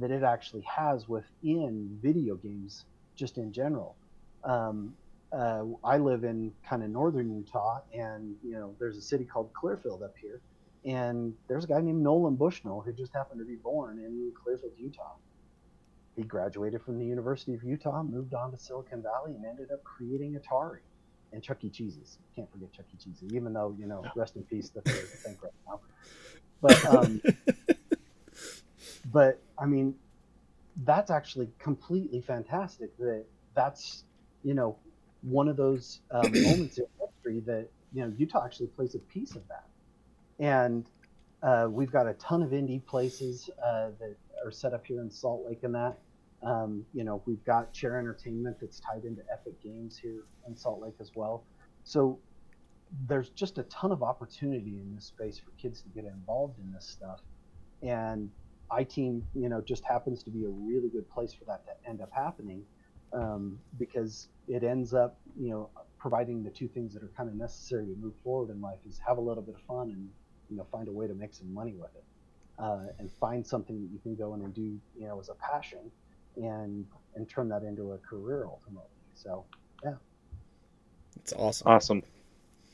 that 0.00 0.10
it 0.10 0.24
actually 0.24 0.62
has 0.62 1.08
within 1.08 1.98
video 2.02 2.34
games, 2.34 2.84
just 3.14 3.38
in 3.38 3.52
general. 3.52 3.96
Um, 4.42 4.94
uh, 5.32 5.64
I 5.84 5.98
live 5.98 6.24
in 6.24 6.52
kind 6.68 6.82
of 6.82 6.90
northern 6.90 7.30
Utah, 7.30 7.80
and 7.94 8.34
you 8.42 8.52
know, 8.52 8.74
there's 8.78 8.96
a 8.96 9.02
city 9.02 9.24
called 9.24 9.52
Clearfield 9.52 10.02
up 10.02 10.14
here, 10.20 10.40
and 10.84 11.34
there's 11.48 11.64
a 11.64 11.68
guy 11.68 11.80
named 11.80 12.02
Nolan 12.02 12.34
Bushnell 12.34 12.80
who 12.80 12.92
just 12.92 13.12
happened 13.12 13.38
to 13.40 13.46
be 13.46 13.56
born 13.56 13.98
in 13.98 14.32
Clearfield, 14.42 14.72
Utah. 14.76 15.14
He 16.16 16.22
graduated 16.22 16.82
from 16.82 16.98
the 16.98 17.04
University 17.04 17.54
of 17.54 17.62
Utah, 17.62 18.02
moved 18.02 18.34
on 18.34 18.50
to 18.50 18.58
Silicon 18.58 19.02
Valley, 19.02 19.34
and 19.34 19.44
ended 19.44 19.70
up 19.70 19.84
creating 19.84 20.38
Atari 20.38 20.80
and 21.36 21.44
Chuck 21.44 21.62
E. 21.62 21.68
Cheese's. 21.68 22.18
Can't 22.34 22.50
forget 22.50 22.72
Chuck 22.72 22.86
E. 22.92 22.96
Cheese's, 22.96 23.32
even 23.32 23.52
though 23.52 23.76
you 23.78 23.86
know, 23.86 24.02
rest 24.16 24.36
in 24.36 24.42
peace, 24.42 24.70
that 24.70 24.84
they're 24.84 25.04
bankrupt 25.24 25.54
now. 25.68 25.80
But 26.62 26.84
um, 26.86 27.20
but 29.12 29.40
I 29.58 29.66
mean, 29.66 29.94
that's 30.84 31.10
actually 31.10 31.50
completely 31.58 32.22
fantastic. 32.22 32.96
That 32.96 33.26
that's 33.54 34.04
you 34.42 34.54
know 34.54 34.78
one 35.20 35.46
of 35.46 35.56
those 35.56 36.00
um, 36.10 36.32
moments 36.32 36.78
in 36.78 36.86
history 36.98 37.40
that 37.40 37.68
you 37.92 38.02
know 38.02 38.12
Utah 38.16 38.44
actually 38.44 38.68
plays 38.68 38.94
a 38.94 38.98
piece 38.98 39.36
of 39.36 39.42
that, 39.48 39.66
and 40.40 40.86
uh, 41.42 41.68
we've 41.70 41.92
got 41.92 42.08
a 42.08 42.14
ton 42.14 42.42
of 42.42 42.50
indie 42.50 42.84
places 42.84 43.50
uh, 43.62 43.90
that 44.00 44.16
are 44.42 44.50
set 44.50 44.72
up 44.72 44.86
here 44.86 45.02
in 45.02 45.10
Salt 45.10 45.44
Lake 45.46 45.62
and 45.64 45.74
that. 45.74 45.98
Um, 46.42 46.84
you 46.92 47.04
know, 47.04 47.22
we've 47.26 47.44
got 47.44 47.72
Chair 47.72 47.98
Entertainment 47.98 48.58
that's 48.60 48.80
tied 48.80 49.04
into 49.04 49.22
Epic 49.32 49.60
Games 49.62 49.98
here 49.98 50.24
in 50.46 50.56
Salt 50.56 50.80
Lake 50.80 50.96
as 51.00 51.12
well. 51.14 51.44
So 51.84 52.18
there's 53.08 53.30
just 53.30 53.58
a 53.58 53.64
ton 53.64 53.92
of 53.92 54.02
opportunity 54.02 54.78
in 54.80 54.94
this 54.94 55.06
space 55.06 55.38
for 55.38 55.50
kids 55.60 55.82
to 55.82 55.88
get 55.88 56.04
involved 56.04 56.58
in 56.58 56.72
this 56.72 56.86
stuff. 56.86 57.20
and 57.82 58.30
iTeam, 58.72 59.22
you 59.34 59.48
know, 59.48 59.60
just 59.60 59.84
happens 59.84 60.22
to 60.24 60.30
be 60.30 60.44
a 60.44 60.48
really 60.48 60.88
good 60.88 61.08
place 61.10 61.32
for 61.32 61.44
that 61.44 61.64
to 61.66 61.88
end 61.88 62.00
up 62.00 62.10
happening 62.12 62.64
um, 63.12 63.58
because 63.78 64.28
it 64.48 64.64
ends 64.64 64.92
up, 64.94 65.18
you 65.38 65.50
know, 65.50 65.70
providing 65.98 66.42
the 66.42 66.50
two 66.50 66.68
things 66.68 66.94
that 66.94 67.02
are 67.02 67.10
kind 67.16 67.28
of 67.28 67.34
necessary 67.34 67.86
to 67.86 67.94
move 68.00 68.14
forward 68.22 68.50
in 68.50 68.60
life 68.60 68.78
is 68.88 69.00
have 69.06 69.18
a 69.18 69.20
little 69.20 69.42
bit 69.42 69.54
of 69.54 69.60
fun 69.62 69.90
and 69.90 70.08
you 70.50 70.56
know 70.56 70.66
find 70.70 70.88
a 70.88 70.92
way 70.92 71.06
to 71.06 71.14
make 71.14 71.34
some 71.34 71.52
money 71.52 71.74
with 71.74 71.90
it 71.96 72.04
uh, 72.58 72.84
and 72.98 73.10
find 73.20 73.46
something 73.46 73.80
that 73.80 73.90
you 73.92 73.98
can 73.98 74.14
go 74.14 74.34
in 74.34 74.42
and 74.42 74.54
do 74.54 74.78
you 74.96 75.06
know 75.06 75.18
as 75.18 75.28
a 75.28 75.34
passion 75.34 75.90
and 76.36 76.86
and 77.14 77.28
turn 77.28 77.48
that 77.48 77.62
into 77.62 77.92
a 77.92 77.98
career 77.98 78.44
ultimately. 78.46 78.88
So 79.14 79.44
yeah. 79.84 79.94
It's 81.16 81.32
awesome. 81.32 81.68
Awesome. 81.68 82.02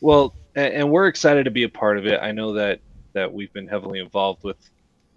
Well 0.00 0.34
and, 0.54 0.74
and 0.74 0.90
we're 0.90 1.06
excited 1.06 1.44
to 1.44 1.50
be 1.50 1.62
a 1.62 1.68
part 1.68 1.98
of 1.98 2.06
it. 2.06 2.20
I 2.20 2.32
know 2.32 2.52
that 2.54 2.80
that 3.12 3.32
we've 3.32 3.52
been 3.52 3.68
heavily 3.68 4.00
involved 4.00 4.42
with 4.42 4.58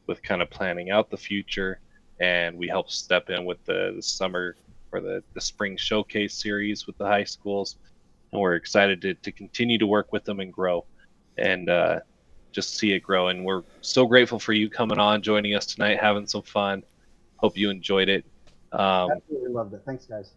with 0.07 0.21
kind 0.21 0.41
of 0.41 0.49
planning 0.49 0.91
out 0.91 1.09
the 1.09 1.17
future 1.17 1.79
and 2.19 2.57
we 2.57 2.67
help 2.67 2.89
step 2.89 3.29
in 3.29 3.45
with 3.45 3.63
the, 3.65 3.93
the 3.95 4.01
summer 4.01 4.55
or 4.91 5.01
the, 5.01 5.23
the 5.33 5.41
spring 5.41 5.75
showcase 5.75 6.33
series 6.33 6.87
with 6.87 6.97
the 6.97 7.05
high 7.05 7.23
schools. 7.23 7.77
And 8.31 8.41
we're 8.41 8.55
excited 8.55 9.01
to, 9.01 9.13
to 9.15 9.31
continue 9.31 9.77
to 9.77 9.87
work 9.87 10.13
with 10.13 10.23
them 10.23 10.39
and 10.39 10.51
grow 10.53 10.85
and 11.37 11.69
uh, 11.69 11.99
just 12.51 12.77
see 12.77 12.93
it 12.93 13.01
grow. 13.01 13.27
And 13.27 13.43
we're 13.43 13.63
so 13.81 14.05
grateful 14.05 14.39
for 14.39 14.53
you 14.53 14.69
coming 14.69 14.99
on 14.99 15.21
joining 15.21 15.55
us 15.55 15.65
tonight 15.65 15.99
having 15.99 16.27
some 16.27 16.43
fun. 16.43 16.83
Hope 17.37 17.57
you 17.57 17.69
enjoyed 17.69 18.09
it 18.09 18.25
um, 18.75 19.11
absolutely 19.11 19.51
loved 19.51 19.73
it 19.73 19.81
thanks 19.85 20.05
guys 20.05 20.31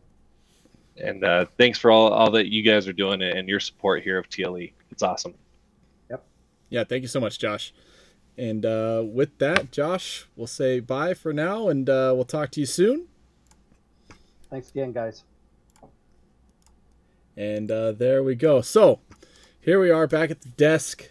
and 0.97 1.23
uh, 1.23 1.47
thanks 1.57 1.79
for 1.79 1.91
all, 1.91 2.13
all 2.13 2.31
that 2.31 2.53
you 2.53 2.63
guys 2.63 2.89
are 2.89 2.93
doing 2.93 3.23
and 3.23 3.49
your 3.49 3.61
support 3.61 4.03
here 4.03 4.19
of 4.19 4.29
tle 4.29 4.69
it's 4.91 5.03
awesome 5.03 5.35
yep 6.11 6.25
yeah 6.71 6.85
thank 6.85 7.03
you 7.03 7.09
so 7.09 7.21
much 7.21 7.39
josh 7.39 7.73
and 8.39 8.65
uh, 8.65 9.03
with 9.05 9.37
that, 9.39 9.73
Josh, 9.73 10.27
we'll 10.37 10.47
say 10.47 10.79
bye 10.79 11.13
for 11.13 11.33
now, 11.33 11.69
and 11.69 11.91
uh, 11.91 12.13
we'll 12.15 12.25
talk 12.25 12.53
to 12.53 12.61
you 12.61 12.67
soon. 12.67 13.09
Thanks 14.49 14.71
again, 14.71 14.93
guys. 14.93 15.25
And 17.37 17.71
uh, 17.71 17.93
there 17.93 18.23
we 18.23 18.37
go. 18.37 18.61
So 18.61 19.01
here 19.61 19.81
we 19.81 19.91
are 19.91 20.07
back 20.07 20.31
at 20.31 20.43
the 20.43 20.51
desk, 20.51 21.11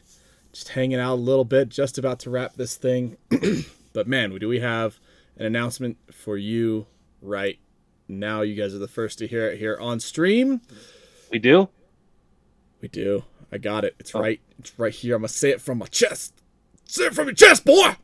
just 0.53 0.69
hanging 0.69 0.99
out 0.99 1.15
a 1.15 1.15
little 1.15 1.43
bit, 1.43 1.67
just 1.67 1.97
about 1.97 2.19
to 2.19 2.29
wrap 2.29 2.53
this 2.55 2.77
thing. 2.77 3.17
but 3.93 4.07
man, 4.07 4.33
do 4.39 4.47
we 4.47 4.61
have 4.61 4.97
an 5.35 5.45
announcement 5.45 5.97
for 6.13 6.37
you 6.37 6.87
right 7.21 7.59
now? 8.07 8.41
You 8.41 8.55
guys 8.55 8.73
are 8.73 8.79
the 8.79 8.87
first 8.87 9.19
to 9.19 9.27
hear 9.27 9.49
it 9.49 9.59
here 9.59 9.77
on 9.79 9.99
stream. 9.99 10.61
We 11.31 11.39
do. 11.39 11.69
We 12.81 12.87
do. 12.87 13.23
I 13.51 13.57
got 13.57 13.85
it. 13.85 13.95
It's 13.99 14.13
oh. 14.15 14.19
right. 14.19 14.39
It's 14.59 14.77
right 14.77 14.93
here. 14.93 15.15
I'm 15.15 15.21
gonna 15.21 15.29
say 15.29 15.51
it 15.51 15.61
from 15.61 15.79
my 15.79 15.87
chest. 15.87 16.33
Say 16.85 17.05
it 17.05 17.13
from 17.13 17.27
your 17.27 17.35
chest, 17.35 17.65
boy. 17.65 17.95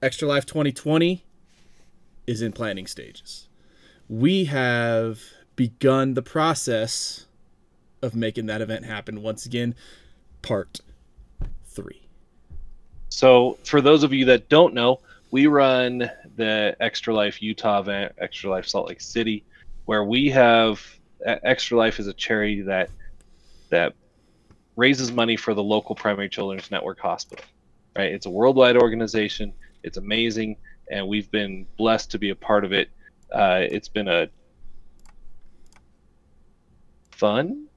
Extra 0.00 0.28
Life 0.28 0.46
2020 0.46 1.24
is 2.26 2.42
in 2.42 2.52
planning 2.52 2.86
stages. 2.86 3.48
We 4.08 4.44
have 4.44 5.20
begun 5.56 6.14
the 6.14 6.22
process 6.22 7.26
of 8.02 8.14
making 8.14 8.46
that 8.46 8.60
event 8.60 8.84
happen 8.84 9.22
once 9.22 9.44
again. 9.44 9.74
Part 10.42 10.80
three. 11.66 12.02
So, 13.08 13.58
for 13.64 13.80
those 13.80 14.02
of 14.02 14.12
you 14.12 14.26
that 14.26 14.48
don't 14.48 14.74
know, 14.74 15.00
we 15.30 15.46
run 15.46 16.10
the 16.36 16.76
Extra 16.80 17.14
Life 17.14 17.42
Utah 17.42 17.80
event, 17.80 18.12
Extra 18.18 18.50
Life 18.50 18.66
Salt 18.66 18.88
Lake 18.88 19.00
City, 19.00 19.44
where 19.84 20.04
we 20.04 20.28
have 20.30 20.80
Extra 21.24 21.76
Life 21.76 21.98
is 21.98 22.06
a 22.06 22.12
charity 22.12 22.62
that 22.62 22.90
that 23.70 23.94
raises 24.76 25.12
money 25.12 25.36
for 25.36 25.54
the 25.54 25.62
local 25.62 25.94
primary 25.94 26.28
children's 26.28 26.70
network 26.70 26.98
hospital. 27.00 27.44
Right? 27.96 28.12
It's 28.12 28.26
a 28.26 28.30
worldwide 28.30 28.76
organization. 28.76 29.52
It's 29.82 29.96
amazing, 29.96 30.56
and 30.90 31.06
we've 31.06 31.30
been 31.30 31.66
blessed 31.76 32.10
to 32.12 32.18
be 32.18 32.30
a 32.30 32.36
part 32.36 32.64
of 32.64 32.72
it. 32.72 32.90
Uh, 33.32 33.60
it's 33.70 33.88
been 33.88 34.08
a 34.08 34.28
fun, 37.10 37.68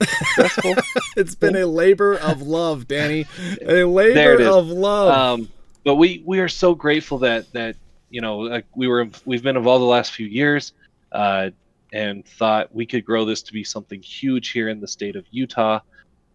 it's 1.16 1.34
been 1.34 1.56
a 1.56 1.66
labor 1.66 2.14
of 2.14 2.42
love, 2.42 2.86
Danny. 2.86 3.26
A 3.62 3.84
labor 3.84 4.42
of 4.44 4.68
love. 4.68 5.40
Um, 5.40 5.48
but 5.88 5.94
we 5.94 6.22
we 6.26 6.38
are 6.38 6.50
so 6.50 6.74
grateful 6.74 7.16
that 7.16 7.50
that 7.54 7.74
you 8.10 8.20
know 8.20 8.40
like 8.40 8.66
we 8.76 8.86
were 8.86 9.08
we've 9.24 9.42
been 9.42 9.56
involved 9.56 9.80
the 9.80 9.86
last 9.86 10.12
few 10.12 10.26
years. 10.26 10.74
Uh, 11.10 11.48
and 11.94 12.26
thought 12.26 12.74
we 12.74 12.84
could 12.84 13.02
grow 13.02 13.24
this 13.24 13.40
to 13.40 13.52
be 13.54 13.64
something 13.64 14.02
huge 14.02 14.50
here 14.50 14.68
in 14.68 14.78
the 14.78 14.86
state 14.86 15.16
of 15.16 15.24
Utah. 15.30 15.80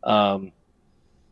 Um, 0.03 0.51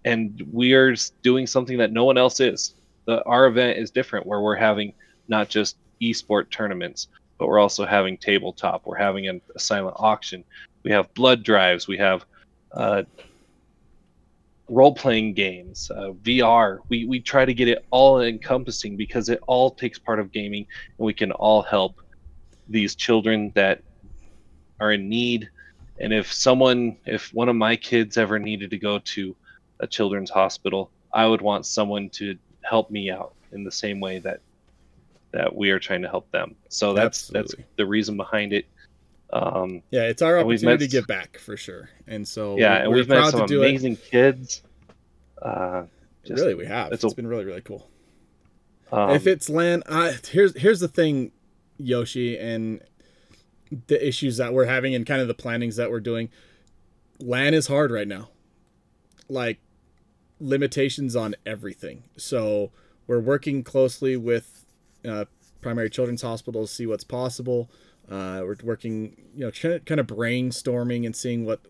and 0.06 0.40
we 0.52 0.74
are 0.74 0.96
doing 1.24 1.48
something 1.48 1.80
that 1.80 1.92
no 1.92 2.06
one 2.06 2.20
else 2.20 2.40
is. 2.40 2.76
The, 3.06 3.24
our 3.24 3.48
event 3.48 3.80
is 3.80 3.90
different, 3.90 4.28
where 4.28 4.42
we're 4.42 4.56
having 4.56 4.94
not 5.28 5.50
just 5.50 5.78
esport 6.04 6.52
tournaments, 6.52 7.08
but 7.40 7.48
we're 7.48 7.58
also 7.58 7.84
having 7.84 8.16
tabletop. 8.16 8.86
We're 8.86 8.98
having 8.98 9.28
a, 9.28 9.42
a 9.56 9.60
silent 9.60 9.96
auction. 9.98 10.44
We 10.84 10.92
have 10.92 11.12
blood 11.16 11.42
drives. 11.42 11.88
We 11.88 11.98
have 11.98 12.24
uh, 12.74 13.04
role 14.72 14.94
playing 14.94 15.34
games, 15.34 15.92
uh, 15.92 16.12
VR. 16.24 16.80
We, 16.90 17.06
we 17.06 17.20
try 17.20 17.46
to 17.46 17.54
get 17.54 17.68
it 17.68 17.86
all 17.92 18.22
encompassing 18.22 18.96
because 18.96 19.30
it 19.30 19.40
all 19.48 19.72
takes 19.72 20.00
part 20.00 20.20
of 20.20 20.32
gaming, 20.32 20.66
and 20.98 21.06
we 21.06 21.14
can 21.14 21.32
all 21.32 21.62
help 21.62 22.02
these 22.68 22.96
children 22.96 23.52
that 23.56 23.84
are 24.80 24.94
in 24.94 25.10
need 25.10 25.50
and 26.02 26.12
if 26.12 26.34
someone, 26.34 26.98
if 27.06 27.32
one 27.32 27.48
of 27.48 27.56
my 27.56 27.76
kids 27.76 28.18
ever 28.18 28.40
needed 28.40 28.72
to 28.72 28.78
go 28.78 28.98
to 28.98 29.36
a 29.80 29.86
children's 29.86 30.32
hospital, 30.32 30.90
I 31.14 31.28
would 31.28 31.42
want 31.42 31.68
someone 31.68 32.10
to 32.12 32.36
help 32.64 32.90
me 32.90 33.12
out 33.12 33.36
in 33.52 33.64
the 33.64 33.72
same 33.72 34.00
way 34.00 34.18
that 34.20 34.42
that 35.32 35.56
we 35.56 35.70
are 35.70 35.80
trying 35.80 36.02
to 36.02 36.10
help 36.10 36.30
them. 36.32 36.56
So 36.70 36.94
that's 36.94 37.30
Absolutely. 37.30 37.56
that's 37.58 37.78
the 37.78 37.86
reason 37.86 38.18
behind 38.18 38.52
it. 38.52 38.66
Um, 39.34 39.82
yeah, 39.92 40.04
it's 40.04 40.22
our 40.22 40.40
opportunity 40.40 40.86
to 40.86 40.92
give 40.92 41.08
back 41.08 41.38
for 41.38 41.56
sure. 41.56 41.90
And 42.08 42.28
so 42.28 42.58
yeah, 42.58 42.84
and 42.84 42.92
we've 42.92 43.08
met 43.08 43.32
some 43.32 43.42
amazing 43.42 43.94
it. 43.94 44.12
kids. 44.12 44.62
Uh, 45.42 45.84
just, 46.26 46.42
really, 46.42 46.54
we 46.54 46.66
have. 46.66 46.92
It's, 46.92 47.04
it's 47.04 47.14
a, 47.14 47.16
been 47.16 47.28
really 47.28 47.46
really 47.46 47.62
cool. 47.62 47.90
Um, 48.92 49.12
if 49.12 49.26
it's 49.28 49.50
land, 49.50 49.84
uh, 49.88 50.14
here's 50.30 50.60
here's 50.60 50.82
the 50.82 50.88
thing, 50.88 51.32
Yoshi, 51.78 52.38
and 52.38 52.82
the 53.88 54.06
issues 54.06 54.38
that 54.38 54.54
we're 54.54 54.66
having 54.66 54.94
and 54.96 55.06
kind 55.06 55.22
of 55.22 55.28
the 55.28 55.34
plannings 55.34 55.78
that 55.78 55.90
we're 55.90 56.02
doing. 56.02 56.30
LAN 57.20 57.54
is 57.54 57.68
hard 57.68 57.92
right 57.92 58.08
now. 58.08 58.30
Like 59.30 59.60
limitations 60.40 61.16
on 61.16 61.36
everything. 61.46 62.04
So 62.18 62.72
we're 63.08 63.20
working 63.20 63.64
closely 63.64 64.18
with 64.18 64.66
uh, 65.08 65.26
primary 65.62 65.90
children's 65.90 66.22
hospitals 66.22 66.72
to 66.72 66.76
see 66.76 66.86
what's 66.86 67.04
possible. 67.04 67.70
Uh, 68.12 68.42
we're 68.44 68.58
working, 68.62 69.16
you 69.34 69.46
know, 69.46 69.52
kind 69.52 70.00
of 70.00 70.08
brainstorming 70.08 71.06
and 71.06 71.16
seeing 71.16 71.46
what 71.46 71.62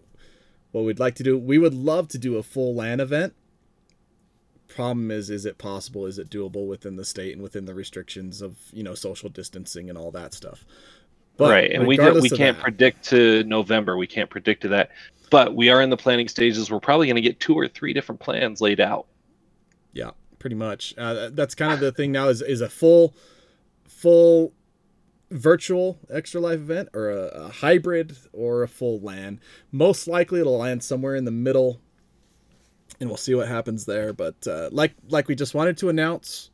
what 0.71 0.83
we'd 0.83 0.99
like 0.99 1.13
to 1.15 1.23
do. 1.23 1.37
We 1.37 1.59
would 1.59 1.73
love 1.73 2.07
to 2.09 2.17
do 2.17 2.37
a 2.37 2.43
full 2.43 2.73
LAN 2.73 2.99
event. 2.99 3.35
Problem 4.67 5.11
is, 5.11 5.29
is 5.29 5.45
it 5.45 5.59
possible? 5.59 6.07
Is 6.07 6.17
it 6.17 6.29
doable 6.29 6.67
within 6.67 6.95
the 6.95 7.05
state 7.05 7.33
and 7.33 7.43
within 7.43 7.65
the 7.65 7.75
restrictions 7.75 8.41
of 8.41 8.57
you 8.73 8.81
know 8.81 8.95
social 8.95 9.29
distancing 9.29 9.87
and 9.87 9.97
all 9.97 10.09
that 10.11 10.33
stuff? 10.33 10.65
But 11.37 11.51
right, 11.51 11.71
and 11.71 11.85
we 11.85 11.99
we 11.99 12.29
can't 12.29 12.57
that, 12.57 12.63
predict 12.63 13.03
to 13.09 13.43
November. 13.43 13.95
We 13.95 14.07
can't 14.07 14.29
predict 14.29 14.63
to 14.63 14.69
that, 14.69 14.89
but 15.29 15.55
we 15.55 15.69
are 15.69 15.79
in 15.79 15.91
the 15.91 15.97
planning 15.97 16.27
stages. 16.27 16.71
We're 16.71 16.79
probably 16.79 17.05
going 17.05 17.17
to 17.17 17.21
get 17.21 17.39
two 17.39 17.53
or 17.53 17.67
three 17.67 17.93
different 17.93 18.19
plans 18.19 18.61
laid 18.61 18.79
out. 18.79 19.05
Yeah, 19.93 20.11
pretty 20.39 20.55
much. 20.55 20.95
Uh, 20.97 21.29
that's 21.33 21.53
kind 21.53 21.71
of 21.71 21.79
the 21.79 21.91
thing 21.91 22.11
now. 22.11 22.29
Is 22.29 22.41
is 22.41 22.61
a 22.61 22.69
full, 22.69 23.13
full 23.87 24.53
virtual 25.31 25.97
extra 26.09 26.41
life 26.41 26.59
event 26.59 26.89
or 26.93 27.09
a, 27.09 27.23
a, 27.27 27.49
hybrid 27.49 28.17
or 28.33 28.63
a 28.63 28.67
full 28.67 28.99
LAN. 28.99 29.39
Most 29.71 30.07
likely 30.07 30.41
it'll 30.41 30.57
land 30.57 30.83
somewhere 30.83 31.15
in 31.15 31.25
the 31.25 31.31
middle 31.31 31.79
and 32.99 33.09
we'll 33.09 33.17
see 33.17 33.33
what 33.33 33.47
happens 33.47 33.85
there. 33.85 34.13
But 34.13 34.45
uh, 34.45 34.69
like 34.71 34.93
like 35.09 35.27
we 35.27 35.35
just 35.35 35.55
wanted 35.55 35.77
to 35.77 35.89
announce, 35.89 36.51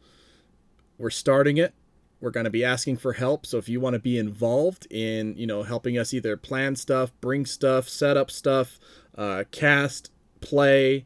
we're 0.98 1.10
starting 1.10 1.58
it 1.58 1.74
we're 2.20 2.32
going 2.32 2.46
to 2.46 2.50
be 2.50 2.66
asking 2.66 2.98
for 2.98 3.14
help 3.14 3.46
so 3.46 3.58
if 3.58 3.70
you 3.70 3.80
want 3.80 3.94
to 3.94 4.00
be 4.00 4.18
involved 4.18 4.88
in 4.92 5.36
you 5.38 5.48
know 5.48 5.64
helping 5.64 5.98
us 5.98 6.14
either 6.14 6.36
plan 6.36 6.76
stuff 6.76 7.12
bring 7.22 7.46
stuff 7.46 7.88
set 7.88 8.18
up 8.18 8.32
stuff 8.32 8.80
uh, 9.18 9.44
cast 9.52 10.12
play 10.42 11.06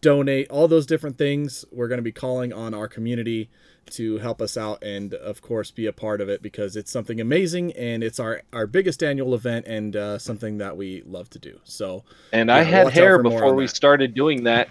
donate 0.00 0.48
all 0.50 0.66
those 0.66 0.86
different 0.86 1.18
things 1.18 1.64
we're 1.70 1.88
going 1.88 1.98
to 1.98 2.02
be 2.02 2.12
calling 2.12 2.52
on 2.52 2.74
our 2.74 2.88
community 2.88 3.50
to 3.86 4.18
help 4.18 4.40
us 4.40 4.56
out 4.56 4.82
and 4.82 5.14
of 5.14 5.42
course 5.42 5.70
be 5.70 5.86
a 5.86 5.92
part 5.92 6.20
of 6.20 6.28
it 6.28 6.42
because 6.42 6.76
it's 6.76 6.92
something 6.92 7.20
amazing 7.20 7.72
and 7.72 8.04
it's 8.04 8.20
our 8.20 8.42
our 8.52 8.66
biggest 8.66 9.02
annual 9.02 9.34
event 9.34 9.66
and 9.66 9.96
uh, 9.96 10.18
something 10.18 10.58
that 10.58 10.76
we 10.76 11.02
love 11.06 11.28
to 11.30 11.38
do. 11.38 11.58
So 11.64 12.04
and 12.32 12.48
yeah, 12.48 12.56
i 12.56 12.62
had 12.62 12.88
hair 12.90 13.22
before 13.22 13.54
we 13.54 13.66
started 13.66 14.14
doing 14.14 14.44
that 14.44 14.68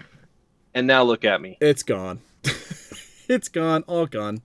and 0.73 0.87
now 0.87 1.03
look 1.03 1.25
at 1.25 1.41
me. 1.41 1.57
It's 1.59 1.83
gone. 1.83 2.21
It's 3.29 3.47
gone 3.47 3.83
all 3.83 4.07
gone. 4.07 4.41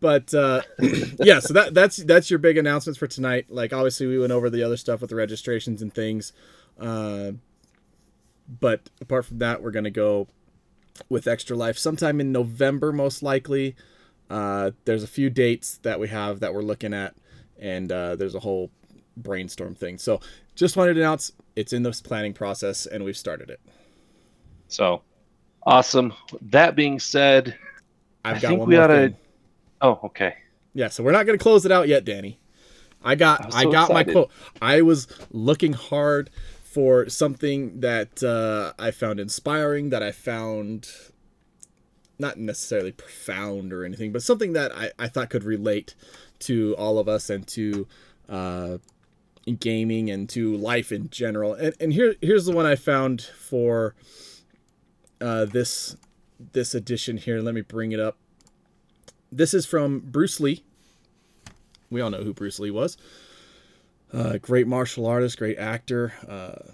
But 0.00 0.34
uh, 0.34 0.62
yeah, 1.20 1.38
so 1.38 1.52
that 1.52 1.74
that's 1.74 1.98
that's 1.98 2.30
your 2.30 2.38
big 2.38 2.56
announcements 2.56 2.98
for 2.98 3.06
tonight. 3.06 3.46
Like 3.50 3.72
obviously 3.72 4.06
we 4.06 4.18
went 4.18 4.32
over 4.32 4.50
the 4.50 4.62
other 4.62 4.76
stuff 4.76 5.02
with 5.02 5.10
the 5.10 5.16
registrations 5.16 5.82
and 5.82 5.94
things, 5.94 6.32
uh, 6.80 7.32
but 8.48 8.88
apart 9.00 9.26
from 9.26 9.38
that, 9.38 9.62
we're 9.62 9.70
gonna 9.70 9.90
go 9.90 10.28
with 11.08 11.26
Extra 11.26 11.56
Life 11.56 11.78
sometime 11.78 12.20
in 12.20 12.32
November, 12.32 12.92
most 12.92 13.22
likely. 13.22 13.76
Uh, 14.28 14.72
there's 14.84 15.02
a 15.02 15.08
few 15.08 15.30
dates 15.30 15.78
that 15.78 16.00
we 16.00 16.08
have 16.08 16.40
that 16.40 16.52
we're 16.52 16.62
looking 16.62 16.92
at, 16.92 17.14
and 17.58 17.90
uh, 17.92 18.16
there's 18.16 18.34
a 18.34 18.40
whole 18.40 18.70
brainstorm 19.16 19.74
thing. 19.74 19.98
So 19.98 20.20
just 20.54 20.76
wanted 20.76 20.94
to 20.94 21.00
announce 21.00 21.32
it's 21.54 21.72
in 21.72 21.82
this 21.82 22.00
planning 22.00 22.32
process, 22.32 22.86
and 22.86 23.04
we've 23.04 23.16
started 23.16 23.50
it. 23.50 23.60
So 24.68 25.02
awesome. 25.64 26.12
That 26.42 26.74
being 26.74 26.98
said, 26.98 27.56
I've 28.24 28.38
I 28.38 28.40
got 28.40 28.48
think 28.48 28.60
one 28.60 28.68
we 28.68 28.76
ought 28.76 28.88
to. 28.88 29.14
Oh, 29.80 30.00
okay. 30.04 30.34
Yeah, 30.74 30.88
so 30.88 31.02
we're 31.02 31.12
not 31.12 31.26
going 31.26 31.38
to 31.38 31.42
close 31.42 31.64
it 31.64 31.72
out 31.72 31.88
yet, 31.88 32.04
Danny. 32.04 32.38
I 33.02 33.14
got 33.14 33.54
I'm 33.54 33.68
I 33.68 33.72
got 33.72 33.90
excited. 33.90 34.06
my 34.08 34.12
quote. 34.12 34.30
I 34.60 34.82
was 34.82 35.06
looking 35.30 35.72
hard 35.72 36.30
for 36.76 37.08
something 37.08 37.80
that 37.80 38.22
uh, 38.22 38.74
I 38.78 38.90
found 38.90 39.18
inspiring, 39.18 39.88
that 39.88 40.02
I 40.02 40.12
found 40.12 40.90
not 42.18 42.38
necessarily 42.38 42.92
profound 42.92 43.72
or 43.72 43.82
anything, 43.82 44.12
but 44.12 44.22
something 44.22 44.52
that 44.52 44.76
I, 44.76 44.90
I 44.98 45.08
thought 45.08 45.30
could 45.30 45.42
relate 45.42 45.94
to 46.40 46.76
all 46.76 46.98
of 46.98 47.08
us 47.08 47.30
and 47.30 47.46
to 47.48 47.86
uh, 48.28 48.76
gaming 49.58 50.10
and 50.10 50.28
to 50.28 50.54
life 50.54 50.92
in 50.92 51.08
general. 51.08 51.54
And, 51.54 51.74
and 51.80 51.94
here 51.94 52.16
here's 52.20 52.44
the 52.44 52.52
one 52.52 52.66
I 52.66 52.76
found 52.76 53.22
for 53.22 53.94
uh, 55.18 55.46
this 55.46 55.96
this 56.52 56.74
edition 56.74 57.16
here. 57.16 57.40
Let 57.40 57.54
me 57.54 57.62
bring 57.62 57.92
it 57.92 58.00
up. 58.00 58.18
This 59.32 59.54
is 59.54 59.64
from 59.64 60.00
Bruce 60.00 60.40
Lee. 60.40 60.62
We 61.88 62.02
all 62.02 62.10
know 62.10 62.22
who 62.22 62.34
Bruce 62.34 62.58
Lee 62.58 62.70
was. 62.70 62.98
Uh, 64.12 64.38
great 64.38 64.66
martial 64.66 65.06
artist, 65.06 65.38
great 65.38 65.58
actor. 65.58 66.12
Uh, 66.28 66.72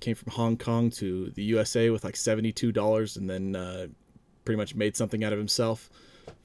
came 0.00 0.14
from 0.14 0.32
Hong 0.32 0.56
Kong 0.56 0.90
to 0.90 1.30
the 1.30 1.42
USA 1.42 1.90
with 1.90 2.04
like 2.04 2.16
seventy-two 2.16 2.72
dollars, 2.72 3.16
and 3.16 3.28
then 3.28 3.56
uh, 3.56 3.88
pretty 4.44 4.56
much 4.56 4.74
made 4.74 4.96
something 4.96 5.24
out 5.24 5.32
of 5.32 5.38
himself 5.38 5.90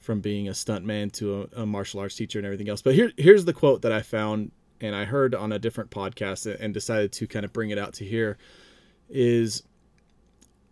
from 0.00 0.20
being 0.20 0.48
a 0.48 0.52
stuntman 0.52 1.12
to 1.12 1.48
a, 1.56 1.62
a 1.62 1.66
martial 1.66 2.00
arts 2.00 2.16
teacher 2.16 2.38
and 2.38 2.46
everything 2.46 2.68
else. 2.68 2.82
But 2.82 2.94
here, 2.94 3.12
here's 3.16 3.44
the 3.44 3.52
quote 3.52 3.82
that 3.82 3.92
I 3.92 4.02
found 4.02 4.50
and 4.80 4.94
I 4.94 5.04
heard 5.04 5.34
on 5.34 5.52
a 5.52 5.58
different 5.58 5.90
podcast 5.90 6.46
and 6.60 6.74
decided 6.74 7.12
to 7.12 7.26
kind 7.26 7.44
of 7.44 7.52
bring 7.52 7.70
it 7.70 7.78
out 7.78 7.94
to 7.94 8.04
here 8.04 8.36
is 9.08 9.62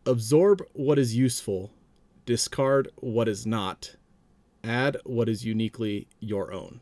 absorb 0.06 0.62
what 0.72 0.98
is 0.98 1.16
useful, 1.16 1.70
discard 2.26 2.88
what 2.96 3.28
is 3.28 3.46
not, 3.46 3.94
add 4.64 4.96
what 5.04 5.28
is 5.28 5.44
uniquely 5.44 6.08
your 6.20 6.52
own. 6.52 6.80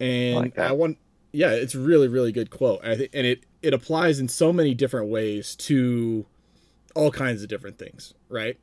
And 0.00 0.36
like. 0.36 0.58
I 0.58 0.72
want, 0.72 0.98
yeah, 1.32 1.50
it's 1.50 1.74
really, 1.74 2.08
really 2.08 2.32
good 2.32 2.50
quote. 2.50 2.84
I 2.84 2.96
think, 2.96 3.10
and 3.12 3.26
it 3.26 3.44
it 3.62 3.74
applies 3.74 4.20
in 4.20 4.28
so 4.28 4.52
many 4.52 4.74
different 4.74 5.08
ways 5.08 5.56
to 5.56 6.26
all 6.94 7.10
kinds 7.10 7.42
of 7.42 7.48
different 7.48 7.78
things, 7.78 8.14
right? 8.28 8.58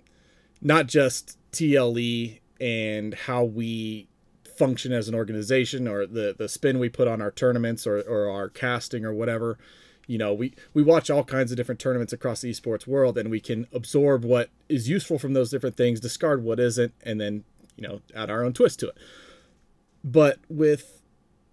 Not 0.61 0.87
just 0.87 1.37
TLE 1.51 2.39
and 2.59 3.13
how 3.13 3.43
we 3.43 4.07
function 4.57 4.93
as 4.93 5.07
an 5.07 5.15
organization 5.15 5.87
or 5.87 6.05
the 6.05 6.33
the 6.37 6.47
spin 6.47 6.79
we 6.79 6.89
put 6.89 7.07
on 7.07 7.21
our 7.21 7.31
tournaments 7.31 7.85
or, 7.85 7.99
or 8.01 8.29
our 8.29 8.47
casting 8.47 9.03
or 9.03 9.13
whatever 9.13 9.57
you 10.07 10.17
know 10.17 10.33
we 10.33 10.53
we 10.73 10.81
watch 10.81 11.09
all 11.09 11.23
kinds 11.23 11.51
of 11.51 11.57
different 11.57 11.79
tournaments 11.79 12.13
across 12.13 12.41
the 12.41 12.49
esports 12.49 12.87
world 12.87 13.17
and 13.17 13.29
we 13.29 13.41
can 13.41 13.67
absorb 13.73 14.23
what 14.23 14.49
is 14.69 14.87
useful 14.87 15.19
from 15.19 15.33
those 15.33 15.49
different 15.49 15.75
things 15.75 15.99
discard 15.99 16.41
what 16.41 16.59
isn't 16.59 16.93
and 17.03 17.19
then 17.19 17.43
you 17.75 17.85
know 17.85 18.01
add 18.15 18.29
our 18.29 18.43
own 18.45 18.53
twist 18.53 18.79
to 18.79 18.87
it 18.87 18.97
but 20.03 20.39
with 20.47 21.01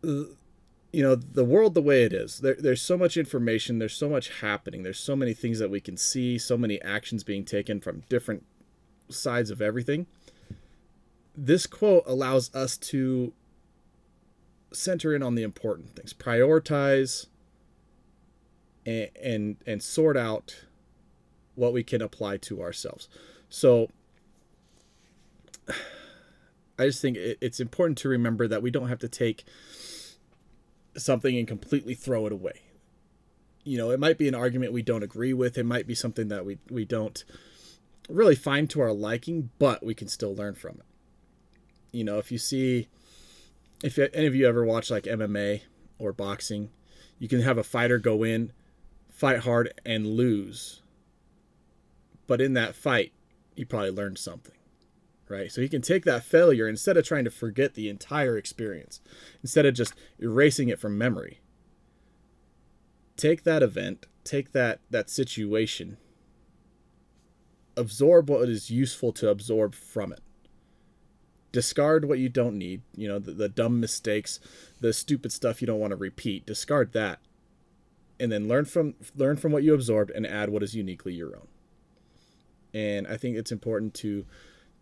you 0.03 1.03
know 1.03 1.15
the 1.15 1.45
world 1.45 1.75
the 1.75 1.83
way 1.83 2.03
it 2.03 2.13
is 2.13 2.39
there, 2.41 2.57
there's 2.59 2.83
so 2.83 2.99
much 2.99 3.17
information 3.17 3.79
there's 3.79 3.97
so 3.97 4.09
much 4.09 4.29
happening 4.41 4.83
there's 4.83 4.99
so 4.99 5.17
many 5.17 5.33
things 5.33 5.59
that 5.59 5.71
we 5.71 5.81
can 5.81 5.97
see 5.97 6.37
so 6.37 6.57
many 6.57 6.81
actions 6.83 7.25
being 7.25 7.45
taken 7.45 7.81
from 7.81 8.03
different 8.09 8.45
sides 9.13 9.51
of 9.51 9.61
everything. 9.61 10.07
This 11.37 11.67
quote 11.67 12.05
allows 12.07 12.55
us 12.55 12.77
to 12.79 13.33
center 14.73 15.15
in 15.15 15.23
on 15.23 15.35
the 15.35 15.43
important 15.43 15.91
things 15.91 16.15
prioritize 16.15 17.27
and 18.87 19.11
and, 19.23 19.57
and 19.67 19.83
sort 19.83 20.17
out 20.17 20.65
what 21.55 21.73
we 21.73 21.83
can 21.83 22.01
apply 22.01 22.39
to 22.39 22.63
ourselves. 22.63 23.09
So 23.49 23.89
i 26.79 26.87
just 26.87 27.01
think 27.01 27.17
it's 27.17 27.61
important 27.61 27.99
to 27.99 28.09
remember 28.09 28.49
that 28.49 28.63
we 28.63 28.71
don't 28.71 28.89
have 28.89 28.99
to 28.99 29.09
take 29.09 29.45
something 30.97 31.37
and 31.37 31.49
completely 31.49 31.95
throw 31.95 32.27
it 32.27 32.33
away. 32.33 32.63
You 33.65 33.79
know 33.79 33.91
it 33.91 34.01
might 34.01 34.19
be 34.19 34.29
an 34.29 34.35
argument 34.35 34.73
we 34.73 34.83
don't 34.83 35.03
agree 35.03 35.33
with. 35.33 35.57
It 35.57 35.65
might 35.65 35.87
be 35.87 35.95
something 35.95 36.29
that 36.29 36.45
we 36.45 36.59
we 36.71 36.85
don't 36.85 37.25
really 38.09 38.35
find 38.35 38.69
to 38.71 38.81
our 38.81 38.93
liking 38.93 39.51
but 39.59 39.85
we 39.85 39.95
can 39.95 40.09
still 40.09 40.35
learn 40.35 40.55
from 40.55 40.77
it. 40.77 40.87
You 41.93 42.05
know, 42.05 42.19
if 42.19 42.33
you 42.33 42.39
see, 42.39 42.89
if 43.85 43.99
any 43.99 44.27
of 44.27 44.35
you 44.35 44.49
ever 44.49 44.65
watch 44.65 44.91
like 44.91 45.05
MMA 45.05 45.63
or 45.99 46.13
boxing, 46.13 46.71
you 47.19 47.29
can 47.29 47.43
have 47.43 47.59
a 47.59 47.63
fighter 47.63 47.99
go 47.99 48.23
in, 48.25 48.53
fight 49.11 49.41
hard, 49.41 49.75
and 49.85 50.07
lose. 50.07 50.81
But 52.27 52.41
in 52.41 52.55
that 52.55 52.75
fight, 52.75 53.13
he 53.55 53.67
probably 53.67 53.91
learned 53.91 54.17
something, 54.17 54.55
right? 55.29 55.51
So 55.51 55.61
he 55.61 55.69
can 55.69 55.83
take 55.83 56.05
that 56.05 56.25
failure 56.25 56.69
instead 56.69 56.97
of 56.97 57.07
trying 57.07 57.25
to 57.25 57.31
forget 57.31 57.75
the 57.75 57.89
entire 57.89 58.37
experience, 58.37 59.01
instead 59.43 59.67
of 59.67 59.75
just 59.75 59.95
erasing 60.19 60.69
it 60.69 60.79
from 60.79 60.99
memory. 60.99 61.41
Take 63.17 63.45
that 63.45 63.63
event, 63.63 64.07
take 64.25 64.53
that 64.53 64.81
that 64.91 65.11
situation, 65.11 65.97
absorb 67.77 68.29
what 68.29 68.49
is 68.49 68.71
useful 68.71 69.13
to 69.13 69.29
absorb 69.29 69.75
from 69.75 70.13
it 70.13 70.21
discard 71.53 72.07
what 72.07 72.19
you 72.19 72.29
don't 72.29 72.57
need 72.57 72.83
you 72.97 73.07
know 73.07 73.19
the, 73.19 73.33
the 73.33 73.49
dumb 73.49 73.79
mistakes 73.79 74.41
the 74.81 74.93
stupid 74.93 75.31
stuff 75.31 75.61
you 75.61 75.67
don't 75.67 75.79
want 75.79 75.91
to 75.91 75.97
repeat 75.97 76.47
discard 76.47 76.93
that 76.93 77.21
and 78.19 78.33
then 78.33 78.49
learn 78.49 78.65
from 78.65 78.95
learn 79.15 79.37
from 79.37 79.53
what 79.53 79.63
you 79.63 79.75
absorbed 79.75 80.11
and 80.11 80.27
add 80.27 80.49
what 80.49 80.63
is 80.63 80.75
uniquely 80.75 81.13
your 81.13 81.37
own 81.37 81.49
and 82.73 83.07
i 83.07 83.17
think 83.17 83.37
it's 83.37 83.53
important 83.53 83.93
to 83.93 84.25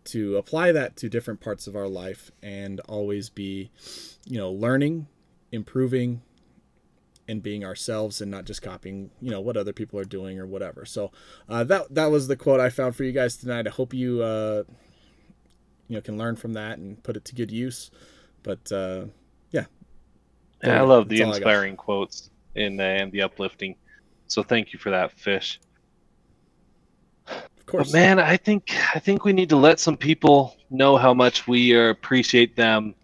to 0.05 0.37
apply 0.37 0.71
that 0.71 0.95
to 0.97 1.09
different 1.09 1.39
parts 1.41 1.67
of 1.67 1.75
our 1.75 1.87
life 1.87 2.31
and 2.41 2.79
always 2.81 3.29
be 3.29 3.69
you 4.25 4.37
know 4.37 4.51
learning 4.51 5.07
improving 5.51 6.21
and 7.27 7.43
being 7.43 7.63
ourselves 7.63 8.19
and 8.21 8.31
not 8.31 8.45
just 8.45 8.61
copying 8.61 9.11
you 9.21 9.29
know 9.29 9.39
what 9.41 9.55
other 9.57 9.73
people 9.73 9.99
are 9.99 10.05
doing 10.05 10.39
or 10.39 10.45
whatever 10.47 10.85
so 10.85 11.11
uh, 11.49 11.63
that 11.63 11.93
that 11.93 12.07
was 12.11 12.27
the 12.27 12.35
quote 12.35 12.59
i 12.59 12.69
found 12.69 12.95
for 12.95 13.03
you 13.03 13.11
guys 13.11 13.37
tonight 13.37 13.67
i 13.67 13.69
hope 13.69 13.93
you 13.93 14.21
uh, 14.23 14.63
you 15.87 15.95
know 15.95 16.01
can 16.01 16.17
learn 16.17 16.35
from 16.35 16.53
that 16.53 16.77
and 16.77 17.01
put 17.03 17.15
it 17.15 17.23
to 17.25 17.35
good 17.35 17.51
use 17.51 17.91
but 18.43 18.71
uh 18.71 19.05
yeah 19.51 19.65
Yeah, 20.63 20.79
I 20.79 20.81
love 20.81 21.09
That's 21.09 21.19
the 21.19 21.21
all 21.21 21.33
I 21.33 21.39
got. 21.39 21.53
inspiring 21.53 21.75
quotes 21.77 22.29
and, 22.55 22.79
and 22.81 23.11
the 23.11 23.21
uplifting. 23.23 23.75
So 24.27 24.43
thank 24.43 24.73
you 24.73 24.79
for 24.79 24.91
that, 24.91 25.11
Fish. 25.19 25.59
Course 27.71 27.91
But 27.91 27.97
man, 27.97 28.19
I 28.19 28.37
think 28.37 28.75
I 28.93 28.99
think 28.99 29.25
we 29.25 29.33
need 29.33 29.49
to 29.49 29.55
let 29.55 29.79
some 29.79 29.97
people 29.97 30.57
know 30.69 30.97
how 30.97 31.13
much 31.13 31.47
we 31.47 31.73
appreciate 31.73 32.55
them. 32.55 32.95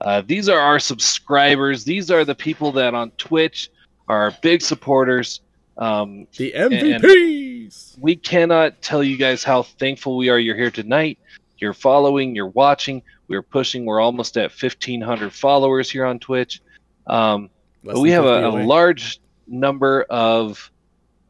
Uh, 0.00 0.22
these 0.26 0.48
are 0.48 0.58
our 0.58 0.78
subscribers. 0.78 1.84
These 1.84 2.10
are 2.10 2.24
the 2.24 2.34
people 2.34 2.72
that 2.72 2.94
on 2.94 3.10
Twitch 3.12 3.70
are 4.08 4.22
our 4.24 4.32
big 4.42 4.62
supporters. 4.62 5.40
Um, 5.76 6.28
the 6.36 6.52
mvps 6.56 7.98
we 7.98 8.14
cannot 8.14 8.80
tell 8.80 9.02
you 9.02 9.16
guys 9.16 9.42
how 9.42 9.64
thankful 9.64 10.16
we 10.16 10.28
are 10.28 10.38
you're 10.38 10.56
here 10.56 10.70
tonight. 10.70 11.18
You're 11.58 11.74
following, 11.74 12.36
you're 12.36 12.48
watching. 12.48 13.02
We're 13.26 13.42
pushing. 13.42 13.84
We're 13.86 14.00
almost 14.00 14.36
at 14.36 14.50
1,500 14.50 15.32
followers 15.32 15.90
here 15.90 16.04
on 16.04 16.18
Twitch. 16.18 16.60
Um, 17.06 17.50
but 17.82 17.98
we 17.98 18.10
have 18.10 18.24
a, 18.24 18.48
a 18.48 18.64
large 18.64 19.20
number 19.46 20.02
of 20.04 20.70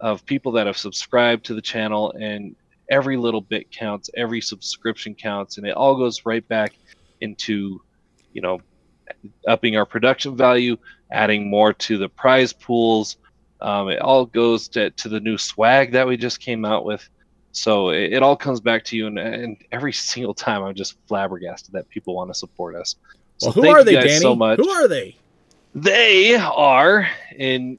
of 0.01 0.27
people 0.27 0.53
that 0.53 0.67
have 0.67 0.77
subscribed 0.77 1.47
to 1.47 1.55
the 1.55 1.63
channel 1.63 2.13
and 2.21 2.55
every 2.91 3.17
little 3.17 3.41
bit 3.41 3.71
counts 3.71 4.11
every 4.17 4.41
subscription 4.41 5.15
counts 5.15 5.59
and 5.59 5.67
it 5.67 5.75
all 5.75 5.97
goes 5.97 6.27
right 6.27 6.47
back 6.49 6.75
into 7.21 7.81
you 8.33 8.43
know 8.43 8.61
upping 9.47 9.77
our 9.77 9.87
production 9.87 10.37
value 10.37 10.77
adding 11.11 11.49
more 11.49 11.73
to 11.73 11.99
the 11.99 12.09
prize 12.09 12.53
pools. 12.53 13.17
Um, 13.61 13.89
it 13.89 14.01
all 14.01 14.27
goes 14.27 14.69
to, 14.69 14.91
to 14.91 15.09
the 15.09 15.21
new 15.21 15.39
swag 15.39 15.93
that 15.93 16.07
we 16.07 16.17
just 16.17 16.41
came 16.41 16.65
out 16.65 16.85
with. 16.85 17.09
So 17.53 17.91
it, 17.91 18.13
it 18.13 18.23
all 18.23 18.37
comes 18.37 18.61
back 18.61 18.85
to 18.87 18.97
you 18.97 19.07
and, 19.07 19.19
and 19.19 19.57
every 19.71 19.93
single 19.93 20.35
time 20.35 20.65
i'm 20.65 20.75
just 20.75 20.97
flabbergasted 21.07 21.73
that 21.73 21.89
people 21.89 22.15
want 22.15 22.31
to 22.31 22.35
support 22.35 22.75
us. 22.75 22.97
So 23.39 23.49
well 23.49 23.53
who 23.53 23.69
are 23.69 23.85
they 23.85 23.95
danny 23.95 24.19
so 24.19 24.35
much. 24.35 24.59
Who 24.59 24.69
are 24.69 24.89
they? 24.89 25.17
They 25.75 26.37
are 26.37 27.09
in 27.37 27.79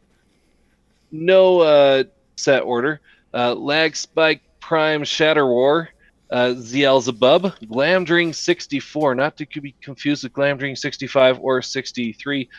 no 1.11 1.61
uh, 1.61 2.03
set 2.35 2.63
order. 2.63 3.01
Uh, 3.33 3.53
Lag 3.53 3.95
Spike 3.95 4.41
Prime 4.65 5.03
Shatter 5.03 5.45
War, 5.45 5.89
uh, 6.31 6.55
Glamdring 6.55 8.33
64, 8.33 9.13
not 9.13 9.37
to 9.37 9.61
be 9.61 9.75
confused 9.79 10.23
with 10.23 10.33
Glamdring 10.33 10.75
65 10.75 11.37
or 11.39 11.61
63. 11.61 12.49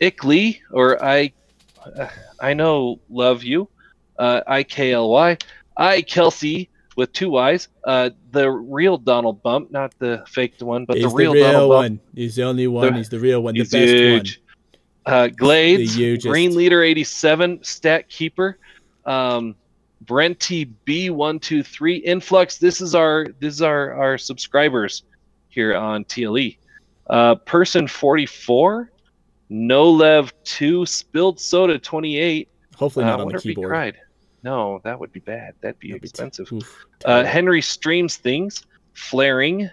Ickly, 0.00 0.60
or 0.70 1.02
I, 1.02 1.32
uh, 1.84 2.06
I 2.38 2.54
know, 2.54 3.00
love 3.10 3.42
you, 3.42 3.68
uh, 4.16 4.42
IKLY, 4.46 5.42
I 5.76 6.02
Kelsey 6.02 6.70
with 6.94 7.12
two 7.12 7.30
Y's. 7.30 7.66
Uh, 7.82 8.10
the 8.30 8.48
real 8.48 8.96
Donald 8.96 9.42
Bump, 9.42 9.72
not 9.72 9.92
the 9.98 10.22
faked 10.28 10.62
one, 10.62 10.84
but 10.84 10.98
He's 10.98 11.10
the 11.10 11.16
real, 11.16 11.34
Donald 11.34 11.68
one. 11.68 11.96
Bump. 11.96 12.02
He's 12.14 12.36
the 12.36 12.44
only 12.44 12.68
one. 12.68 12.92
The- 12.92 12.96
He's 12.96 13.08
the 13.08 13.18
real 13.18 13.42
one. 13.42 13.54
The 13.54 13.62
best 13.62 13.74
huge. 13.74 14.40
Uh, 15.04 15.26
Glades, 15.26 15.96
Green 16.22 16.54
Leader 16.54 16.84
87, 16.84 17.64
Stat 17.64 18.08
Keeper, 18.08 18.56
um, 19.04 19.56
Brenty 20.04 20.70
B123, 20.86 22.02
Influx. 22.04 22.58
This 22.58 22.80
is 22.80 22.94
our 22.94 23.26
this 23.40 23.54
is 23.54 23.62
our 23.62 23.92
our 23.94 24.18
subscribers 24.18 25.02
here 25.48 25.76
on 25.76 26.04
TLE. 26.04 26.56
Uh, 27.08 27.34
Person 27.36 27.86
44, 27.88 28.90
No 29.48 29.90
Lev 29.90 30.32
2, 30.44 30.84
Spilled 30.86 31.40
Soda 31.40 31.78
28. 31.78 32.48
Hopefully 32.76 33.04
Uh, 33.04 33.08
not 33.08 33.20
I 33.20 33.22
on 33.22 33.28
the 33.32 33.38
keyboard. 33.40 33.68
cried. 33.68 33.96
No, 34.44 34.80
that 34.84 35.00
would 35.00 35.10
be 35.12 35.20
bad. 35.20 35.54
That'd 35.62 35.78
be 35.80 35.88
That'd 35.88 36.02
be 36.02 36.08
t- 36.08 36.10
expensive. 36.10 36.48
uh. 37.04 37.24
Henry 37.24 37.60
streams 37.60 38.16
things, 38.16 38.64
flaring, 38.94 39.68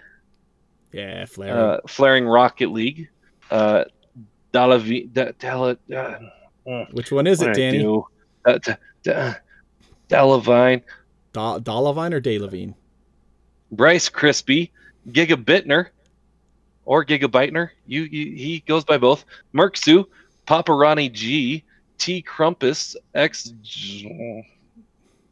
yeah, 0.92 1.24
Flair. 1.26 1.56
uh, 1.56 1.80
flaring 1.86 2.26
Rocket 2.26 2.72
League, 2.72 3.08
uh, 3.52 3.84
Dalavi, 4.52 5.12
da, 5.12 5.30
Dala, 5.38 5.72
uh, 5.94 6.18
mm, 6.66 6.92
Which 6.94 7.12
one 7.12 7.26
is 7.28 7.40
it, 7.42 7.54
Danny? 7.54 7.78
Uh, 10.12 10.16
da, 10.16 10.38
da, 10.38 10.38
Dalavine, 10.38 10.82
Da- 11.32 11.58
Dalavine 11.58 12.12
or 12.12 12.20
Dalavine? 12.20 12.74
Bryce 13.72 14.08
Crispy, 14.08 14.70
Gigabitner, 15.08 15.88
or 16.84 17.04
Gigabytener. 17.04 17.70
You, 17.86 18.02
you 18.02 18.36
he 18.36 18.62
goes 18.66 18.84
by 18.84 18.98
both. 18.98 19.24
Merksu, 19.54 20.06
Paparani 20.46 21.12
G, 21.12 21.64
T 21.98 22.22
Crumpus, 22.22 22.96
X 23.14 23.52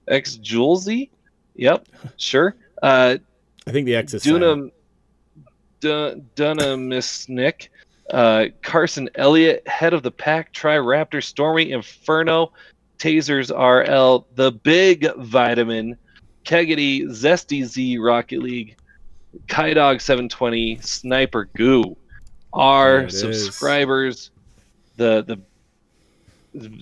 X 0.09 0.37
Julesy. 0.39 1.11
Yep, 1.57 1.89
sure. 2.17 2.57
Uh, 2.83 3.19
I 3.67 3.71
think 3.71 3.87
the 3.87 3.95
X 3.97 4.15
is. 4.15 4.23
Dunham, 4.23 4.73
Dun- 5.81 6.29
Dunamisnik, 6.35 7.69
uh, 8.11 8.47
Carson 8.63 9.09
Elliott, 9.15 9.67
head 9.69 9.95
of 9.95 10.03
the 10.03 10.11
pack, 10.11 10.53
Tri-Raptor, 10.53 11.23
Stormy 11.23 11.71
Inferno, 11.73 12.53
Tasers 12.99 13.51
RL, 13.51 14.27
the 14.35 14.53
Big 14.53 15.13
Vitamin, 15.17 15.97
Kegety, 16.45 17.05
Zesty 17.07 17.65
Z, 17.65 17.99
Rocket 17.99 18.41
League, 18.41 18.77
Kydog 19.47 20.01
720, 20.01 20.79
Sniper 20.81 21.49
Goo, 21.57 21.83
There 21.85 21.97
our 22.53 23.01
it 23.01 23.13
is. 23.13 23.21
subscribers, 23.21 24.31
the 24.97 25.23
the 25.23 25.39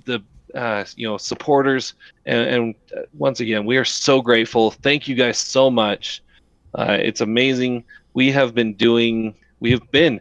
the 0.04 0.22
uh, 0.54 0.84
you 0.96 1.08
know 1.08 1.16
supporters, 1.16 1.94
and, 2.26 2.46
and 2.48 2.74
uh, 2.96 3.02
once 3.14 3.40
again, 3.40 3.64
we 3.64 3.76
are 3.76 3.84
so 3.84 4.20
grateful. 4.20 4.70
Thank 4.70 5.08
you 5.08 5.14
guys 5.14 5.38
so 5.38 5.70
much. 5.70 6.22
Uh, 6.74 6.98
it's 7.00 7.20
amazing. 7.20 7.84
We 8.14 8.30
have 8.32 8.54
been 8.54 8.74
doing, 8.74 9.34
we 9.60 9.70
have 9.70 9.90
been 9.90 10.20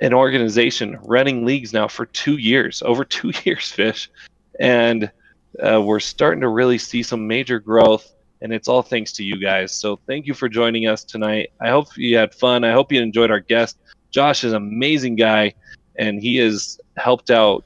an 0.00 0.14
organization 0.14 0.98
running 1.02 1.44
leagues 1.44 1.72
now 1.72 1.88
for 1.88 2.06
two 2.06 2.36
years, 2.38 2.82
over 2.82 3.04
two 3.04 3.32
years, 3.44 3.70
Fish. 3.70 4.10
And 4.60 5.10
uh, 5.64 5.80
we're 5.80 6.00
starting 6.00 6.40
to 6.40 6.48
really 6.48 6.78
see 6.78 7.02
some 7.02 7.26
major 7.26 7.58
growth. 7.58 8.12
And 8.42 8.52
it's 8.52 8.68
all 8.68 8.82
thanks 8.82 9.12
to 9.12 9.24
you 9.24 9.38
guys. 9.38 9.72
So 9.72 9.98
thank 10.06 10.26
you 10.26 10.34
for 10.34 10.48
joining 10.48 10.86
us 10.86 11.04
tonight. 11.04 11.52
I 11.60 11.70
hope 11.70 11.96
you 11.96 12.18
had 12.18 12.34
fun. 12.34 12.64
I 12.64 12.72
hope 12.72 12.92
you 12.92 13.00
enjoyed 13.00 13.30
our 13.30 13.40
guest. 13.40 13.78
Josh 14.10 14.44
is 14.44 14.52
an 14.52 14.58
amazing 14.58 15.16
guy, 15.16 15.54
and 15.98 16.20
he 16.20 16.36
has 16.36 16.78
helped 16.96 17.30
out 17.30 17.64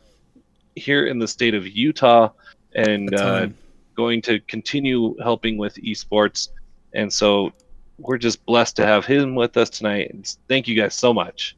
here 0.76 1.06
in 1.06 1.18
the 1.18 1.26
state 1.26 1.54
of 1.54 1.66
Utah 1.66 2.30
and 2.74 3.12
uh, 3.14 3.48
going 3.96 4.22
to 4.22 4.38
continue 4.40 5.16
helping 5.20 5.58
with 5.58 5.74
esports. 5.74 6.48
And 6.94 7.12
so 7.12 7.52
we're 7.98 8.18
just 8.18 8.44
blessed 8.46 8.76
to 8.76 8.86
have 8.86 9.04
him 9.04 9.34
with 9.34 9.56
us 9.56 9.70
tonight. 9.70 10.10
And 10.12 10.36
thank 10.48 10.68
you 10.68 10.76
guys 10.76 10.94
so 10.94 11.12
much. 11.12 11.56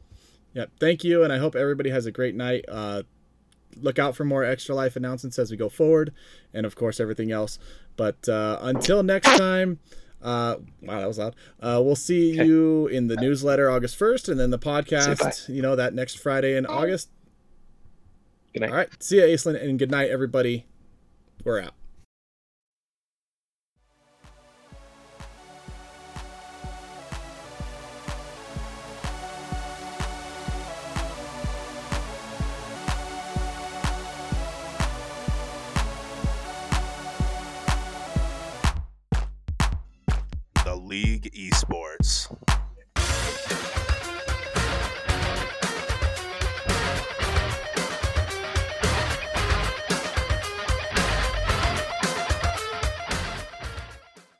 Yep. 0.55 0.71
Thank 0.81 1.05
you, 1.05 1.25
and 1.25 1.33
I 1.33 1.39
hope 1.39 1.55
everybody 1.55 1.91
has 1.91 2.07
a 2.07 2.13
great 2.13 2.35
night. 2.35 2.65
Uh, 2.69 3.03
look 3.81 3.99
out 3.99 4.15
for 4.17 4.25
more 4.25 4.45
extra 4.45 4.75
life 4.75 4.97
announcements 4.97 5.39
as 5.39 5.51
we 5.51 5.57
go 5.57 5.69
forward, 5.69 6.13
and 6.55 6.67
of 6.67 6.75
course 6.77 7.01
everything 7.01 7.31
else. 7.33 7.59
But 7.97 8.29
uh, 8.29 8.59
until 8.63 9.03
next 9.03 9.37
time, 9.37 9.79
uh, 10.23 10.57
wow, 10.83 11.01
that 11.01 11.07
was 11.09 11.19
loud. 11.19 11.35
Uh, 11.61 11.81
we'll 11.85 11.97
see 11.97 12.35
Okay. 12.39 12.47
you 12.47 12.87
in 12.87 13.09
the 13.09 13.17
newsletter 13.17 13.71
August 13.71 13.97
first, 13.97 14.29
and 14.29 14.39
then 14.39 14.51
the 14.51 14.59
podcast. 14.59 15.49
You 15.49 15.63
know 15.63 15.77
that 15.77 15.95
next 15.95 16.19
Friday 16.19 16.57
in 16.57 16.65
August. 16.67 17.11
Good 18.53 18.61
night. 18.61 18.71
All 18.71 18.77
right. 18.77 19.03
See 19.03 19.17
you, 19.17 19.23
Aislinn, 19.23 19.63
and 19.63 19.79
good 19.79 19.91
night, 19.91 20.11
everybody. 20.11 20.67
We're 21.45 21.61
out. 21.61 21.75